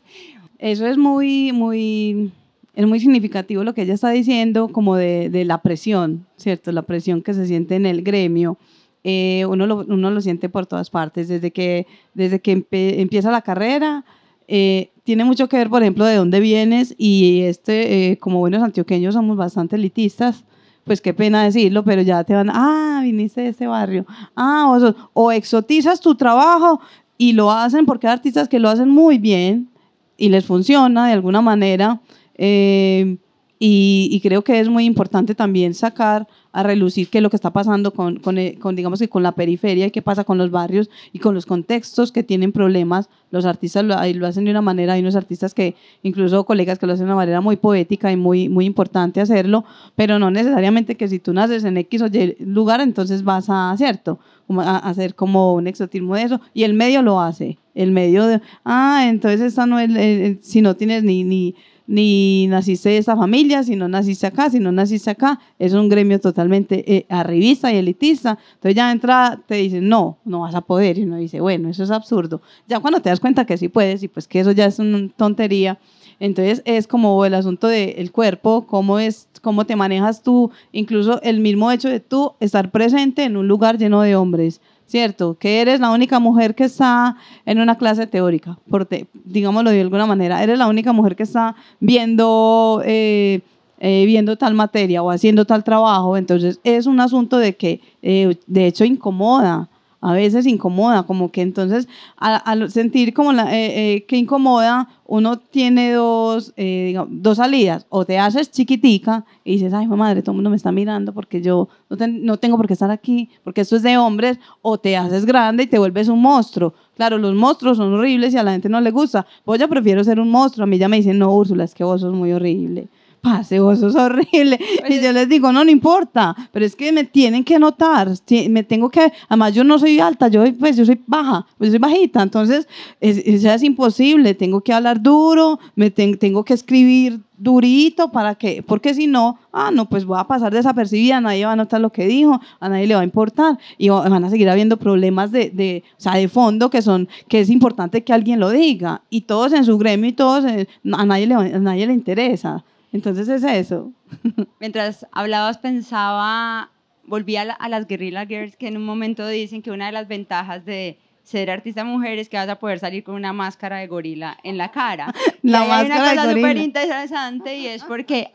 Eso 0.59 0.85
es 0.85 0.97
muy, 0.97 1.51
muy, 1.53 2.31
es 2.73 2.87
muy 2.87 2.99
significativo 2.99 3.63
lo 3.63 3.73
que 3.73 3.83
ella 3.83 3.93
está 3.93 4.09
diciendo, 4.09 4.67
como 4.67 4.95
de, 4.95 5.29
de 5.29 5.45
la 5.45 5.61
presión, 5.61 6.25
¿cierto? 6.35 6.71
La 6.71 6.81
presión 6.81 7.21
que 7.21 7.33
se 7.33 7.45
siente 7.45 7.75
en 7.75 7.85
el 7.85 8.01
gremio. 8.01 8.57
Eh, 9.05 9.45
uno, 9.49 9.67
lo, 9.67 9.85
uno 9.87 10.11
lo 10.11 10.21
siente 10.21 10.49
por 10.49 10.65
todas 10.65 10.89
partes, 10.89 11.27
desde 11.27 11.51
que, 11.51 11.87
desde 12.13 12.39
que 12.39 12.65
empieza 12.71 13.31
la 13.31 13.41
carrera. 13.41 14.05
Eh, 14.47 14.89
tiene 15.03 15.25
mucho 15.25 15.47
que 15.47 15.57
ver, 15.57 15.69
por 15.69 15.81
ejemplo, 15.81 16.05
de 16.05 16.15
dónde 16.15 16.39
vienes 16.39 16.95
y 16.97 17.41
este, 17.41 18.11
eh, 18.11 18.17
como 18.17 18.39
buenos 18.39 18.61
antioqueños 18.61 19.13
somos 19.13 19.37
bastante 19.37 19.75
elitistas, 19.75 20.43
pues 20.85 21.01
qué 21.01 21.13
pena 21.13 21.43
decirlo, 21.43 21.83
pero 21.83 22.01
ya 22.01 22.23
te 22.23 22.33
van, 22.33 22.49
ah, 22.49 22.99
viniste 23.03 23.41
de 23.41 23.49
este 23.49 23.67
barrio, 23.67 24.05
ah, 24.35 24.93
o, 25.13 25.21
o 25.25 25.31
exotizas 25.31 26.01
tu 26.01 26.15
trabajo 26.15 26.81
y 27.23 27.31
lo 27.31 27.51
hacen 27.51 27.85
porque 27.85 28.07
hay 28.07 28.13
artistas 28.13 28.49
que 28.49 28.59
lo 28.59 28.67
hacen 28.67 28.89
muy 28.89 29.17
bien 29.17 29.69
y 30.17 30.27
les 30.27 30.43
funciona 30.43 31.07
de 31.07 31.13
alguna 31.13 31.39
manera. 31.39 32.01
Eh, 32.35 33.15
y, 33.65 34.19
creo 34.19 34.43
que 34.43 34.59
es 34.59 34.67
muy 34.67 34.83
importante 34.83 35.35
también 35.35 35.73
sacar 35.73 36.27
a 36.51 36.63
relucir 36.63 37.07
qué 37.07 37.19
es 37.19 37.21
lo 37.21 37.29
que 37.29 37.37
está 37.37 37.51
pasando 37.51 37.93
con, 37.93 38.19
eh, 38.37 38.57
con, 38.59 38.75
digamos 38.75 38.99
que 38.99 39.07
con 39.07 39.23
la 39.23 39.31
periferia 39.31 39.85
y 39.85 39.91
qué 39.91 40.01
pasa 40.01 40.25
con 40.25 40.37
los 40.37 40.51
barrios 40.51 40.89
y 41.13 41.19
con 41.19 41.33
los 41.33 41.45
contextos 41.45 42.11
que 42.11 42.23
tienen 42.23 42.51
problemas. 42.51 43.07
Los 43.31 43.45
artistas 43.45 43.85
lo, 43.85 43.95
hacen 44.27 44.43
de 44.43 44.51
una 44.51 44.61
manera, 44.61 44.93
hay 44.93 44.99
unos 44.99 45.15
artistas 45.15 45.53
que, 45.53 45.75
incluso 46.01 46.43
colegas 46.43 46.77
que 46.77 46.87
lo 46.87 46.91
hacen 46.91 47.05
de 47.05 47.13
una 47.13 47.15
manera 47.15 47.39
muy 47.39 47.55
poética 47.55 48.11
y 48.11 48.17
muy, 48.17 48.49
muy 48.49 48.65
importante 48.65 49.21
hacerlo, 49.21 49.63
pero 49.95 50.19
no 50.19 50.29
necesariamente 50.29 50.95
que 50.95 51.07
si 51.07 51.19
tú 51.19 51.31
naces 51.31 51.63
en 51.63 51.77
X 51.77 52.01
o 52.01 52.07
Y 52.07 52.35
lugar, 52.39 52.81
entonces 52.81 53.23
vas 53.23 53.45
a, 53.47 53.73
¿cierto? 53.77 54.19
A 54.57 54.89
hacer 54.89 55.15
como 55.15 55.53
un 55.53 55.67
exotismo 55.67 56.15
de 56.15 56.23
eso. 56.23 56.41
Y 56.53 56.63
el 56.63 56.73
medio 56.73 57.01
lo 57.01 57.21
hace. 57.21 57.57
El 57.75 57.93
medio 57.93 58.25
de, 58.25 58.41
ah, 58.65 59.05
entonces 59.07 59.39
esta 59.39 59.65
no 59.65 59.79
es, 59.79 60.37
si 60.41 60.61
no 60.61 60.75
tienes 60.75 61.03
ni, 61.03 61.23
ni 61.23 61.55
ni 61.85 62.47
naciste 62.47 62.89
de 62.89 62.97
esa 62.97 63.15
familia, 63.15 63.63
si 63.63 63.75
no 63.75 63.87
naciste 63.87 64.27
acá, 64.27 64.49
si 64.49 64.59
no 64.59 64.71
naciste 64.71 65.09
acá, 65.09 65.39
es 65.59 65.73
un 65.73 65.89
gremio 65.89 66.19
totalmente 66.19 66.83
eh, 66.95 67.05
arribista 67.09 67.73
y 67.73 67.77
elitista. 67.77 68.37
Entonces 68.55 68.75
ya 68.75 68.91
entra, 68.91 69.39
te 69.45 69.55
dicen, 69.55 69.89
no, 69.89 70.17
no 70.25 70.41
vas 70.41 70.55
a 70.55 70.61
poder. 70.61 70.97
Y 70.97 71.03
uno 71.03 71.17
dice, 71.17 71.41
bueno, 71.41 71.69
eso 71.69 71.83
es 71.83 71.91
absurdo. 71.91 72.41
Ya 72.67 72.79
cuando 72.79 73.01
te 73.01 73.09
das 73.09 73.19
cuenta 73.19 73.45
que 73.45 73.57
sí 73.57 73.67
puedes 73.67 74.03
y 74.03 74.07
pues 74.07 74.27
que 74.27 74.39
eso 74.39 74.51
ya 74.51 74.65
es 74.65 74.79
una 74.79 75.09
tontería, 75.15 75.77
entonces 76.19 76.61
es 76.65 76.87
como 76.87 77.25
el 77.25 77.33
asunto 77.33 77.67
del 77.67 78.11
cuerpo, 78.11 78.65
cómo, 78.67 78.99
es, 78.99 79.27
cómo 79.41 79.65
te 79.65 79.75
manejas 79.75 80.21
tú, 80.21 80.51
incluso 80.71 81.21
el 81.21 81.39
mismo 81.39 81.71
hecho 81.71 81.89
de 81.89 81.99
tú 81.99 82.33
estar 82.39 82.71
presente 82.71 83.23
en 83.23 83.35
un 83.35 83.47
lugar 83.47 83.77
lleno 83.77 84.01
de 84.01 84.15
hombres. 84.15 84.61
¿Cierto? 84.93 85.35
Que 85.39 85.59
eres 85.59 85.79
la 85.79 85.89
única 85.89 86.19
mujer 86.19 86.53
que 86.53 86.65
está 86.65 87.15
en 87.47 87.57
una 87.59 87.79
clase 87.79 88.05
teórica, 88.05 88.59
porque, 88.69 89.07
digámoslo 89.25 89.71
de 89.71 89.81
alguna 89.81 90.05
manera, 90.05 90.43
eres 90.43 90.59
la 90.59 90.67
única 90.67 90.93
mujer 90.93 91.15
que 91.15 91.23
está 91.23 91.55
viendo, 91.79 92.79
eh, 92.85 93.41
eh, 93.79 94.03
viendo 94.05 94.37
tal 94.37 94.53
materia 94.53 95.01
o 95.01 95.09
haciendo 95.09 95.45
tal 95.45 95.63
trabajo, 95.63 96.15
entonces 96.15 96.59
es 96.63 96.85
un 96.85 96.99
asunto 96.99 97.39
de 97.39 97.55
que 97.55 97.81
eh, 98.03 98.37
de 98.45 98.67
hecho 98.67 98.85
incomoda, 98.85 99.67
a 100.03 100.11
veces 100.11 100.45
incomoda, 100.45 101.03
como 101.03 101.31
que 101.31 101.41
entonces 101.41 101.87
al, 102.17 102.69
sentir 102.69 103.13
como 103.13 103.31
eh, 103.31 103.45
eh, 103.51 104.05
que 104.05 104.17
incomoda, 104.17 104.89
uno 105.05 105.37
tiene 105.37 105.93
dos, 105.93 106.53
eh, 106.57 106.99
dos 107.07 107.37
salidas, 107.37 107.85
o 107.87 108.03
te 108.03 108.19
haces 108.19 108.51
chiquitica 108.51 109.23
y 109.45 109.53
dices, 109.53 109.73
ay, 109.73 109.87
madre, 109.87 110.21
todo 110.21 110.31
el 110.31 110.35
mundo 110.35 110.49
me 110.49 110.57
está 110.57 110.73
mirando 110.73 111.13
porque 111.13 111.41
yo 111.41 111.69
no, 111.89 111.95
no, 112.07 112.37
tengo 112.37 112.57
por 112.57 112.67
qué 112.67 112.73
estar 112.73 112.91
aquí, 112.91 113.29
porque 113.45 113.61
esto 113.61 113.77
es 113.77 113.83
de 113.83 113.97
hombres, 113.97 114.39
o 114.61 114.77
te 114.77 114.97
haces 114.97 115.25
grande 115.25 115.63
y 115.63 115.67
te 115.67 115.79
vuelves 115.79 116.09
un 116.09 116.21
monstruo. 116.21 116.73
Claro, 116.97 117.17
los 117.17 117.33
monstruos 117.33 117.77
son 117.77 117.93
horribles 117.93 118.33
y 118.33 118.37
a 118.37 118.43
la 118.43 118.51
gente 118.51 118.67
no 118.67 118.81
le 118.81 118.91
gusta. 118.91 119.25
Pues 119.45 119.59
yo 119.61 119.69
prefiero 119.69 120.03
ser 120.03 120.19
un 120.19 120.29
monstruo. 120.29 120.65
A 120.65 120.67
mí 120.67 120.77
ya 120.77 120.89
me 120.89 120.97
dicen, 120.97 121.17
no, 121.17 121.33
Úrsula, 121.33 121.63
es 121.63 121.73
que 121.73 121.83
vos 121.85 122.01
sos 122.01 122.13
muy 122.13 122.33
horrible 122.33 122.89
pase, 123.23 123.61
vos 123.61 123.79
sos 123.79 123.95
horrible. 123.95 124.59
y 124.89 124.99
yo 124.99 125.13
les 125.13 125.29
digo, 125.29 125.51
no, 125.53 125.63
no 125.63 125.71
importa, 125.71 126.35
pero 126.51 126.65
es 126.65 126.75
que 126.75 126.91
me 126.91 127.05
tienen 127.05 127.45
que 127.45 127.57
notar, 127.57 128.11
me 128.49 128.63
tengo 128.63 128.89
que, 128.89 129.11
además 129.29 129.53
yo 129.53 129.63
no 129.63 129.79
soy 129.79 129.99
alta, 129.99 130.27
yo, 130.27 130.43
pues 130.59 130.75
yo 130.75 130.85
soy 130.85 131.01
baja, 131.07 131.45
pues 131.57 131.69
soy 131.69 131.79
bajita, 131.79 132.21
entonces 132.21 132.67
es, 132.99 133.17
es 133.25 133.63
imposible, 133.63 134.33
tengo 134.33 134.59
que 134.59 134.73
hablar 134.73 135.01
duro, 135.01 135.57
me 135.75 135.89
tengo 135.89 136.43
que 136.43 136.53
escribir 136.53 137.21
durito 137.37 138.11
para 138.11 138.35
que, 138.35 138.61
porque 138.61 138.93
si 138.93 139.07
no, 139.07 139.39
ah, 139.53 139.71
no, 139.71 139.87
pues 139.87 140.03
voy 140.03 140.19
a 140.19 140.25
pasar 140.25 140.53
desapercibida, 140.53 141.21
nadie 141.21 141.45
va 141.45 141.53
a 141.53 141.55
notar 141.55 141.79
lo 141.79 141.91
que 141.91 142.05
dijo, 142.05 142.41
a 142.59 142.69
nadie 142.69 142.87
le 142.87 142.95
va 142.95 143.01
a 143.01 143.05
importar 143.05 143.57
y 143.77 143.87
van 143.87 144.23
a 144.25 144.29
seguir 144.29 144.49
habiendo 144.49 144.75
problemas 144.75 145.31
de, 145.31 145.49
de, 145.49 145.83
o 145.97 146.01
sea, 146.01 146.15
de 146.15 146.27
fondo 146.27 146.69
que 146.69 146.81
son, 146.81 147.07
que 147.29 147.39
es 147.39 147.49
importante 147.49 148.03
que 148.03 148.11
alguien 148.11 148.41
lo 148.41 148.49
diga 148.49 149.01
y 149.09 149.21
todos 149.21 149.53
en 149.53 149.63
su 149.63 149.77
gremio 149.77 150.09
y 150.09 150.13
todos, 150.13 150.43
eh, 150.43 150.67
a 150.91 151.05
nadie 151.05 151.27
le, 151.27 151.35
a 151.35 151.59
nadie 151.59 151.87
le 151.87 151.93
interesa. 151.93 152.65
Entonces 152.93 153.27
es 153.27 153.43
eso. 153.43 153.91
Mientras 154.59 155.05
hablabas 155.11 155.57
pensaba, 155.57 156.71
volví 157.05 157.35
a, 157.35 157.43
las 157.45 157.87
Guerrilla 157.87 158.25
Girls 158.25 158.55
que 158.55 158.67
en 158.67 158.77
un 158.77 158.85
momento 158.85 159.27
dicen 159.27 159.61
que 159.61 159.71
una 159.71 159.87
de 159.87 159.91
las 159.91 160.07
ventajas 160.07 160.63
de 160.63 160.99
ser 161.23 161.49
artista 161.49 161.83
mujer 161.83 162.19
es 162.19 162.29
que 162.29 162.37
vas 162.37 162.47
a 162.47 162.59
poder 162.59 162.79
salir 162.79 163.03
con 163.03 163.15
una 163.15 163.33
máscara 163.33 163.77
de 163.77 163.87
gorila 163.87 164.37
en 164.43 164.57
la 164.57 164.71
cara. 164.71 165.11
La 165.41 165.65
y 165.65 165.71
hay 165.71 165.85
una 165.87 165.97
cosa 165.97 166.33
súper 166.33 166.57
interesante 166.57 167.57
y 167.57 167.67
es 167.67 167.83
porque 167.83 168.33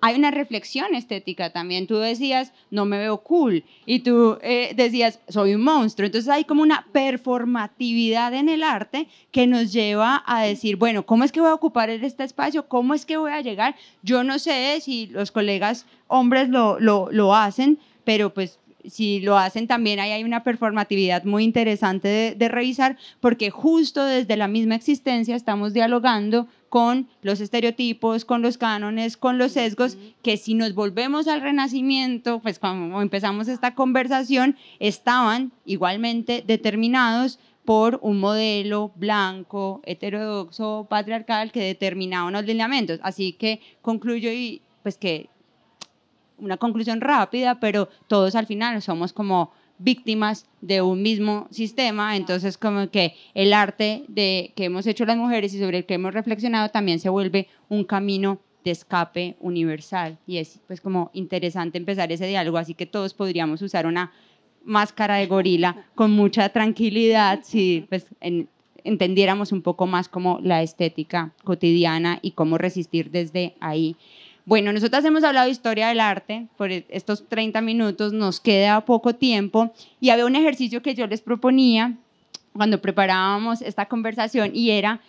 hay 0.00 0.16
una 0.16 0.30
reflexión 0.30 0.94
estética 0.94 1.50
también. 1.50 1.86
Tú 1.86 1.96
decías, 1.96 2.52
no 2.70 2.84
me 2.84 2.98
veo 2.98 3.18
cool. 3.18 3.64
Y 3.86 4.00
tú 4.00 4.38
eh, 4.42 4.72
decías, 4.76 5.20
soy 5.28 5.54
un 5.54 5.62
monstruo. 5.62 6.06
Entonces 6.06 6.28
hay 6.28 6.44
como 6.44 6.62
una 6.62 6.86
performatividad 6.92 8.34
en 8.34 8.48
el 8.48 8.62
arte 8.62 9.08
que 9.32 9.46
nos 9.46 9.72
lleva 9.72 10.22
a 10.26 10.42
decir, 10.42 10.76
bueno, 10.76 11.04
¿cómo 11.04 11.24
es 11.24 11.32
que 11.32 11.40
voy 11.40 11.50
a 11.50 11.54
ocupar 11.54 11.90
este 11.90 12.24
espacio? 12.24 12.68
¿Cómo 12.68 12.94
es 12.94 13.06
que 13.06 13.16
voy 13.16 13.32
a 13.32 13.40
llegar? 13.40 13.74
Yo 14.02 14.24
no 14.24 14.38
sé 14.38 14.80
si 14.80 15.06
los 15.08 15.30
colegas 15.30 15.86
hombres 16.06 16.48
lo, 16.48 16.78
lo, 16.78 17.08
lo 17.10 17.34
hacen, 17.34 17.78
pero 18.04 18.32
pues 18.32 18.58
si 18.90 19.20
lo 19.20 19.38
hacen 19.38 19.66
también 19.66 20.00
ahí 20.00 20.10
hay 20.12 20.24
una 20.24 20.42
performatividad 20.42 21.24
muy 21.24 21.44
interesante 21.44 22.34
de, 22.36 22.48
revisar 22.48 22.96
porque 23.20 23.50
justo 23.50 24.04
desde 24.04 24.36
la 24.36 24.48
misma 24.48 24.74
existencia 24.74 25.36
estamos 25.36 25.72
dialogando 25.72 26.46
con 26.68 27.08
los 27.22 27.40
estereotipos, 27.40 28.24
con 28.24 28.42
los 28.42 28.58
cánones, 28.58 29.16
con 29.16 29.38
los 29.38 29.52
sesgos, 29.52 29.96
que 30.22 30.36
si 30.36 30.54
nos 30.54 30.74
volvemos 30.74 31.28
al 31.28 31.40
renacimiento, 31.40 32.40
pues 32.40 32.58
cuando 32.58 33.00
empezamos 33.00 33.48
esta 33.48 33.74
conversación, 33.74 34.56
estaban 34.78 35.52
igualmente 35.64 36.44
determinados 36.46 37.38
por 37.64 37.98
un 38.02 38.18
modelo 38.18 38.92
blanco, 38.96 39.82
heterodoxo, 39.84 40.86
patriarcal 40.88 41.52
que 41.52 41.60
determinaba 41.60 42.28
unos 42.28 42.46
lineamientos. 42.46 42.98
Así 43.02 43.34
que 43.34 43.60
concluyo 43.82 44.30
y 44.32 44.62
pues 44.82 44.96
que 44.96 45.28
una 46.38 46.56
conclusión 46.56 47.00
rápida, 47.00 47.60
pero 47.60 47.88
todos 48.06 48.34
al 48.34 48.46
final 48.46 48.80
somos 48.82 49.12
como 49.12 49.52
víctimas 49.78 50.46
de 50.60 50.82
un 50.82 51.02
mismo 51.02 51.46
sistema, 51.50 52.16
entonces 52.16 52.58
como 52.58 52.90
que 52.90 53.14
el 53.34 53.52
arte 53.52 54.04
de 54.08 54.52
que 54.56 54.64
hemos 54.64 54.86
hecho 54.86 55.04
las 55.04 55.16
mujeres 55.16 55.54
y 55.54 55.60
sobre 55.60 55.78
el 55.78 55.86
que 55.86 55.94
hemos 55.94 56.14
reflexionado 56.14 56.68
también 56.70 56.98
se 56.98 57.08
vuelve 57.08 57.48
un 57.68 57.84
camino 57.84 58.40
de 58.64 58.72
escape 58.72 59.36
universal 59.40 60.18
y 60.26 60.38
es 60.38 60.60
pues 60.66 60.80
como 60.80 61.10
interesante 61.12 61.78
empezar 61.78 62.10
ese 62.10 62.26
diálogo, 62.26 62.58
así 62.58 62.74
que 62.74 62.86
todos 62.86 63.14
podríamos 63.14 63.62
usar 63.62 63.86
una 63.86 64.12
máscara 64.64 65.16
de 65.16 65.26
gorila 65.26 65.86
con 65.94 66.10
mucha 66.10 66.48
tranquilidad 66.48 67.40
si 67.44 67.86
pues 67.88 68.06
entendiéramos 68.84 69.52
un 69.52 69.62
poco 69.62 69.86
más 69.86 70.08
como 70.08 70.40
la 70.42 70.62
estética 70.62 71.32
cotidiana 71.44 72.18
y 72.22 72.32
cómo 72.32 72.58
resistir 72.58 73.10
desde 73.10 73.54
ahí. 73.60 73.96
Bueno, 74.48 74.72
nosotras 74.72 75.04
hemos 75.04 75.24
hablado 75.24 75.44
de 75.44 75.52
historia 75.52 75.88
del 75.88 76.00
arte 76.00 76.46
por 76.56 76.72
estos 76.72 77.28
30 77.28 77.60
minutos, 77.60 78.14
nos 78.14 78.40
queda 78.40 78.80
poco 78.86 79.14
tiempo 79.14 79.74
y 80.00 80.08
había 80.08 80.24
un 80.24 80.36
ejercicio 80.36 80.80
que 80.80 80.94
yo 80.94 81.06
les 81.06 81.20
proponía 81.20 81.92
cuando 82.54 82.80
preparábamos 82.80 83.60
esta 83.60 83.84
conversación 83.84 84.52
y 84.54 84.70
era 84.70 85.02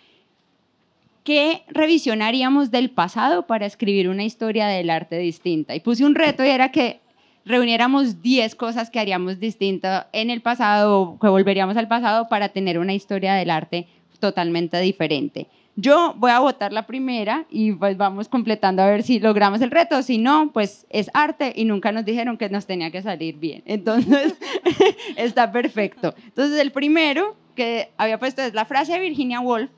¿qué 1.24 1.62
revisión 1.68 2.20
haríamos 2.20 2.70
del 2.70 2.90
pasado 2.90 3.46
para 3.46 3.64
escribir 3.64 4.10
una 4.10 4.24
historia 4.24 4.66
del 4.66 4.90
arte 4.90 5.16
distinta? 5.16 5.74
Y 5.74 5.80
puse 5.80 6.04
un 6.04 6.14
reto 6.14 6.44
y 6.44 6.48
era 6.48 6.70
que 6.70 7.00
reuniéramos 7.46 8.20
10 8.20 8.54
cosas 8.56 8.90
que 8.90 9.00
haríamos 9.00 9.40
distinto 9.40 9.88
en 10.12 10.28
el 10.28 10.42
pasado 10.42 11.16
que 11.18 11.28
volveríamos 11.28 11.78
al 11.78 11.88
pasado 11.88 12.28
para 12.28 12.50
tener 12.50 12.78
una 12.78 12.92
historia 12.92 13.32
del 13.36 13.48
arte 13.48 13.86
totalmente 14.18 14.78
diferente. 14.80 15.46
Yo 15.76 16.14
voy 16.16 16.30
a 16.30 16.40
votar 16.40 16.72
la 16.72 16.86
primera 16.86 17.46
y 17.48 17.72
pues 17.72 17.96
vamos 17.96 18.28
completando 18.28 18.82
a 18.82 18.86
ver 18.86 19.02
si 19.02 19.20
logramos 19.20 19.60
el 19.62 19.70
reto. 19.70 20.02
Si 20.02 20.18
no, 20.18 20.50
pues 20.52 20.86
es 20.90 21.10
arte 21.14 21.52
y 21.54 21.64
nunca 21.64 21.92
nos 21.92 22.04
dijeron 22.04 22.36
que 22.36 22.48
nos 22.50 22.66
tenía 22.66 22.90
que 22.90 23.02
salir 23.02 23.36
bien. 23.38 23.62
Entonces, 23.66 24.34
está 25.16 25.52
perfecto. 25.52 26.14
Entonces, 26.24 26.60
el 26.60 26.72
primero 26.72 27.36
que 27.54 27.90
había 27.96 28.18
puesto 28.18 28.42
es 28.42 28.52
la 28.52 28.64
frase 28.64 28.92
de 28.92 29.00
Virginia 29.00 29.40
Woolf, 29.40 29.70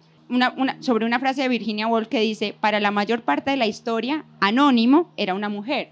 sobre 0.81 1.05
una 1.05 1.18
frase 1.18 1.42
de 1.42 1.48
Virginia 1.48 1.87
Woolf 1.87 2.09
que 2.09 2.20
dice, 2.20 2.55
para 2.59 2.81
la 2.81 2.90
mayor 2.90 3.22
parte 3.22 3.50
de 3.50 3.57
la 3.57 3.66
historia, 3.66 4.24
Anónimo 4.40 5.12
era 5.16 5.35
una 5.35 5.48
mujer. 5.48 5.90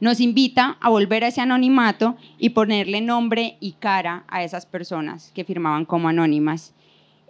Nos 0.00 0.20
invita 0.20 0.78
a 0.80 0.88
volver 0.88 1.24
a 1.24 1.28
ese 1.28 1.40
anonimato 1.40 2.16
y 2.38 2.50
ponerle 2.50 3.00
nombre 3.00 3.56
y 3.60 3.72
cara 3.72 4.24
a 4.28 4.44
esas 4.44 4.66
personas 4.66 5.32
que 5.34 5.44
firmaban 5.44 5.84
como 5.84 6.08
anónimas. 6.08 6.74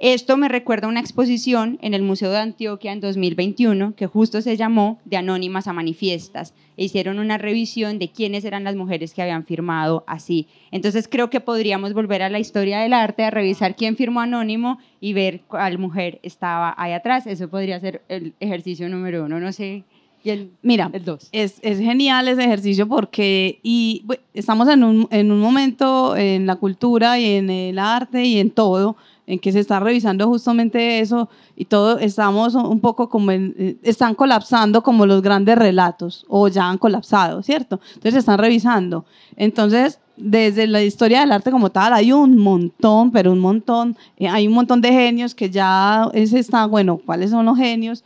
Esto 0.01 0.37
me 0.37 0.49
recuerda 0.49 0.89
a 0.89 0.91
una 0.91 1.01
exposición 1.01 1.79
en 1.81 1.95
el 1.95 2.03
Museo 2.03 2.31
de 2.31 2.39
Antioquia 2.39 2.93
en 2.93 3.01
2021 3.01 3.95
que 3.95 4.07
justo 4.09 4.43
se 4.43 4.57
llamó 4.57 4.99
De 5.05 5.17
Anónimas 5.17 5.69
a 5.69 5.73
Manifiestas. 5.73 6.53
E 6.77 6.85
hicieron 6.85 7.21
una 7.21 7.39
revisión 7.39 8.01
de 8.01 8.11
quiénes 8.11 8.45
eran 8.45 8.65
las 8.65 8.75
mujeres 8.75 9.15
que 9.15 9.23
habían 9.23 9.45
firmado 9.45 10.03
así. 10.09 10.49
Entonces 10.73 11.07
creo 11.09 11.31
que 11.31 11.41
podríamos 11.41 11.93
volver 11.93 12.23
a 12.23 12.29
la 12.29 12.41
historia 12.41 12.81
del 12.81 12.93
arte, 12.93 13.23
a 13.23 13.31
revisar 13.31 13.77
quién 13.77 13.97
firmó 13.97 14.21
anónimo 14.21 14.79
y 15.01 15.13
ver 15.13 15.43
cuál 15.47 15.79
mujer 15.79 16.19
estaba 16.25 16.75
ahí 16.77 16.93
atrás. 16.93 17.29
Eso 17.29 17.49
podría 17.49 17.79
ser 17.79 18.03
el 18.09 18.35
ejercicio 18.41 18.89
número 18.89 19.25
uno. 19.25 19.39
No 19.39 19.53
sé 19.53 19.85
Y 20.25 20.31
el, 20.31 20.51
Mira, 20.63 20.91
el 20.93 21.05
2. 21.05 21.29
es, 21.31 21.61
es 21.63 21.79
genial 21.79 22.27
ese 22.27 22.43
ejercicio 22.43 22.89
porque 22.89 23.61
y, 23.63 24.05
estamos 24.35 24.69
en 24.69 24.83
un, 24.83 25.07
en 25.13 25.31
un 25.31 25.39
momento 25.39 26.17
en 26.17 26.47
la 26.47 26.57
cultura 26.57 27.21
y 27.21 27.37
en 27.37 27.49
el 27.49 27.79
arte 27.79 28.25
y 28.25 28.41
en 28.41 28.51
todo 28.51 28.97
en 29.27 29.39
que 29.39 29.53
se 29.53 29.61
está 29.61 29.81
revisando 29.81 30.27
justamente 30.29 31.01
eso 31.01 31.29
y 31.57 31.65
todo 31.65 31.99
estamos 31.99 32.55
un 32.55 32.81
poco 32.81 33.09
como 33.09 33.31
en, 33.31 33.55
eh, 33.59 33.77
están 33.83 34.15
colapsando 34.15 34.83
como 34.83 35.07
los 35.07 35.23
grandes 35.23 35.57
relatos 35.57 36.27
o 36.29 36.49
ya 36.49 36.69
han 36.69 36.79
colapsado, 36.79 37.43
¿cierto? 37.43 37.81
Entonces 37.89 38.13
se 38.15 38.19
están 38.21 38.39
revisando. 38.39 39.05
Entonces, 39.37 40.01
desde 40.17 40.67
la 40.67 40.83
historia 40.83 41.21
del 41.21 41.33
arte 41.33 41.51
como 41.51 41.71
tal 41.71 41.93
hay 41.93 42.13
un 42.13 42.39
montón, 42.39 43.11
pero 43.11 43.33
un 43.33 43.41
montón, 43.41 43.97
eh, 44.17 44.29
hay 44.29 44.47
un 44.47 44.55
montón 44.55 44.81
de 44.81 44.91
genios 44.91 45.35
que 45.35 45.51
ya 45.51 46.09
es 46.13 46.33
está, 46.33 46.67
bueno, 46.67 47.01
¿cuáles 47.05 47.31
son 47.31 47.47
los 47.47 47.57
genios? 47.57 48.05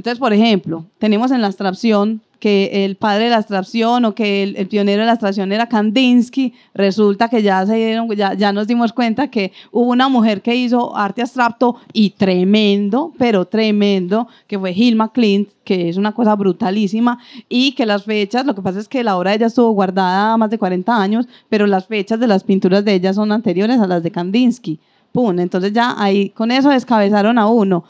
Entonces, 0.00 0.18
por 0.18 0.32
ejemplo, 0.32 0.86
tenemos 0.98 1.30
en 1.30 1.42
la 1.42 1.48
abstracción 1.48 2.22
que 2.38 2.86
el 2.86 2.96
padre 2.96 3.24
de 3.24 3.30
la 3.30 3.36
abstracción 3.36 4.06
o 4.06 4.14
que 4.14 4.42
el, 4.42 4.56
el 4.56 4.66
pionero 4.66 5.00
de 5.00 5.04
la 5.04 5.12
abstracción 5.12 5.52
era 5.52 5.68
Kandinsky, 5.68 6.54
resulta 6.72 7.28
que 7.28 7.42
ya, 7.42 7.66
se 7.66 7.74
dieron, 7.74 8.08
ya, 8.16 8.32
ya 8.32 8.50
nos 8.50 8.66
dimos 8.66 8.94
cuenta 8.94 9.28
que 9.28 9.52
hubo 9.70 9.90
una 9.90 10.08
mujer 10.08 10.40
que 10.40 10.54
hizo 10.54 10.96
arte 10.96 11.20
abstracto 11.20 11.76
y 11.92 12.08
tremendo, 12.12 13.12
pero 13.18 13.44
tremendo, 13.44 14.26
que 14.46 14.58
fue 14.58 14.72
Hilma 14.72 15.12
Klint, 15.12 15.50
que 15.64 15.90
es 15.90 15.98
una 15.98 16.12
cosa 16.12 16.34
brutalísima, 16.34 17.18
y 17.50 17.72
que 17.72 17.84
las 17.84 18.04
fechas, 18.04 18.46
lo 18.46 18.54
que 18.54 18.62
pasa 18.62 18.80
es 18.80 18.88
que 18.88 19.04
la 19.04 19.18
obra 19.18 19.32
de 19.32 19.36
ella 19.36 19.48
estuvo 19.48 19.70
guardada 19.72 20.34
más 20.38 20.48
de 20.48 20.56
40 20.56 20.96
años, 20.96 21.28
pero 21.50 21.66
las 21.66 21.88
fechas 21.88 22.18
de 22.18 22.26
las 22.26 22.42
pinturas 22.42 22.86
de 22.86 22.94
ella 22.94 23.12
son 23.12 23.32
anteriores 23.32 23.78
a 23.78 23.86
las 23.86 24.02
de 24.02 24.12
Kandinsky. 24.12 24.80
Pum, 25.12 25.38
entonces 25.40 25.74
ya 25.74 25.94
ahí 25.98 26.30
con 26.30 26.50
eso 26.52 26.70
descabezaron 26.70 27.36
a 27.36 27.48
uno. 27.48 27.84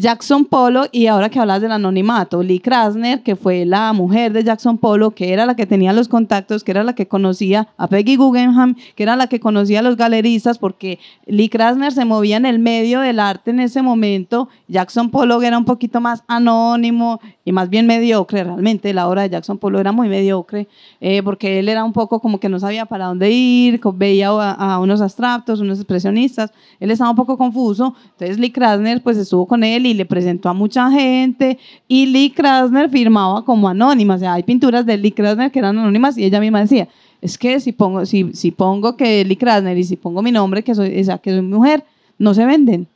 Jackson 0.00 0.44
Pollock 0.44 0.90
y 0.92 1.08
ahora 1.08 1.28
que 1.28 1.40
hablas 1.40 1.60
del 1.60 1.72
anonimato, 1.72 2.40
Lee 2.40 2.60
Krasner, 2.60 3.20
que 3.24 3.34
fue 3.34 3.64
la 3.64 3.92
mujer 3.92 4.32
de 4.32 4.44
Jackson 4.44 4.78
Pollock, 4.78 5.14
que 5.14 5.32
era 5.32 5.44
la 5.44 5.56
que 5.56 5.66
tenía 5.66 5.92
los 5.92 6.06
contactos, 6.06 6.62
que 6.62 6.70
era 6.70 6.84
la 6.84 6.94
que 6.94 7.08
conocía 7.08 7.66
a 7.76 7.88
Peggy 7.88 8.14
Guggenheim, 8.14 8.76
que 8.94 9.02
era 9.02 9.16
la 9.16 9.26
que 9.26 9.40
conocía 9.40 9.80
a 9.80 9.82
los 9.82 9.96
galeristas, 9.96 10.56
porque 10.56 11.00
Lee 11.26 11.48
Krasner 11.48 11.90
se 11.90 12.04
movía 12.04 12.36
en 12.36 12.46
el 12.46 12.60
medio 12.60 13.00
del 13.00 13.18
arte 13.18 13.50
en 13.50 13.58
ese 13.58 13.82
momento, 13.82 14.48
Jackson 14.68 15.10
Pollock 15.10 15.42
era 15.42 15.58
un 15.58 15.64
poquito 15.64 16.00
más 16.00 16.22
anónimo 16.28 17.18
y 17.44 17.50
más 17.50 17.68
bien 17.68 17.88
mediocre, 17.88 18.44
realmente 18.44 18.94
la 18.94 19.08
obra 19.08 19.22
de 19.22 19.30
Jackson 19.30 19.58
Pollock 19.58 19.80
era 19.80 19.90
muy 19.90 20.08
mediocre, 20.08 20.68
eh, 21.00 21.24
porque 21.24 21.58
él 21.58 21.68
era 21.68 21.82
un 21.82 21.92
poco 21.92 22.20
como 22.20 22.38
que 22.38 22.48
no 22.48 22.60
sabía 22.60 22.86
para 22.86 23.06
dónde 23.06 23.32
ir, 23.32 23.80
veía 23.94 24.28
a, 24.28 24.74
a 24.74 24.78
unos 24.78 25.00
abstractos, 25.00 25.58
unos 25.58 25.80
expresionistas, 25.80 26.52
él 26.78 26.92
estaba 26.92 27.10
un 27.10 27.16
poco 27.16 27.36
confuso, 27.36 27.96
entonces 28.12 28.38
Lee 28.38 28.52
Krasner 28.52 29.02
pues 29.02 29.16
estuvo 29.16 29.44
con 29.44 29.64
él 29.64 29.87
le 29.94 30.06
presentó 30.06 30.48
a 30.48 30.54
mucha 30.54 30.90
gente 30.90 31.58
y 31.86 32.06
Lee 32.06 32.30
Krasner 32.30 32.90
firmaba 32.90 33.44
como 33.44 33.68
anónima, 33.68 34.14
o 34.14 34.18
sea, 34.18 34.34
hay 34.34 34.42
pinturas 34.42 34.86
de 34.86 34.96
Lee 34.96 35.12
Krasner 35.12 35.50
que 35.50 35.58
eran 35.58 35.78
anónimas 35.78 36.16
y 36.18 36.24
ella 36.24 36.40
misma 36.40 36.60
decía, 36.60 36.88
es 37.20 37.36
que 37.36 37.58
si 37.60 37.72
pongo, 37.72 38.06
si, 38.06 38.32
si 38.34 38.50
pongo 38.50 38.96
que 38.96 39.24
Lee 39.24 39.36
Krasner 39.36 39.76
y 39.76 39.84
si 39.84 39.96
pongo 39.96 40.22
mi 40.22 40.32
nombre 40.32 40.62
que 40.62 40.74
soy, 40.74 41.00
o 41.00 41.04
sea, 41.04 41.18
que 41.18 41.30
soy 41.30 41.42
mujer, 41.42 41.84
no 42.18 42.34
se 42.34 42.44
venden. 42.44 42.86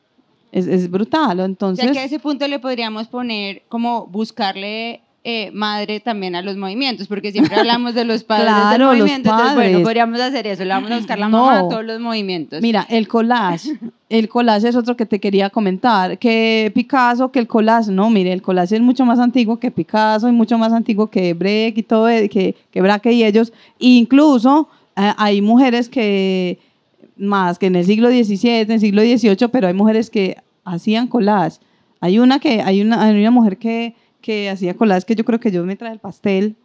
Es, 0.53 0.67
es 0.67 0.91
brutal, 0.91 1.41
O 1.41 1.45
entonces... 1.45 1.85
sea 1.85 1.93
que 1.93 1.99
a 2.01 2.05
ese 2.05 2.19
punto 2.19 2.47
le 2.47 2.59
podríamos 2.59 3.09
poner 3.09 3.63
como 3.69 4.07
buscarle 4.07 5.01
eh, 5.25 5.51
madre 5.53 6.01
también 6.01 6.35
a 6.35 6.43
los 6.43 6.57
movimientos, 6.57 7.07
porque 7.07 7.31
siempre 7.31 7.55
hablamos 7.57 7.95
de 7.95 8.05
los 8.05 8.25
padres 8.25 8.47
Claro, 8.49 8.71
del 8.71 8.81
los 8.81 8.99
movimiento, 8.99 9.31
entonces 9.31 9.55
bueno, 9.55 9.71
padres. 9.71 9.85
podríamos 9.85 10.21
hacer 10.21 10.47
eso, 10.49 10.65
le 10.65 10.71
vamos 10.71 10.91
a 10.91 10.97
buscar 10.97 11.19
la 11.19 11.29
No. 11.29 11.39
mamá 11.47 11.59
a 11.61 11.69
todos 11.69 11.85
los 11.85 12.01
movimientos. 12.01 12.61
Mira, 12.61 12.85
el 12.91 13.07
collage. 13.07 13.71
El 14.09 14.29
collage 14.29 14.69
es 14.69 14.77
otro 14.77 14.97
que 14.97 15.07
te 15.07 15.21
quería 15.21 15.49
comentar. 15.49 16.19
Que 16.19 16.71
Picasso, 16.75 17.31
que 17.31 17.39
el 17.39 17.47
collage, 17.47 17.91
no, 17.93 18.11
mire, 18.11 18.33
el 18.33 18.43
collage 18.43 18.75
es 18.77 18.83
mucho 18.83 19.05
más 19.07 19.19
antiguo 19.21 19.59
que 19.61 19.71
Picasso 19.71 20.29
y 20.29 20.33
mucho 20.33 20.59
más 20.59 20.73
antiguo 20.73 21.09
que 21.09 21.35
Brecht 21.35 21.79
y 21.79 21.83
todo, 21.85 22.09
eh, 22.09 22.29
que, 22.29 22.55
que 22.73 22.83
Braque 22.83 23.13
y 23.13 23.23
ellos. 23.25 23.53
Incluso 23.79 24.69
eh, 24.97 25.13
hay 25.17 25.41
mujeres 25.41 25.89
que, 25.89 26.59
más 27.17 27.59
que 27.59 27.67
en 27.67 27.77
el 27.77 27.85
siglo 27.85 28.09
XVII, 28.11 28.51
en 28.63 28.73
el 28.73 28.81
siglo 28.81 29.03
XVIII, 29.03 29.49
pero 29.53 29.69
hay 29.69 29.75
mujeres 29.75 30.11
que 30.11 30.37
hacían 30.65 31.07
collage. 31.07 31.59
Hay 32.01 32.19
una 32.19 32.41
que, 32.41 32.61
hay 32.61 32.83
una, 32.83 33.03
hay 33.05 33.21
una 33.21 33.31
mujer 33.31 33.57
que, 33.59 33.95
que 34.23 34.49
hacía 34.49 34.75
collage 34.75 35.05
que 35.05 35.15
yo 35.15 35.25
creo 35.25 35.39
que 35.41 35.51
yo 35.51 35.63
me 35.65 35.77
trae 35.77 35.93
el 35.93 35.99
pastel. 35.99 36.57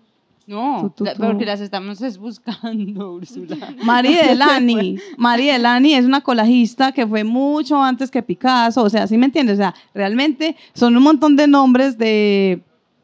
no, 0.45 0.93
Tú, 0.95 1.03
tú, 1.03 1.11
tú. 1.13 1.21
porque 1.21 1.45
las 1.45 1.59
estamos 1.59 2.01
es 2.01 2.17
buscando, 2.17 3.13
Úrsula. 3.15 3.57
Mari 3.83 4.13
Delani. 4.15 4.97
Mari 5.17 5.47
Delani 5.47 5.93
es 5.95 6.05
una 6.05 6.21
colajista 6.21 6.93
que 6.93 7.05
fue 7.05 7.23
mucho 7.25 7.83
antes 7.83 8.09
que 8.09 8.23
Picasso. 8.23 8.81
O 8.83 8.89
sea, 8.89 9.07
¿sí 9.07 9.17
me 9.17 9.25
entiendes? 9.25 9.55
O 9.55 9.61
sea, 9.61 9.73
realmente 9.93 10.55
son 10.73 10.95
un 10.95 11.03
montón 11.03 11.35
de 11.35 11.47
nombres 11.47 11.97
de, 11.97 12.61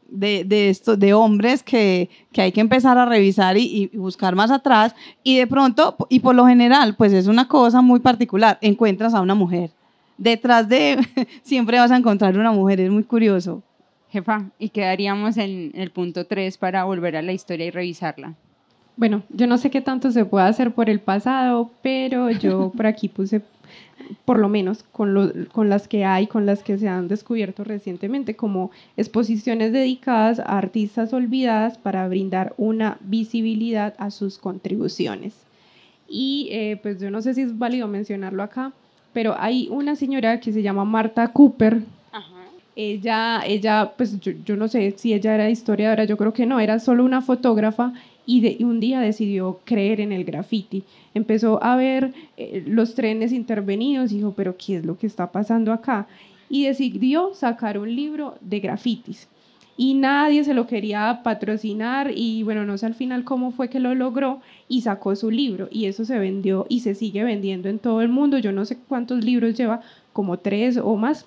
de, 0.08 0.44
de, 0.44 0.70
esto- 0.70 0.96
de 0.96 1.12
hombres 1.12 1.62
que, 1.62 2.08
que 2.32 2.40
hay 2.42 2.52
que 2.52 2.60
empezar 2.62 2.96
a 2.96 3.04
revisar 3.04 3.58
y, 3.58 3.90
y 3.92 3.96
buscar 3.98 4.34
más 4.34 4.50
atrás. 4.50 4.94
Y 5.22 5.36
de 5.36 5.46
pronto, 5.46 5.96
y 6.08 6.20
por 6.20 6.34
lo 6.34 6.46
general, 6.46 6.94
pues 6.96 7.12
es 7.12 7.26
una 7.26 7.46
cosa 7.48 7.82
muy 7.82 8.00
particular. 8.00 8.56
Encuentras 8.62 9.12
a 9.12 9.20
una 9.20 9.34
mujer. 9.34 9.70
Detrás 10.16 10.66
de, 10.68 10.96
siempre 11.42 11.78
vas 11.78 11.90
a 11.90 11.96
encontrar 11.96 12.38
una 12.38 12.52
mujer. 12.52 12.80
Es 12.80 12.90
muy 12.90 13.02
curioso. 13.04 13.62
Jefa, 14.14 14.44
¿y 14.60 14.68
quedaríamos 14.68 15.36
en 15.38 15.72
el 15.74 15.90
punto 15.90 16.24
3 16.24 16.56
para 16.56 16.84
volver 16.84 17.16
a 17.16 17.22
la 17.22 17.32
historia 17.32 17.66
y 17.66 17.70
revisarla? 17.72 18.34
Bueno, 18.96 19.24
yo 19.28 19.48
no 19.48 19.58
sé 19.58 19.70
qué 19.70 19.80
tanto 19.80 20.12
se 20.12 20.24
puede 20.24 20.46
hacer 20.46 20.70
por 20.72 20.88
el 20.88 21.00
pasado, 21.00 21.72
pero 21.82 22.30
yo 22.30 22.70
por 22.76 22.86
aquí 22.86 23.08
puse, 23.08 23.40
por 24.24 24.38
lo 24.38 24.48
menos 24.48 24.84
con, 24.84 25.14
lo- 25.14 25.32
con 25.50 25.68
las 25.68 25.88
que 25.88 26.04
hay, 26.04 26.28
con 26.28 26.46
las 26.46 26.62
que 26.62 26.78
se 26.78 26.86
han 26.88 27.08
descubierto 27.08 27.64
recientemente, 27.64 28.36
como 28.36 28.70
exposiciones 28.96 29.72
dedicadas 29.72 30.38
a 30.38 30.58
artistas 30.58 31.12
olvidadas 31.12 31.76
para 31.76 32.06
brindar 32.06 32.54
una 32.56 32.98
visibilidad 33.00 33.94
a 33.98 34.12
sus 34.12 34.38
contribuciones. 34.38 35.34
Y 36.08 36.50
eh, 36.52 36.78
pues 36.80 37.00
yo 37.00 37.10
no 37.10 37.20
sé 37.20 37.34
si 37.34 37.40
es 37.40 37.58
válido 37.58 37.88
mencionarlo 37.88 38.44
acá, 38.44 38.70
pero 39.12 39.34
hay 39.36 39.66
una 39.72 39.96
señora 39.96 40.38
que 40.38 40.52
se 40.52 40.62
llama 40.62 40.84
Marta 40.84 41.32
Cooper, 41.32 41.82
ella, 42.76 43.42
ella, 43.46 43.92
pues 43.96 44.18
yo, 44.20 44.32
yo 44.44 44.56
no 44.56 44.68
sé 44.68 44.94
si 44.96 45.14
ella 45.14 45.34
era 45.34 45.50
historiadora, 45.50 46.04
yo 46.04 46.16
creo 46.16 46.32
que 46.32 46.46
no, 46.46 46.60
era 46.60 46.78
solo 46.78 47.04
una 47.04 47.22
fotógrafa 47.22 47.92
y, 48.26 48.40
de, 48.40 48.64
un 48.64 48.80
día 48.80 49.00
decidió 49.00 49.60
creer 49.64 50.00
en 50.00 50.12
el 50.12 50.24
graffiti. 50.24 50.84
Empezó 51.14 51.62
a 51.62 51.76
ver 51.76 52.12
eh, 52.36 52.64
los 52.66 52.94
trenes 52.94 53.32
intervenidos 53.32 54.12
y 54.12 54.16
dijo, 54.16 54.34
pero 54.36 54.56
¿qué 54.56 54.76
es 54.76 54.84
lo 54.84 54.96
que 54.96 55.06
está 55.06 55.30
pasando 55.30 55.72
acá? 55.72 56.06
Y 56.48 56.64
decidió 56.66 57.34
sacar 57.34 57.78
un 57.78 57.94
libro 57.94 58.36
de 58.40 58.60
grafitis. 58.60 59.28
Y 59.76 59.94
nadie 59.94 60.44
se 60.44 60.54
lo 60.54 60.68
quería 60.68 61.22
patrocinar 61.24 62.12
y 62.14 62.44
bueno, 62.44 62.64
no 62.64 62.78
sé 62.78 62.86
al 62.86 62.94
final 62.94 63.24
cómo 63.24 63.50
fue 63.50 63.68
que 63.68 63.80
lo 63.80 63.92
logró 63.96 64.40
y 64.68 64.82
sacó 64.82 65.16
su 65.16 65.32
libro 65.32 65.66
y 65.68 65.86
eso 65.86 66.04
se 66.04 66.16
vendió 66.16 66.64
y 66.68 66.80
se 66.80 66.94
sigue 66.94 67.24
vendiendo 67.24 67.68
en 67.68 67.80
todo 67.80 68.00
el 68.00 68.08
mundo. 68.08 68.38
Yo 68.38 68.52
no 68.52 68.64
sé 68.64 68.78
cuántos 68.88 69.24
libros 69.24 69.56
lleva, 69.56 69.80
como 70.12 70.38
tres 70.38 70.76
o 70.76 70.94
más, 70.94 71.26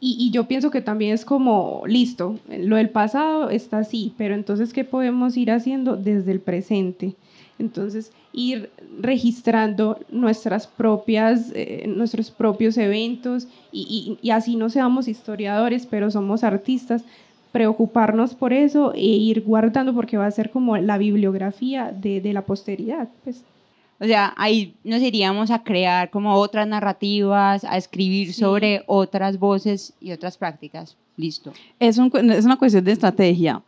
y, 0.00 0.30
yo 0.30 0.44
pienso 0.44 0.70
que 0.70 0.82
también 0.82 1.14
es 1.14 1.24
como, 1.24 1.82
listo, 1.86 2.38
lo 2.48 2.76
del 2.76 2.90
pasado 2.90 3.50
está 3.50 3.78
así, 3.78 4.12
pero 4.18 4.34
entonces, 4.34 4.72
¿qué 4.72 4.84
podemos 4.84 5.36
ir 5.36 5.50
haciendo 5.50 5.96
desde 5.96 6.32
el 6.32 6.40
presente? 6.40 7.14
Entonces, 7.58 8.12
ir 8.32 8.68
registrando 9.00 9.98
nuestras 10.10 10.66
propias, 10.66 11.50
eh, 11.54 11.86
nuestros 11.88 12.30
propios 12.30 12.76
eventos 12.76 13.48
y, 13.72 14.18
y- 14.22 14.26
y 14.26 14.30
así 14.30 14.56
no 14.56 14.68
seamos 14.68 15.08
historiadores, 15.08 15.86
pero 15.86 16.10
somos 16.10 16.44
artistas, 16.44 17.02
preocuparnos 17.52 18.34
por 18.34 18.52
eso 18.52 18.92
e 18.94 19.00
ir 19.00 19.42
guardando 19.42 19.94
porque 19.94 20.18
va 20.18 20.26
a 20.26 20.30
ser 20.30 20.50
como 20.50 20.76
la 20.76 20.98
bibliografía 20.98 21.90
de, 21.90 22.20
de 22.20 22.32
la 22.34 22.42
posteridad. 22.44 23.08
Pues. 23.24 23.44
O 23.98 24.04
sea, 24.04 24.34
ahí 24.36 24.74
nos 24.84 25.00
iríamos 25.00 25.50
a 25.50 25.62
crear 25.62 26.10
como 26.10 26.34
otras 26.34 26.66
narrativas, 26.68 27.64
a 27.64 27.76
escribir 27.76 28.28
Sí. 28.32 28.40
sobre 28.40 28.82
otras 28.86 29.38
voces 29.38 29.94
y 30.00 30.12
otras 30.12 30.36
prácticas. 30.36 30.96
Listo. 31.18 31.52
es, 31.80 31.96
un 31.96 32.10
es 32.30 32.44
una 32.44 32.58
cuestión 32.58 32.84
de 32.84 32.92
estrategia. 32.92 33.62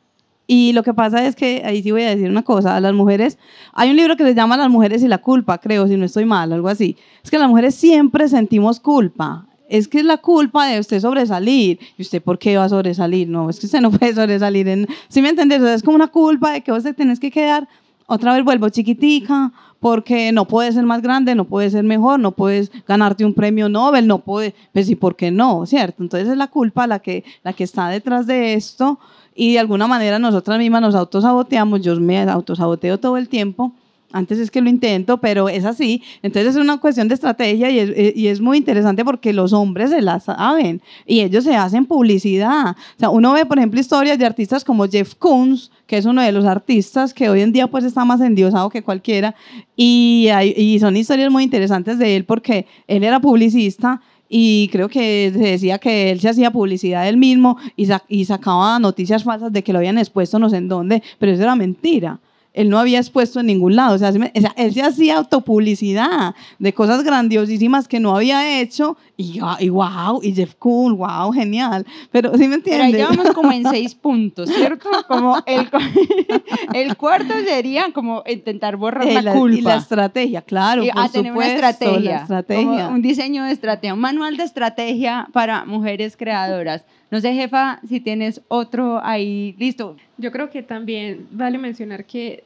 Y 0.47 0.72
lo 0.72 0.83
que 0.83 0.93
pasa 0.95 1.26
es 1.26 1.35
que, 1.35 1.62
ahí 1.64 1.83
sí 1.83 1.91
voy 1.91 2.03
a 2.03 2.11
decir 2.11 2.29
una 2.29 2.43
cosa, 2.43 2.76
a 2.76 2.81
las 2.81 2.93
mujeres, 2.95 3.39
hay 3.72 3.91
un 3.91 3.97
libro 3.97 4.16
que 4.16 4.24
se 4.24 4.35
llama 4.35 4.57
Las 4.57 4.70
mujeres 4.70 5.03
y 5.03 5.09
la 5.09 5.18
culpa, 5.18 5.59
creo, 5.59 5.87
si 5.87 5.97
no 5.97 6.05
estoy 6.05 6.24
mal, 6.24 6.53
algo 6.53 6.68
así. 6.68 6.97
Es 7.22 7.31
que 7.31 7.39
las 7.39 7.49
mujeres 7.49 7.74
siempre 7.74 8.29
sentimos 8.29 8.81
culpa. 8.81 9.47
Es 9.68 9.89
que 9.89 9.99
es 9.99 10.05
la 10.05 10.16
culpa 10.18 10.66
de 10.66 10.81
usted 10.81 11.01
sobresalir. 11.01 11.79
¿Y 11.99 12.03
usted 12.03 12.22
por 12.22 12.39
qué 12.39 12.57
va 12.57 12.64
a 12.64 12.68
sobresalir? 12.70 13.29
No, 13.29 13.51
es 13.51 13.61
que 13.61 13.66
usted 13.66 13.81
no 13.81 13.91
puede 13.99 14.14
sobresalir. 14.14 14.68
En, 14.68 14.87
¿Sí 15.09 15.20
me 15.20 15.29
entiendes? 15.31 15.61
O 15.61 15.64
sea, 15.64 15.74
es 15.74 15.83
como 15.83 15.97
una 15.97 16.09
culpa 16.09 16.53
de 16.53 16.62
que 16.62 16.72
vos 16.72 16.83
te 16.83 16.95
tenés 16.95 17.20
que 17.20 17.31
quedar, 17.31 17.68
otra 18.07 18.33
vez 18.33 18.43
vuelvo 18.43 18.70
chiquitica, 18.70 19.53
porque 19.81 20.33
no 20.33 20.47
puedes 20.47 20.74
ser 20.74 20.85
más 20.85 21.03
grande, 21.03 21.35
no 21.35 21.45
puedes 21.45 21.72
ser 21.72 21.85
mejor, 21.85 22.18
no 22.20 22.33
puedes 22.33 22.70
ganarte 22.87 23.24
un 23.24 23.35
premio 23.35 23.68
Nobel, 23.68 24.07
no 24.07 24.18
puedes, 24.18 24.55
pues 24.72 24.89
y 24.91 24.97
por 24.97 25.16
qué 25.16 25.31
no, 25.31 25.66
¿cierto? 25.66 26.03
Entonces 26.03 26.29
es 26.29 26.37
la 26.37 26.49
culpa 26.49 26.87
la 26.87 26.99
que, 26.99 27.24
la 27.45 27.53
que 27.53 27.64
está 27.64 27.89
detrás 27.89 28.26
de 28.26 28.55
esto 28.55 28.99
y 29.35 29.53
de 29.53 29.61
alguna 29.61 29.87
manera 29.87 30.18
nosotras 30.18 30.59
mismas 30.59 30.83
nos 30.83 30.95
autosaboteamos, 30.95 31.83
yo 31.83 31.99
me 32.01 32.20
autosaboteo 32.20 32.99
todo 32.99 33.16
el 33.16 33.29
tiempo 33.29 33.72
Antes 34.11 34.39
es 34.39 34.51
que 34.51 34.63
lo 34.63 34.71
intento, 34.71 35.19
pero 35.19 35.51
es 35.51 35.67
así. 35.67 36.03
Entonces 36.23 36.57
es 36.57 36.61
una 36.63 36.79
cuestión 36.79 37.09
de 37.09 37.15
estrategia 37.15 37.71
y 37.71 37.79
es, 37.79 37.91
eh, 37.91 38.13
y 38.17 38.29
es 38.29 38.41
muy 38.41 38.57
interesante 38.57 39.05
porque 39.05 39.35
los 39.35 39.53
hombres 39.53 39.91
se 39.91 40.01
la 40.01 40.19
saben 40.19 40.81
y 41.07 41.21
ellos 41.21 41.45
se 41.45 41.55
hacen 41.57 41.85
publicidad. 41.85 42.71
O 42.71 42.99
sea, 42.99 43.11
uno 43.11 43.33
ve, 43.35 43.45
por 43.45 43.59
ejemplo, 43.59 43.79
historias 43.79 44.19
de 44.19 44.25
artistas 44.25 44.65
como 44.65 44.87
Jeff 44.89 45.15
Koons, 45.15 45.71
que 45.87 45.99
es 45.99 46.07
uno 46.07 46.23
de 46.23 46.33
los 46.33 46.47
artistas 46.47 47.13
que 47.13 47.29
hoy 47.29 47.43
en 47.43 47.53
día 47.53 47.67
pues 47.67 47.85
está 47.85 48.05
más 48.07 48.21
endiosado 48.23 48.71
que 48.71 48.83
cualquiera. 48.83 49.35
Y, 49.77 50.29
hay- 50.33 50.55
y 50.57 50.79
son 50.79 50.97
historias 50.97 51.31
muy 51.31 51.45
interesantes 51.45 51.99
de 51.99 52.17
él 52.17 52.25
porque 52.25 52.67
él 52.87 53.05
era 53.05 53.21
publicista 53.21 54.01
y 54.31 54.69
creo 54.73 54.89
que 54.89 55.31
se 55.35 55.39
decía 55.39 55.79
que 55.79 56.11
él 56.11 56.21
se 56.21 56.29
hacía 56.31 56.51
publicidad 56.51 57.09
él 57.09 57.17
mismo 57.19 57.57
y, 57.77 57.87
sa- 57.87 58.03
y 58.09 58.25
sacaba 58.25 58.79
noticias 58.79 59.23
falsas 59.25 59.53
de 59.53 59.63
que 59.63 59.73
lo 59.73 59.79
habían 59.79 59.99
expuesto 59.99 60.39
no 60.39 60.49
sé 60.51 60.57
en 60.57 60.69
dónde, 60.69 61.03
pero 61.19 61.33
eso 61.33 61.43
era 61.43 61.55
mentira. 61.57 62.19
Él 62.55 62.70
no 62.70 62.78
había 62.78 62.99
expuesto 62.99 63.38
en 63.40 63.46
ningún 63.46 63.76
lado, 63.76 63.94
o 63.94 63.99
sea, 63.99 64.09
él 64.57 64.74
se 64.74 64.82
hacía 64.82 65.18
autopublicidad 65.18 66.34
de 66.59 66.72
cosas 66.72 67.05
grandiosísimas 67.05 67.86
que 67.86 68.01
no 68.01 68.16
había 68.16 68.61
hecho 68.61 68.96
y, 69.16 69.38
ah, 69.42 69.57
y 69.61 69.68
wow, 69.68 70.20
y 70.22 70.32
Jeff 70.34 70.55
Koons, 70.59 70.96
wow, 70.96 71.30
genial, 71.32 71.86
pero 72.11 72.32
sí 72.36 72.49
me 72.49 72.59
Pero 72.59 72.82
ahí 72.84 72.90
entiendes. 72.90 73.01
ya 73.01 73.09
vamos 73.22 73.34
como 73.34 73.53
en 73.53 73.64
seis 73.68 73.94
puntos, 74.03 74.49
¿cierto? 74.51 74.88
Como 75.07 75.36
el, 75.46 75.68
el 76.74 76.96
cuarto 76.96 77.34
sería 77.46 77.92
como 77.92 78.22
intentar 78.26 78.76
borrar 78.76 79.07
Eh, 79.07 79.14
la, 79.14 79.22
la- 79.22 79.32
culpa. 79.34 79.57
y 79.59 79.61
la 79.62 79.76
estrategia, 79.76 80.42
claro, 80.42 80.84
Y 80.84 80.90
por 80.90 81.03
a 81.03 81.09
tener 81.09 81.32
una 81.32 81.46
estrategia, 81.46 82.11
la 82.11 82.16
estrategia. 82.22 82.64
como 82.64 82.88
un 82.94 83.03
diseño 83.03 83.44
de 83.44 83.53
estrategia, 83.53 83.94
un 83.94 84.01
manual 84.01 84.36
de 84.36 84.44
estrategia 84.44 85.28
para 85.32 85.64
mujeres 85.64 86.16
creadoras. 86.16 86.84
No 87.11 87.20
sé, 87.20 87.32
jefa, 87.34 87.80
si 87.88 88.01
tienes 88.01 88.40
otro 88.49 89.01
ahí 89.05 89.55
listo. 89.59 89.96
Yo 90.19 90.33
creo 90.33 90.51
que 90.51 90.62
también 90.62 91.27
vale 91.31 91.59
mencionar 91.59 92.05
que 92.05 92.45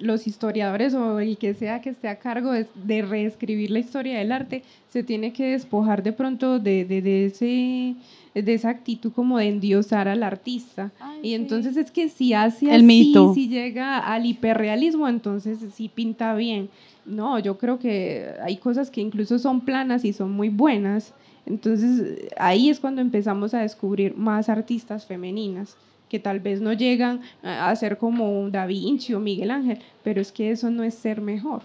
los 0.00 0.26
historiadores 0.26 0.94
o 0.94 1.18
el 1.18 1.36
que 1.38 1.54
sea 1.54 1.80
que 1.80 1.90
esté 1.90 2.08
a 2.08 2.18
cargo 2.18 2.52
de, 2.52 2.66
de 2.84 3.02
reescribir 3.02 3.70
la 3.70 3.80
historia 3.80 4.18
del 4.18 4.32
arte 4.32 4.62
se 4.90 5.02
tiene 5.02 5.32
que 5.32 5.46
despojar 5.52 6.02
de 6.02 6.12
pronto 6.12 6.58
de, 6.58 6.84
de, 6.84 7.02
de 7.02 7.26
ese 7.26 7.94
de 8.34 8.54
esa 8.54 8.68
actitud 8.68 9.10
como 9.12 9.38
de 9.38 9.48
endiosar 9.48 10.06
al 10.06 10.22
artista. 10.22 10.92
y 11.22 11.34
entonces 11.34 11.76
es 11.76 11.90
que 11.90 12.08
si 12.08 12.34
hace 12.34 12.66
El 12.66 12.76
así, 12.76 12.84
mito. 12.84 13.34
si 13.34 13.48
llega 13.48 13.98
al 13.98 14.26
hiperrealismo, 14.26 15.08
entonces 15.08 15.58
sí 15.74 15.90
pinta 15.92 16.34
bien. 16.36 16.68
No, 17.04 17.38
yo 17.40 17.58
creo 17.58 17.80
que 17.80 18.26
hay 18.44 18.58
cosas 18.58 18.90
que 18.90 19.00
incluso 19.00 19.38
son 19.40 19.62
planas 19.62 20.04
y 20.04 20.12
son 20.12 20.30
muy 20.30 20.50
buenas. 20.50 21.14
Entonces 21.46 22.28
ahí 22.36 22.68
es 22.70 22.78
cuando 22.78 23.00
empezamos 23.00 23.54
a 23.54 23.60
descubrir 23.62 24.14
más 24.16 24.48
artistas 24.48 25.06
femeninas 25.06 25.76
que 26.08 26.18
tal 26.18 26.40
vez 26.40 26.60
no 26.60 26.72
llegan 26.72 27.20
a 27.42 27.74
ser 27.76 27.98
como 27.98 28.40
un 28.40 28.52
Da 28.52 28.66
Vinci 28.66 29.14
o 29.14 29.20
Miguel 29.20 29.50
Ángel, 29.50 29.78
pero 30.02 30.20
es 30.20 30.32
que 30.32 30.50
eso 30.50 30.70
no 30.70 30.82
es 30.82 30.94
ser 30.94 31.20
mejor. 31.20 31.62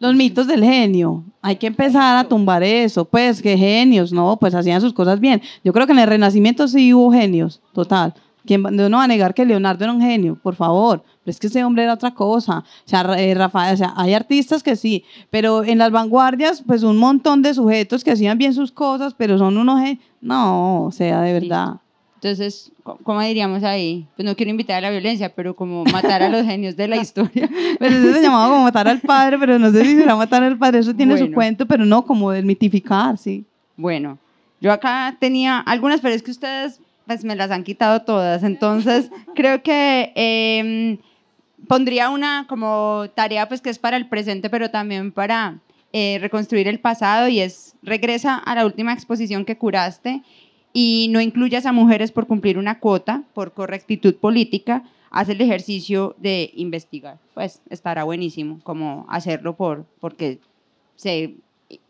Los 0.00 0.14
mitos 0.14 0.46
del 0.46 0.64
genio. 0.64 1.24
Hay 1.40 1.56
que 1.56 1.68
empezar 1.68 2.18
a 2.18 2.28
tumbar 2.28 2.62
eso. 2.62 3.04
Pues 3.04 3.40
que 3.40 3.56
genios, 3.56 4.12
¿no? 4.12 4.36
Pues 4.36 4.54
hacían 4.54 4.80
sus 4.80 4.92
cosas 4.92 5.20
bien. 5.20 5.40
Yo 5.62 5.72
creo 5.72 5.86
que 5.86 5.92
en 5.92 6.00
el 6.00 6.08
Renacimiento 6.08 6.66
sí 6.68 6.92
hubo 6.92 7.12
genios, 7.12 7.60
total. 7.72 8.12
¿Quién 8.44 8.62
no 8.62 8.98
va 8.98 9.04
a 9.04 9.08
negar 9.08 9.32
que 9.32 9.46
Leonardo 9.46 9.84
era 9.84 9.92
un 9.92 10.02
genio? 10.02 10.36
Por 10.42 10.54
favor. 10.54 11.02
Pero 11.24 11.30
es 11.30 11.40
que 11.40 11.46
ese 11.46 11.64
hombre 11.64 11.84
era 11.84 11.94
otra 11.94 12.12
cosa. 12.12 12.58
O 12.58 12.88
sea, 12.88 13.00
eh, 13.18 13.32
Rafael, 13.34 13.74
o 13.74 13.76
sea, 13.78 13.94
hay 13.96 14.12
artistas 14.12 14.62
que 14.62 14.76
sí, 14.76 15.04
pero 15.30 15.64
en 15.64 15.78
las 15.78 15.90
vanguardias, 15.90 16.62
pues 16.66 16.82
un 16.82 16.98
montón 16.98 17.40
de 17.40 17.54
sujetos 17.54 18.04
que 18.04 18.10
hacían 18.10 18.36
bien 18.36 18.52
sus 18.52 18.70
cosas, 18.70 19.14
pero 19.14 19.38
son 19.38 19.56
unos 19.56 19.80
genios. 19.80 20.04
No, 20.20 20.84
o 20.84 20.90
sea, 20.90 21.22
de 21.22 21.32
verdad. 21.32 21.76
Entonces, 22.28 22.72
¿cómo 23.02 23.20
diríamos 23.20 23.62
ahí? 23.64 24.06
Pues 24.16 24.24
no 24.24 24.34
quiero 24.34 24.48
invitar 24.48 24.78
a 24.78 24.80
la 24.80 24.90
violencia, 24.90 25.34
pero 25.34 25.54
como 25.54 25.84
matar 25.84 26.22
a 26.22 26.30
los 26.30 26.42
genios 26.46 26.74
de 26.74 26.88
la 26.88 26.96
historia. 26.96 27.50
Pero 27.78 27.94
eso 27.96 28.14
se 28.14 28.22
llamaba 28.22 28.48
como 28.48 28.62
matar 28.64 28.88
al 28.88 29.00
padre, 29.00 29.38
pero 29.38 29.58
no 29.58 29.70
sé 29.70 29.84
si 29.84 29.96
será 29.96 30.16
matar 30.16 30.42
al 30.42 30.56
padre. 30.56 30.78
Eso 30.78 30.94
tiene 30.94 31.18
su 31.18 31.24
Bueno. 31.24 31.34
cuento, 31.34 31.66
pero 31.66 31.84
no 31.84 32.06
como 32.06 32.30
desmitificar, 32.30 33.18
sí. 33.18 33.44
Bueno, 33.76 34.16
yo 34.58 34.72
acá 34.72 35.14
tenía 35.20 35.58
algunas, 35.58 36.00
pero 36.00 36.14
es 36.14 36.22
que 36.22 36.30
ustedes 36.30 36.80
pues 37.06 37.24
me 37.24 37.36
las 37.36 37.50
han 37.50 37.62
quitado 37.62 38.00
todas. 38.00 38.42
Entonces, 38.42 39.10
creo 39.34 39.62
que 39.62 40.10
em, 40.14 40.96
pondría 41.68 42.08
una 42.08 42.46
como 42.48 43.04
tarea 43.14 43.48
pues 43.48 43.60
que 43.60 43.68
es 43.68 43.78
para 43.78 43.98
el 43.98 44.08
presente, 44.08 44.48
pero 44.48 44.70
también 44.70 45.12
para 45.12 45.58
eh, 45.92 46.16
reconstruir 46.22 46.68
el 46.68 46.80
pasado 46.80 47.28
y 47.28 47.40
es 47.40 47.74
regresa 47.82 48.36
a 48.36 48.54
la 48.54 48.64
última 48.64 48.94
exposición 48.94 49.44
que 49.44 49.58
curaste 49.58 50.22
y 50.76 51.06
no 51.10 51.20
incluyas 51.20 51.64
a 51.64 51.72
mujeres 51.72 52.10
por 52.10 52.26
cumplir 52.26 52.58
una 52.58 52.80
cuota, 52.80 53.22
por 53.32 53.52
correctitud 53.54 54.16
política, 54.16 54.82
haz 55.10 55.28
el 55.28 55.40
ejercicio 55.40 56.16
de 56.18 56.50
investigar. 56.56 57.18
Pues 57.32 57.62
estará 57.70 58.02
buenísimo 58.02 58.58
como 58.64 59.06
hacerlo 59.08 59.56
por, 59.56 59.86
porque 60.00 60.40
se, 60.96 61.36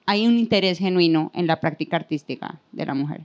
hay 0.05 0.26
un 0.26 0.39
interés 0.39 0.78
genuino 0.78 1.32
en 1.35 1.47
la 1.47 1.61
práctica 1.61 1.97
artística 1.97 2.61
de 2.72 2.85
la 2.85 2.93
mujer. 2.93 3.22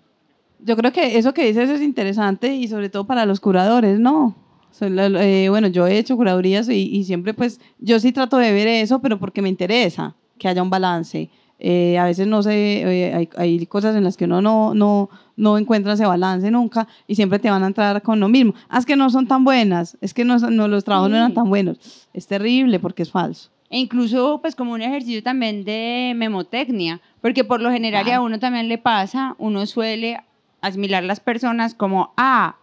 Yo 0.63 0.77
creo 0.77 0.93
que 0.93 1.17
eso 1.17 1.33
que 1.33 1.45
dices 1.45 1.69
es 1.69 1.81
interesante 1.81 2.55
y 2.55 2.69
sobre 2.69 2.89
todo 2.89 3.05
para 3.05 3.25
los 3.25 3.41
curadores, 3.41 3.99
¿no? 3.99 4.35
Eh, 4.79 5.47
bueno, 5.49 5.67
yo 5.67 5.87
he 5.87 5.97
hecho 5.97 6.15
curadurías 6.15 6.69
y, 6.69 6.95
y 6.95 7.03
siempre 7.03 7.33
pues 7.33 7.59
yo 7.79 7.99
sí 7.99 8.13
trato 8.13 8.37
de 8.37 8.53
ver 8.53 8.67
eso, 8.67 9.01
pero 9.01 9.19
porque 9.19 9.41
me 9.41 9.49
interesa 9.49 10.15
que 10.37 10.47
haya 10.47 10.63
un 10.63 10.69
balance. 10.69 11.29
Eh, 11.61 11.97
a 11.97 12.05
veces 12.05 12.25
no 12.25 12.41
sé, 12.41 12.81
eh, 12.81 13.13
hay, 13.13 13.29
hay 13.37 13.65
cosas 13.65 13.95
en 13.95 14.05
las 14.05 14.15
que 14.15 14.23
uno 14.25 14.41
no, 14.41 14.73
no, 14.73 15.09
no 15.35 15.57
encuentra 15.57 15.93
ese 15.93 16.05
balance 16.05 16.49
nunca 16.51 16.87
y 17.05 17.15
siempre 17.15 17.37
te 17.37 17.49
van 17.49 17.63
a 17.63 17.67
entrar 17.67 18.01
con 18.01 18.19
lo 18.21 18.29
mismo. 18.29 18.53
Ah, 18.69 18.77
es 18.79 18.85
que 18.85 18.95
no 18.95 19.09
son 19.09 19.27
tan 19.27 19.43
buenas, 19.43 19.97
es 19.99 20.13
que 20.13 20.23
no, 20.23 20.37
no 20.37 20.67
los 20.69 20.85
trabajos 20.85 21.09
no 21.09 21.17
eran 21.17 21.29
Sí. 21.31 21.35
tan 21.35 21.49
buenos. 21.49 22.07
Es 22.13 22.27
terrible 22.27 22.79
porque 22.79 23.03
es 23.03 23.11
falso. 23.11 23.49
E 23.69 23.77
incluso 23.77 24.39
pues 24.41 24.55
como 24.55 24.71
un 24.73 24.81
ejercicio 24.81 25.21
también 25.21 25.63
de 25.65 26.13
memotecnia, 26.15 27.01
porque 27.21 27.43
por 27.43 27.61
lo 27.61 27.69
general 27.71 28.07
y 28.07 28.11
a 28.11 28.21
uno 28.21 28.39
también 28.39 28.67
le 28.69 28.77
pasa, 28.77 29.35
uno 29.37 29.65
suele 29.65 30.21
asimilar 30.61 31.03
las 31.03 31.19
personas 31.19 31.75
como, 31.75 32.13
ah, 32.17 32.55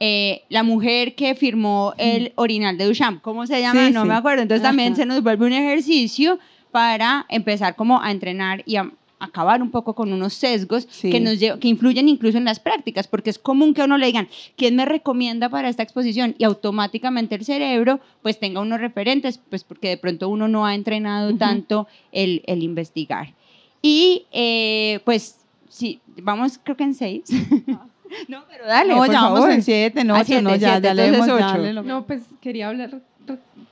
eh, 0.00 0.42
la 0.48 0.62
mujer 0.64 1.14
que 1.14 1.34
firmó 1.34 1.94
el 1.98 2.32
orinal 2.34 2.76
de 2.76 2.86
Duchamp, 2.86 3.22
¿cómo 3.22 3.46
se 3.46 3.60
llama? 3.60 3.86
Sí, 3.86 3.92
no 3.92 4.02
sí. 4.02 4.08
me 4.08 4.14
acuerdo. 4.14 4.42
Entonces 4.42 4.62
también 4.62 4.94
Ajá. 4.94 5.02
se 5.02 5.06
nos 5.06 5.22
vuelve 5.22 5.46
un 5.46 5.52
ejercicio 5.52 6.38
para 6.74 7.24
empezar 7.28 7.76
como 7.76 8.02
a 8.02 8.10
entrenar 8.10 8.64
y 8.66 8.74
a 8.74 8.90
acabar 9.20 9.62
un 9.62 9.70
poco 9.70 9.94
con 9.94 10.12
unos 10.12 10.34
sesgos 10.34 10.88
Sí. 10.90 11.08
que 11.08 11.20
nos 11.20 11.38
que 11.38 11.68
influyen 11.68 12.08
incluso 12.08 12.36
en 12.36 12.44
las 12.44 12.58
prácticas, 12.58 13.06
porque 13.06 13.30
es 13.30 13.38
común 13.38 13.74
que 13.74 13.82
a 13.82 13.84
uno 13.84 13.96
le 13.96 14.06
digan, 14.06 14.26
¿quién 14.56 14.74
me 14.74 14.84
recomienda 14.84 15.48
para 15.48 15.68
esta 15.68 15.84
exposición? 15.84 16.34
Y 16.36 16.42
automáticamente 16.42 17.36
el 17.36 17.44
cerebro 17.44 18.00
pues 18.22 18.40
tenga 18.40 18.60
unos 18.60 18.80
referentes, 18.80 19.38
pues 19.50 19.62
porque 19.62 19.88
de 19.90 19.98
pronto 19.98 20.28
uno 20.28 20.48
no 20.48 20.66
ha 20.66 20.74
entrenado 20.74 21.28
Ujú. 21.28 21.38
tanto 21.38 21.86
el, 22.10 22.42
el 22.48 22.64
investigar. 22.64 23.34
Y 23.80 24.26
eh, 24.32 24.98
pues 25.04 25.36
sí, 25.68 26.00
vamos 26.20 26.58
creo 26.60 26.76
que 26.76 26.82
en 26.84 26.94
seis. 26.94 27.22
no, 28.28 28.42
pero 28.50 28.66
dale, 28.66 28.94
no, 28.94 28.98
por 28.98 29.06
ya 29.12 29.22
vamos 29.22 29.38
favor. 29.38 29.52
en 29.52 29.62
siete, 29.62 30.00
en 30.00 30.10
Ah, 30.10 30.14
ocho, 30.14 30.24
siete, 30.26 30.42
no, 30.42 30.50
ya, 30.56 30.70
siete, 30.72 30.82
ya 30.88 30.94
le 30.94 31.06
entonces 31.06 31.28
hemos- 31.28 31.40
ocho. 31.40 31.54
ya 31.56 31.58
le 31.62 31.72
lo- 31.72 31.82
No, 31.84 32.04
pues 32.04 32.22
quería 32.40 32.68
hablar 32.68 33.00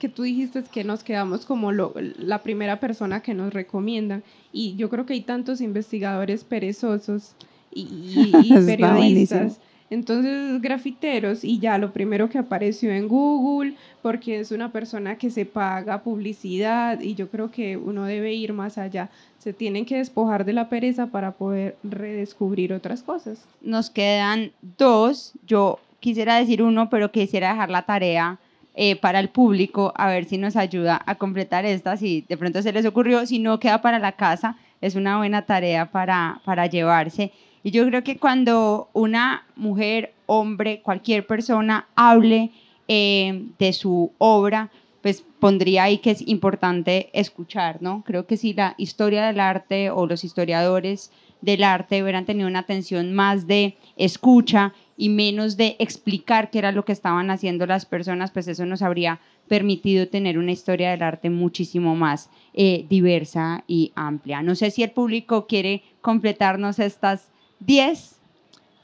que 0.02 0.08
tú 0.08 0.24
dijiste 0.24 0.64
que 0.64 0.82
nos 0.82 1.04
quedamos 1.04 1.46
como 1.46 1.70
lo- 1.70 1.94
la 2.18 2.42
primera 2.42 2.80
persona 2.80 3.20
que 3.22 3.34
nos 3.34 3.54
recomiendan 3.54 4.24
y 4.52 4.74
yo 4.74 4.90
creo 4.90 5.06
que 5.06 5.12
hay 5.12 5.20
tantos 5.20 5.60
investigadores 5.60 6.42
perezosos 6.42 7.36
y, 7.72 7.82
y- 7.82 8.52
periodistas. 8.66 9.60
Entonces, 9.90 10.60
grafiteros, 10.60 11.44
y 11.44 11.58
ya 11.60 11.78
lo 11.78 11.92
primero 11.92 12.28
que 12.30 12.38
apareció 12.38 12.90
en 12.90 13.06
Google, 13.08 13.74
porque 14.00 14.40
es 14.40 14.50
una 14.50 14.72
persona 14.72 15.18
que 15.18 15.30
se 15.30 15.44
paga 15.44 16.02
publicidad, 16.02 16.98
y 17.00 17.14
yo 17.14 17.28
creo 17.28 17.50
que 17.50 17.76
uno 17.76 18.04
debe 18.06 18.32
ir 18.34 18.54
más 18.54 18.78
allá. 18.78 19.08
Se 19.38 19.52
tienen 19.52 19.84
que 19.84 19.98
despojar 19.98 20.44
de 20.46 20.54
la 20.54 20.68
pereza 20.70 21.08
para 21.08 21.32
poder 21.32 21.76
redescubrir 21.84 22.72
otras 22.72 23.02
cosas. 23.02 23.44
Nos 23.60 23.90
quedan 23.90 24.50
dos. 24.78 25.34
Yo 25.46 25.78
quisiera 26.00 26.36
decir 26.36 26.62
uno, 26.62 26.88
pero 26.90 27.12
quisiera 27.12 27.50
dejar 27.52 27.70
la 27.70 27.82
tarea 27.82 28.38
eh, 28.74 28.96
para 28.96 29.20
el 29.20 29.28
público, 29.28 29.92
a 29.96 30.08
ver 30.08 30.24
si 30.24 30.38
nos 30.38 30.56
ayuda 30.56 31.02
a 31.04 31.16
completar 31.16 31.66
esta, 31.66 31.96
si 31.96 32.24
de 32.28 32.36
pronto 32.36 32.62
se 32.62 32.72
les 32.72 32.86
ocurrió, 32.86 33.26
si 33.26 33.38
no 33.38 33.60
queda 33.60 33.82
para 33.82 33.98
la 33.98 34.12
casa, 34.12 34.56
es 34.80 34.94
una 34.94 35.18
buena 35.18 35.42
tarea 35.42 35.90
para, 35.90 36.40
para 36.44 36.66
llevarse. 36.66 37.32
Y 37.62 37.70
yo 37.70 37.86
creo 37.86 38.02
que 38.02 38.16
cuando 38.16 38.88
una 38.92 39.46
mujer, 39.56 40.14
hombre, 40.26 40.80
cualquier 40.82 41.26
persona 41.26 41.86
hable 41.94 42.50
eh, 42.88 43.46
de 43.58 43.72
su 43.72 44.12
obra, 44.18 44.70
pues 45.02 45.24
pondría 45.38 45.84
ahí 45.84 45.98
que 45.98 46.10
es 46.12 46.26
importante 46.26 47.10
escuchar, 47.12 47.82
¿no? 47.82 48.02
Creo 48.06 48.26
que 48.26 48.36
si 48.36 48.54
la 48.54 48.74
historia 48.78 49.26
del 49.26 49.40
arte 49.40 49.90
o 49.90 50.06
los 50.06 50.24
historiadores 50.24 51.10
del 51.42 51.64
arte 51.64 52.02
hubieran 52.02 52.24
tenido 52.24 52.48
una 52.48 52.60
atención 52.60 53.12
más 53.12 53.46
de 53.46 53.76
escucha 53.96 54.72
y 54.96 55.08
menos 55.08 55.56
de 55.56 55.76
explicar 55.78 56.50
qué 56.50 56.58
era 56.60 56.72
lo 56.72 56.84
que 56.84 56.92
estaban 56.92 57.30
haciendo 57.30 57.66
las 57.66 57.84
personas, 57.84 58.30
pues 58.30 58.48
eso 58.48 58.64
nos 58.64 58.82
habría 58.82 59.20
permitido 59.48 60.08
tener 60.08 60.38
una 60.38 60.52
historia 60.52 60.90
del 60.92 61.02
arte 61.02 61.28
muchísimo 61.28 61.94
más 61.96 62.30
eh, 62.54 62.86
diversa 62.88 63.64
y 63.66 63.92
amplia. 63.94 64.42
No 64.42 64.54
sé 64.54 64.70
si 64.70 64.82
el 64.82 64.92
público 64.92 65.46
quiere 65.46 65.82
completarnos 66.00 66.78
estas 66.78 67.28
10. 67.60 68.16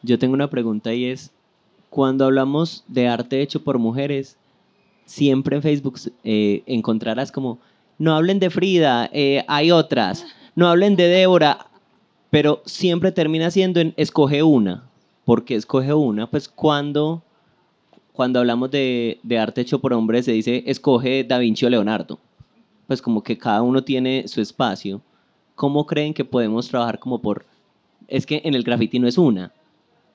Yo 0.02 0.18
tengo 0.18 0.34
una 0.34 0.50
pregunta 0.50 0.92
y 0.92 1.06
es, 1.06 1.32
cuando 1.88 2.24
hablamos 2.24 2.84
de 2.88 3.08
arte 3.08 3.40
hecho 3.40 3.62
por 3.62 3.78
mujeres, 3.78 4.36
siempre 5.04 5.56
en 5.56 5.62
Facebook 5.62 5.98
eh, 6.24 6.62
encontrarás 6.66 7.32
como, 7.32 7.58
no 7.98 8.14
hablen 8.14 8.38
de 8.40 8.50
Frida, 8.50 9.08
eh, 9.12 9.44
hay 9.48 9.70
otras, 9.70 10.26
no 10.54 10.68
hablen 10.68 10.96
de 10.96 11.08
Débora, 11.08 11.67
pero 12.30 12.62
siempre 12.64 13.12
termina 13.12 13.50
siendo 13.50 13.80
en 13.80 13.94
escoge 13.96 14.42
una. 14.42 14.88
¿Por 15.24 15.44
qué 15.44 15.54
escoge 15.54 15.92
una? 15.92 16.30
Pues 16.30 16.48
cuando, 16.48 17.22
cuando 18.12 18.38
hablamos 18.38 18.70
de, 18.70 19.20
de 19.22 19.38
arte 19.38 19.60
hecho 19.60 19.80
por 19.80 19.92
hombres 19.92 20.24
se 20.24 20.32
dice 20.32 20.64
escoge 20.66 21.24
Da 21.24 21.38
Vinci 21.38 21.66
o 21.66 21.70
Leonardo. 21.70 22.18
Pues 22.86 23.02
como 23.02 23.22
que 23.22 23.36
cada 23.36 23.62
uno 23.62 23.82
tiene 23.84 24.26
su 24.28 24.40
espacio. 24.40 25.02
¿Cómo 25.54 25.86
creen 25.86 26.14
que 26.14 26.24
podemos 26.24 26.68
trabajar 26.68 26.98
como 26.98 27.20
por... 27.20 27.44
Es 28.06 28.24
que 28.24 28.40
en 28.44 28.54
el 28.54 28.62
graffiti 28.62 28.98
no 28.98 29.08
es 29.08 29.18
una. 29.18 29.52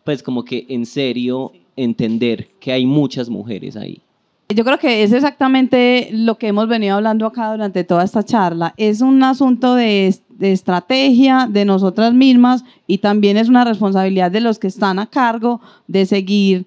Pues 0.03 0.23
como 0.23 0.43
que 0.43 0.65
en 0.69 0.85
serio 0.85 1.51
entender 1.75 2.49
que 2.59 2.71
hay 2.71 2.85
muchas 2.85 3.29
mujeres 3.29 3.75
ahí. 3.75 4.01
Yo 4.49 4.63
creo 4.63 4.77
que 4.77 5.03
es 5.03 5.13
exactamente 5.13 6.09
lo 6.11 6.37
que 6.37 6.47
hemos 6.47 6.67
venido 6.67 6.95
hablando 6.95 7.25
acá 7.25 7.51
durante 7.51 7.83
toda 7.83 8.03
esta 8.03 8.23
charla. 8.23 8.73
Es 8.77 9.01
un 9.01 9.23
asunto 9.23 9.75
de, 9.75 10.15
de, 10.29 10.51
estrategia 10.51 11.47
de 11.49 11.65
nosotras 11.65 12.13
mismas 12.13 12.63
y 12.85 12.99
también 12.99 13.37
es 13.37 13.49
una 13.49 13.63
responsabilidad 13.63 14.31
de 14.31 14.41
los 14.41 14.59
que 14.59 14.67
están 14.67 14.99
a 14.99 15.07
cargo 15.07 15.61
de 15.87 16.05
seguir 16.05 16.65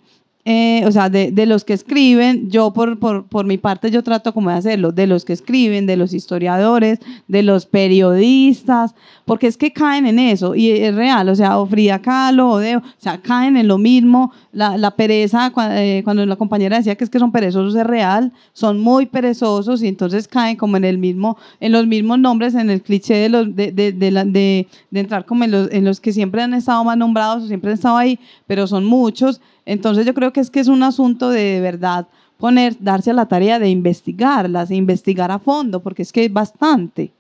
eh, 0.49 0.84
o 0.86 0.92
sea, 0.92 1.11
de, 1.11 1.32
de, 1.32 1.44
los 1.44 1.64
que 1.64 1.72
escriben, 1.72 2.49
yo 2.49 2.72
por, 2.72 3.01
por, 3.01 3.26
por, 3.26 3.44
mi 3.47 3.59
parte 3.59 3.90
yo 3.90 4.05
trato 4.05 4.32
como 4.32 4.49
de 4.51 4.55
hacerlo, 4.55 4.92
de 4.92 5.09
los 5.09 5.24
que 5.24 5.32
escriben, 5.32 5.86
de 5.86 5.97
los 5.97 6.14
historiadores, 6.14 7.01
de 7.26 7.42
los 7.42 7.66
periodistas, 7.66 8.94
porque 9.24 9.49
es 9.49 9.57
que 9.57 9.72
caen 9.72 10.07
en 10.07 10.20
eso 10.20 10.55
y 10.55 10.70
es 10.70 10.94
real, 10.94 11.28
o 11.30 11.34
sea, 11.34 11.59
o 11.59 11.66
Frida 11.66 12.01
Kahlo, 12.01 12.51
o, 12.51 12.59
o 12.59 12.82
sea, 12.97 13.20
caen 13.20 13.57
en 13.57 13.66
lo 13.66 13.76
mismo, 13.76 14.30
la, 14.53 14.78
la 14.78 14.92
pereza, 14.92 15.53
eh, 15.72 16.03
cuando 16.05 16.24
la 16.24 16.36
compañera 16.36 16.76
decía 16.76 16.94
que 16.94 17.03
es 17.03 17.11
que 17.11 17.18
son 17.18 17.32
perezosos, 17.32 17.74
es 17.74 17.84
real, 17.84 18.32
son 18.53 18.78
muy 18.78 19.07
perezosos 19.07 19.82
y 19.82 19.88
entonces 19.88 20.28
caen 20.28 20.55
como 20.55 20.76
en 20.76 20.84
el 20.84 20.99
mismo, 20.99 21.36
en 21.59 21.72
los 21.72 21.88
mismos 21.88 22.20
nombres, 22.20 22.55
en 22.55 22.70
el 22.70 22.82
cliché 22.82 23.14
de, 23.16 23.28
los, 23.30 23.57
de, 23.57 23.72
de, 23.72 23.92
de 23.92 25.01
entrar 25.01 25.26
como 25.26 25.42
en 25.42 25.51
los, 25.51 25.72
en 25.72 25.84
los 25.84 26.01
que 26.01 26.12
siempre 26.12 26.40
han 26.40 26.55
estado 26.55 26.84
más 26.84 26.97
nombrados 26.97 27.42
o 27.42 27.47
siempre 27.49 27.72
han 27.72 27.74
estado 27.74 27.97
ahí, 27.97 28.20
pero 28.47 28.68
son 28.68 28.84
muchos. 28.84 29.40
Entonces 29.66 30.06
yo 30.06 30.14
creo 30.14 30.32
que 30.32 30.40
es 30.40 30.50
que 30.50 30.60
es 30.60 30.68
un 30.68 30.82
asunto 30.82 31.28
de, 31.28 31.60
verdad 31.60 32.06
poner, 32.38 32.76
darse 32.80 33.12
la 33.12 33.26
tarea 33.26 33.58
de 33.58 33.68
investigarlas, 33.68 34.68
de 34.68 34.76
investigar 34.76 35.30
a 35.30 35.38
fondo, 35.38 35.82
porque 35.82 36.02
es 36.02 36.12
que 36.12 36.24
es 36.24 36.32
bastante. 36.32 37.12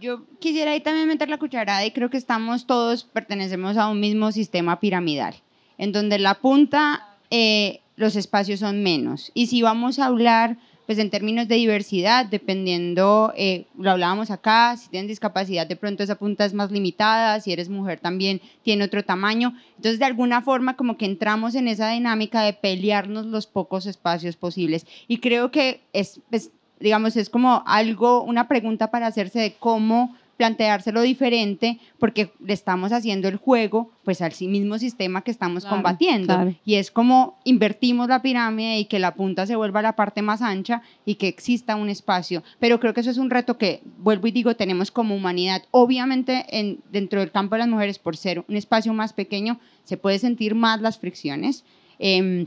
Yo 0.00 0.24
quisiera 0.38 0.72
ahí 0.72 0.80
también 0.80 1.08
meter 1.08 1.28
la 1.28 1.38
cucharada 1.38 1.84
y 1.84 1.90
creo 1.90 2.10
que 2.10 2.18
estamos 2.18 2.66
todos, 2.66 3.04
pertenecemos 3.04 3.76
a 3.76 3.88
un 3.88 3.98
mismo 3.98 4.30
sistema 4.30 4.78
piramidal, 4.78 5.34
en 5.78 5.90
donde 5.90 6.18
la 6.18 6.34
punta 6.34 7.16
eh, 7.30 7.80
los 7.96 8.14
espacios 8.14 8.60
son 8.60 8.82
menos. 8.82 9.32
Y 9.34 9.46
si 9.46 9.62
vamos 9.62 9.98
a 9.98 10.06
hablar 10.06 10.58
pues 10.88 10.98
en 10.98 11.10
términos 11.10 11.48
de 11.48 11.56
diversidad, 11.56 12.24
dependiendo, 12.24 13.34
eh, 13.36 13.66
lo 13.76 13.90
hablábamos 13.90 14.30
acá, 14.30 14.74
si 14.74 14.88
tienes 14.88 15.08
discapacidad, 15.08 15.66
de 15.66 15.76
pronto 15.76 16.02
esa 16.02 16.14
punta 16.14 16.46
es 16.46 16.54
más 16.54 16.70
limitada, 16.70 17.38
si 17.40 17.52
eres 17.52 17.68
mujer 17.68 18.00
también 18.00 18.40
tiene 18.62 18.84
otro 18.84 19.04
tamaño. 19.04 19.52
Entonces, 19.76 19.98
de 19.98 20.06
alguna 20.06 20.40
forma, 20.40 20.76
como 20.76 20.96
que 20.96 21.04
entramos 21.04 21.54
en 21.56 21.68
esa 21.68 21.90
dinámica 21.90 22.40
de 22.40 22.54
pelearnos 22.54 23.26
los 23.26 23.46
pocos 23.46 23.84
espacios 23.84 24.36
posibles. 24.36 24.86
Y 25.08 25.18
creo 25.18 25.50
que 25.50 25.82
es, 25.92 26.22
es 26.30 26.52
digamos, 26.80 27.18
es 27.18 27.28
como 27.28 27.62
algo, 27.66 28.22
una 28.22 28.48
pregunta 28.48 28.90
para 28.90 29.08
hacerse 29.08 29.40
de 29.40 29.52
cómo 29.58 30.16
planteárselo 30.38 31.02
diferente 31.02 31.80
porque 31.98 32.30
le 32.42 32.54
estamos 32.54 32.92
haciendo 32.92 33.28
el 33.28 33.36
juego 33.36 33.90
pues 34.04 34.22
al 34.22 34.32
mismo 34.40 34.78
sistema 34.78 35.22
que 35.22 35.32
estamos 35.32 35.64
claro, 35.64 35.76
combatiendo. 35.76 36.32
claro. 36.32 36.54
y 36.64 36.76
es 36.76 36.90
como 36.90 37.38
invertimos 37.44 38.08
la 38.08 38.22
pirámide 38.22 38.78
y 38.78 38.84
que 38.86 39.00
la 39.00 39.14
punta 39.14 39.46
se 39.46 39.56
vuelva 39.56 39.82
la 39.82 39.96
parte 39.96 40.22
más 40.22 40.40
ancha 40.40 40.80
y 41.04 41.16
que 41.16 41.26
exista 41.26 41.74
un 41.74 41.90
espacio. 41.90 42.44
Pero 42.60 42.78
creo 42.78 42.94
que 42.94 43.00
eso 43.00 43.10
es 43.10 43.18
un 43.18 43.30
reto 43.30 43.58
que 43.58 43.82
vuelvo 43.98 44.28
y 44.28 44.30
digo 44.30 44.54
tenemos 44.54 44.92
como 44.92 45.16
humanidad. 45.16 45.64
Obviamente 45.72 46.46
en, 46.50 46.78
dentro 46.90 47.18
del 47.18 47.32
campo 47.32 47.56
de 47.56 47.58
las 47.58 47.68
mujeres 47.68 47.98
por 47.98 48.16
ser 48.16 48.44
un 48.48 48.56
espacio 48.56 48.94
más 48.94 49.12
pequeño 49.12 49.58
se 49.82 49.96
puede 49.96 50.20
sentir 50.20 50.54
más 50.54 50.80
las 50.80 50.98
fricciones. 50.98 51.64
Eh, 51.98 52.46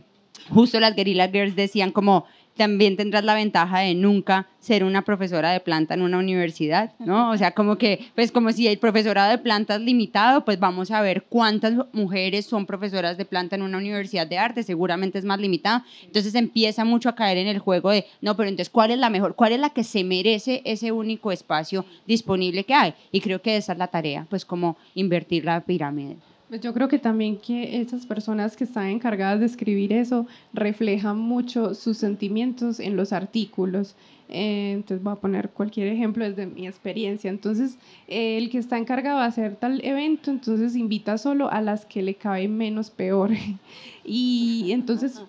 justo 0.50 0.80
las 0.80 0.96
Guerrilla 0.96 1.28
Girls 1.28 1.58
decían 1.58 1.92
como 1.92 2.26
también 2.62 2.96
tendrás 2.96 3.24
la 3.24 3.34
ventaja 3.34 3.80
de 3.80 3.96
nunca 3.96 4.48
ser 4.60 4.84
una 4.84 5.02
profesora 5.02 5.52
de 5.52 5.62
planta 5.62 5.96
en 5.96 6.04
una 6.04 6.20
universidad, 6.20 6.92
¿no? 7.00 7.32
O 7.32 7.38
sea, 7.38 7.54
como 7.54 7.80
que, 7.80 8.12
pues 8.14 8.32
como 8.32 8.52
si 8.52 8.68
el 8.68 8.78
profesorado 8.78 9.32
de 9.32 9.40
planta 9.40 9.78
es 9.78 9.82
limitado, 9.82 10.46
pues 10.46 10.60
vamos 10.60 10.92
a 10.92 11.02
ver 11.02 11.24
cuántas 11.24 11.74
mujeres 11.92 12.46
son 12.46 12.68
profesoras 12.68 13.18
de 13.18 13.26
planta 13.26 13.56
en 13.56 13.64
una 13.64 13.80
universidad 13.80 14.28
de 14.28 14.38
arte, 14.38 14.62
seguramente 14.62 15.18
es 15.18 15.26
más 15.26 15.40
limitado. 15.40 15.82
Entonces 16.06 16.36
empieza 16.36 16.86
mucho 16.86 17.10
a 17.10 17.16
caer 17.16 17.40
en 17.40 17.48
el 17.48 17.58
juego 17.58 17.90
de, 17.90 18.06
no, 18.22 18.38
pero 18.38 18.48
entonces, 18.48 18.70
¿cuál 18.70 18.92
es 18.92 19.00
la 19.00 19.10
mejor? 19.10 19.34
¿Cuál 19.34 19.54
es 19.54 19.60
la 19.60 19.72
que 19.72 19.84
se 19.84 20.04
merece 20.04 20.62
ese 20.64 20.92
único 20.92 21.32
espacio 21.32 21.84
disponible 22.06 22.64
que 22.64 22.76
hay? 22.76 22.94
Y 23.12 23.22
creo 23.22 23.42
que 23.42 23.58
esa 23.58 23.72
es 23.72 23.80
la 23.80 23.88
tarea, 23.88 24.28
pues 24.30 24.46
como 24.46 24.78
invertir 24.94 25.46
la 25.46 25.62
pirámide. 25.62 26.18
Pues 26.52 26.60
yo 26.60 26.74
creo 26.74 26.90
que 26.90 27.00
también 27.00 27.38
que 27.38 27.80
esas 27.80 28.06
personas 28.06 28.58
que 28.58 28.66
están 28.66 28.88
encargadas 28.88 29.40
de 29.40 29.46
escribir 29.46 29.94
eso 29.94 30.28
reflejan 30.52 31.18
mucho 31.18 31.74
sus 31.74 31.98
sentimientos 31.98 32.82
en 32.82 32.98
los 32.98 33.14
artículos. 33.14 33.96
Eh, 34.32 34.72
entonces 34.74 35.04
voy 35.04 35.14
a 35.14 35.18
poner 35.18 35.50
cualquier 35.50 35.88
ejemplo 35.88 36.24
desde 36.24 36.48
mi 36.48 36.66
experiencia. 36.66 37.30
Entonces, 37.30 37.78
eh, 38.08 38.38
el 38.38 38.50
que 38.50 38.58
está 38.58 38.78
encargado 38.78 39.20
de 39.20 39.26
hacer 39.26 39.56
tal 39.58 39.84
evento, 39.84 40.32
entonces 40.32 40.76
invita 40.76 41.18
solo 41.18 41.52
a 41.52 41.62
las 41.62 41.86
que 41.86 42.02
le 42.02 42.16
cabe 42.16 42.48
menos 42.48 42.90
peor. 42.90 43.32
y 44.06 44.72
entonces 44.72 45.22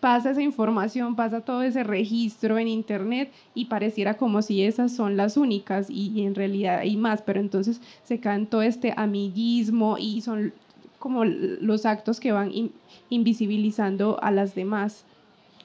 pasa 0.00 0.30
esa 0.30 0.42
información, 0.42 1.14
pasa 1.14 1.42
todo 1.42 1.62
ese 1.62 1.84
registro 1.84 2.58
en 2.58 2.68
internet 2.68 3.30
y 3.54 3.66
pareciera 3.66 4.16
como 4.16 4.42
si 4.42 4.62
esas 4.62 4.92
son 4.92 5.16
las 5.16 5.36
únicas 5.36 5.88
y, 5.90 6.22
en 6.22 6.34
realidad 6.34 6.78
hay 6.78 6.96
más, 6.96 7.22
pero 7.22 7.38
entonces 7.38 7.80
se 8.02 8.18
cae 8.18 8.46
todo 8.46 8.62
este 8.62 8.94
amiguismo 8.96 9.96
y 9.98 10.22
son 10.22 10.52
como 10.98 11.24
los 11.24 11.86
actos 11.86 12.20
que 12.20 12.32
van 12.32 12.52
in, 12.52 12.72
invisibilizando 13.08 14.22
a 14.22 14.30
las 14.30 14.54
demás. 14.54 15.04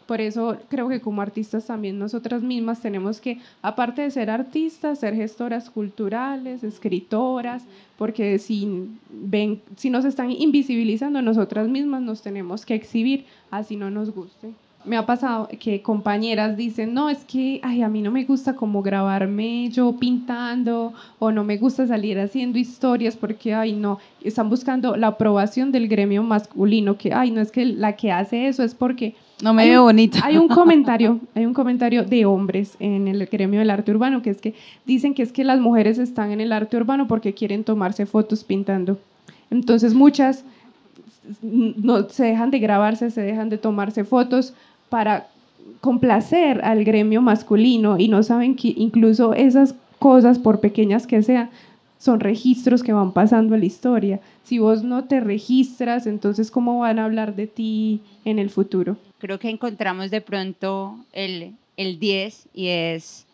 Por 0.06 0.22
eso 0.22 0.58
creo 0.70 0.88
que 0.88 1.02
como 1.02 1.22
artistas 1.22 1.66
también 1.66 1.98
nosotras 1.98 2.44
mismas 2.44 2.82
tenemos 2.82 3.20
que, 3.20 3.40
aparte 3.62 4.04
de 4.04 4.12
ser 4.12 4.30
artistas, 4.30 5.00
ser 5.00 5.16
gestoras 5.16 5.70
culturales, 5.70 6.64
escritoras, 6.64 7.64
porque 7.98 8.38
si, 8.38 8.90
ven, 9.10 9.62
si 9.76 9.90
nos 9.90 10.06
están 10.06 10.32
invisibilizando 10.32 11.22
nosotras 11.22 11.68
mismas 11.68 12.02
nos 12.02 12.22
tenemos 12.22 12.66
que 12.66 12.76
exhibir, 12.76 13.26
así 13.50 13.76
no 13.76 13.90
nos 13.90 14.14
guste. 14.14 14.54
Me 14.86 14.98
ha 14.98 15.06
pasado 15.06 15.48
que 15.60 15.82
compañeras 15.82 16.58
dicen, 16.58 16.94
no, 16.94 17.10
es 17.10 17.26
que 17.26 17.60
ay, 17.64 17.82
a 17.82 17.90
mí 17.90 18.02
no 18.02 18.12
me 18.12 18.24
gusta 18.24 18.56
como 18.56 18.82
grabarme 18.82 19.70
yo 19.70 19.98
pintando 19.98 20.94
o 21.20 21.32
no 21.32 21.44
me 21.44 21.58
gusta 21.58 21.88
salir 21.88 22.20
haciendo 22.20 22.60
historias 22.60 23.16
porque, 23.16 23.54
ay, 23.54 23.74
no, 23.74 24.00
están 24.24 24.50
buscando 24.50 24.96
la 24.96 25.08
aprobación 25.08 25.72
del 25.72 25.88
gremio 25.88 26.24
masculino, 26.24 26.98
que, 26.98 27.14
ay, 27.14 27.32
no 27.32 27.42
es 27.42 27.52
que 27.52 27.66
la 27.66 27.94
que 27.94 28.12
hace 28.12 28.48
eso 28.48 28.64
es 28.64 28.76
porque 28.76 29.16
no 29.42 29.54
me 29.54 29.68
veo 29.68 29.84
bonita. 29.84 30.20
Hay 30.24 30.38
un 30.38 30.48
comentario, 30.50 31.20
hay 31.34 31.46
un 31.46 31.54
comentario 31.54 32.04
de 32.04 32.26
hombres 32.26 32.76
en 32.80 33.08
el 33.08 33.26
gremio 33.26 33.60
del 33.60 33.70
arte 33.70 33.92
urbano 33.92 34.22
que 34.22 34.30
es 34.30 34.40
que 34.40 34.54
dicen 34.86 35.14
que 35.14 35.24
es 35.24 35.32
que 35.32 35.44
las 35.44 35.60
mujeres 35.60 35.98
están 35.98 36.32
en 36.32 36.42
el 36.42 36.52
arte 36.52 36.78
urbano 36.78 37.08
porque 37.08 37.34
quieren 37.34 37.64
tomarse 37.64 38.06
fotos 38.06 38.44
pintando. 38.44 38.98
Entonces 39.52 39.94
muchas 39.94 40.46
no 41.42 42.10
se 42.10 42.26
dejan 42.26 42.52
de 42.52 42.60
grabarse, 42.60 43.10
se 43.12 43.22
dejan 43.22 43.50
de 43.50 43.58
tomarse 43.58 44.04
fotos 44.04 44.54
para 44.90 45.28
complacer 45.82 46.64
al 46.64 46.84
gremio 46.84 47.22
masculino 47.22 47.98
y 47.98 48.08
no 48.08 48.24
saben 48.24 48.56
que 48.56 48.74
incluso 48.76 49.34
esas 49.34 49.76
cosas, 50.00 50.40
por 50.40 50.60
pequeñas 50.60 51.08
que 51.08 51.24
sean, 51.24 51.50
son 51.98 52.20
registros 52.20 52.84
que 52.84 52.94
van 52.94 53.14
pasando 53.14 53.56
en 53.56 53.62
la 53.62 53.66
historia. 53.66 54.20
Si 54.44 54.60
vos 54.60 54.84
no 54.84 55.06
te 55.06 55.20
registras, 55.20 56.06
entonces 56.06 56.52
¿cómo 56.52 56.80
van 56.80 57.00
a 57.00 57.06
hablar 57.06 57.36
de 57.36 57.48
ti 57.48 58.02
en 58.26 58.38
el 58.38 58.50
futuro? 58.50 58.98
Creo 59.18 59.40
que 59.40 59.50
encontramos 59.50 60.12
de 60.12 60.22
pronto 60.22 60.98
el, 61.14 61.54
el 61.78 62.00
10 62.00 62.50
y 62.54 62.68
es 62.68 63.26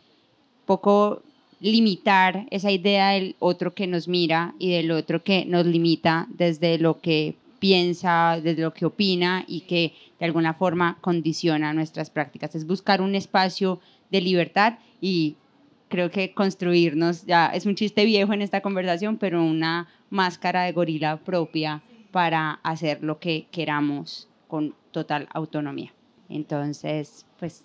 poco 0.65 1.21
limitar 1.59 2.47
esa 2.49 2.71
idea 2.71 3.09
del 3.09 3.35
otro 3.39 3.73
que 3.73 3.87
nos 3.87 4.07
mira 4.07 4.55
y 4.57 4.71
del 4.71 4.91
otro 4.91 5.23
que 5.23 5.45
nos 5.45 5.65
limita 5.65 6.27
desde 6.29 6.77
lo 6.77 7.01
que 7.01 7.35
piensa, 7.61 8.39
desde 8.43 8.63
lo 8.63 8.73
que 8.73 8.87
opina 8.87 9.45
y 9.47 9.61
que 9.61 9.93
de 10.19 10.25
alguna 10.25 10.55
forma 10.55 10.97
condiciona 10.99 11.73
nuestras 11.73 12.09
prácticas. 12.09 12.55
Es 12.55 12.65
buscar 12.65 13.01
un 13.03 13.13
espacio 13.13 13.79
de 14.09 14.19
libertad 14.19 14.79
y 14.99 15.35
creo 15.87 16.09
que 16.09 16.33
construirnos, 16.33 17.23
ya 17.27 17.45
es 17.47 17.67
un 17.67 17.75
chiste 17.75 18.03
viejo 18.03 18.33
en 18.33 18.41
esta 18.41 18.61
conversación, 18.61 19.17
pero 19.17 19.43
una 19.43 19.87
máscara 20.09 20.63
de 20.63 20.71
gorila 20.71 21.17
propia 21.17 21.83
para 22.11 22.53
hacer 22.63 23.03
lo 23.03 23.19
que 23.19 23.45
queramos 23.51 24.27
con 24.47 24.73
total 24.89 25.27
autonomía. 25.31 25.93
Entonces, 26.29 27.27
pues 27.39 27.63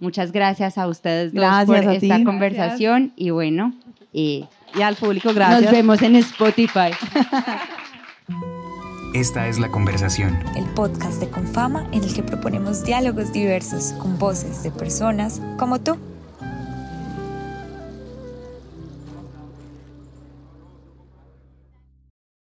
muchas 0.00 0.32
gracias 0.32 0.78
a 0.78 0.88
ustedes 0.88 1.34
dos 1.34 1.42
gracias 1.42 1.82
por 1.82 1.88
a 1.90 1.94
esta 1.96 2.16
ti. 2.16 2.24
conversación 2.24 3.12
y 3.14 3.28
bueno, 3.28 3.74
y, 4.10 4.46
y 4.74 4.80
al 4.80 4.96
público 4.96 5.34
gracias. 5.34 5.64
nos 5.64 5.70
vemos 5.70 6.00
en 6.00 6.16
Spotify. 6.16 6.92
Esta 9.14 9.46
es 9.46 9.60
la 9.60 9.70
conversación. 9.70 10.42
El 10.56 10.64
podcast 10.74 11.20
de 11.20 11.30
Confama 11.30 11.88
en 11.92 12.02
el 12.02 12.12
que 12.12 12.24
proponemos 12.24 12.82
diálogos 12.82 13.32
diversos 13.32 13.92
con 13.92 14.18
voces 14.18 14.64
de 14.64 14.72
personas 14.72 15.40
como 15.56 15.80
tú. 15.80 15.96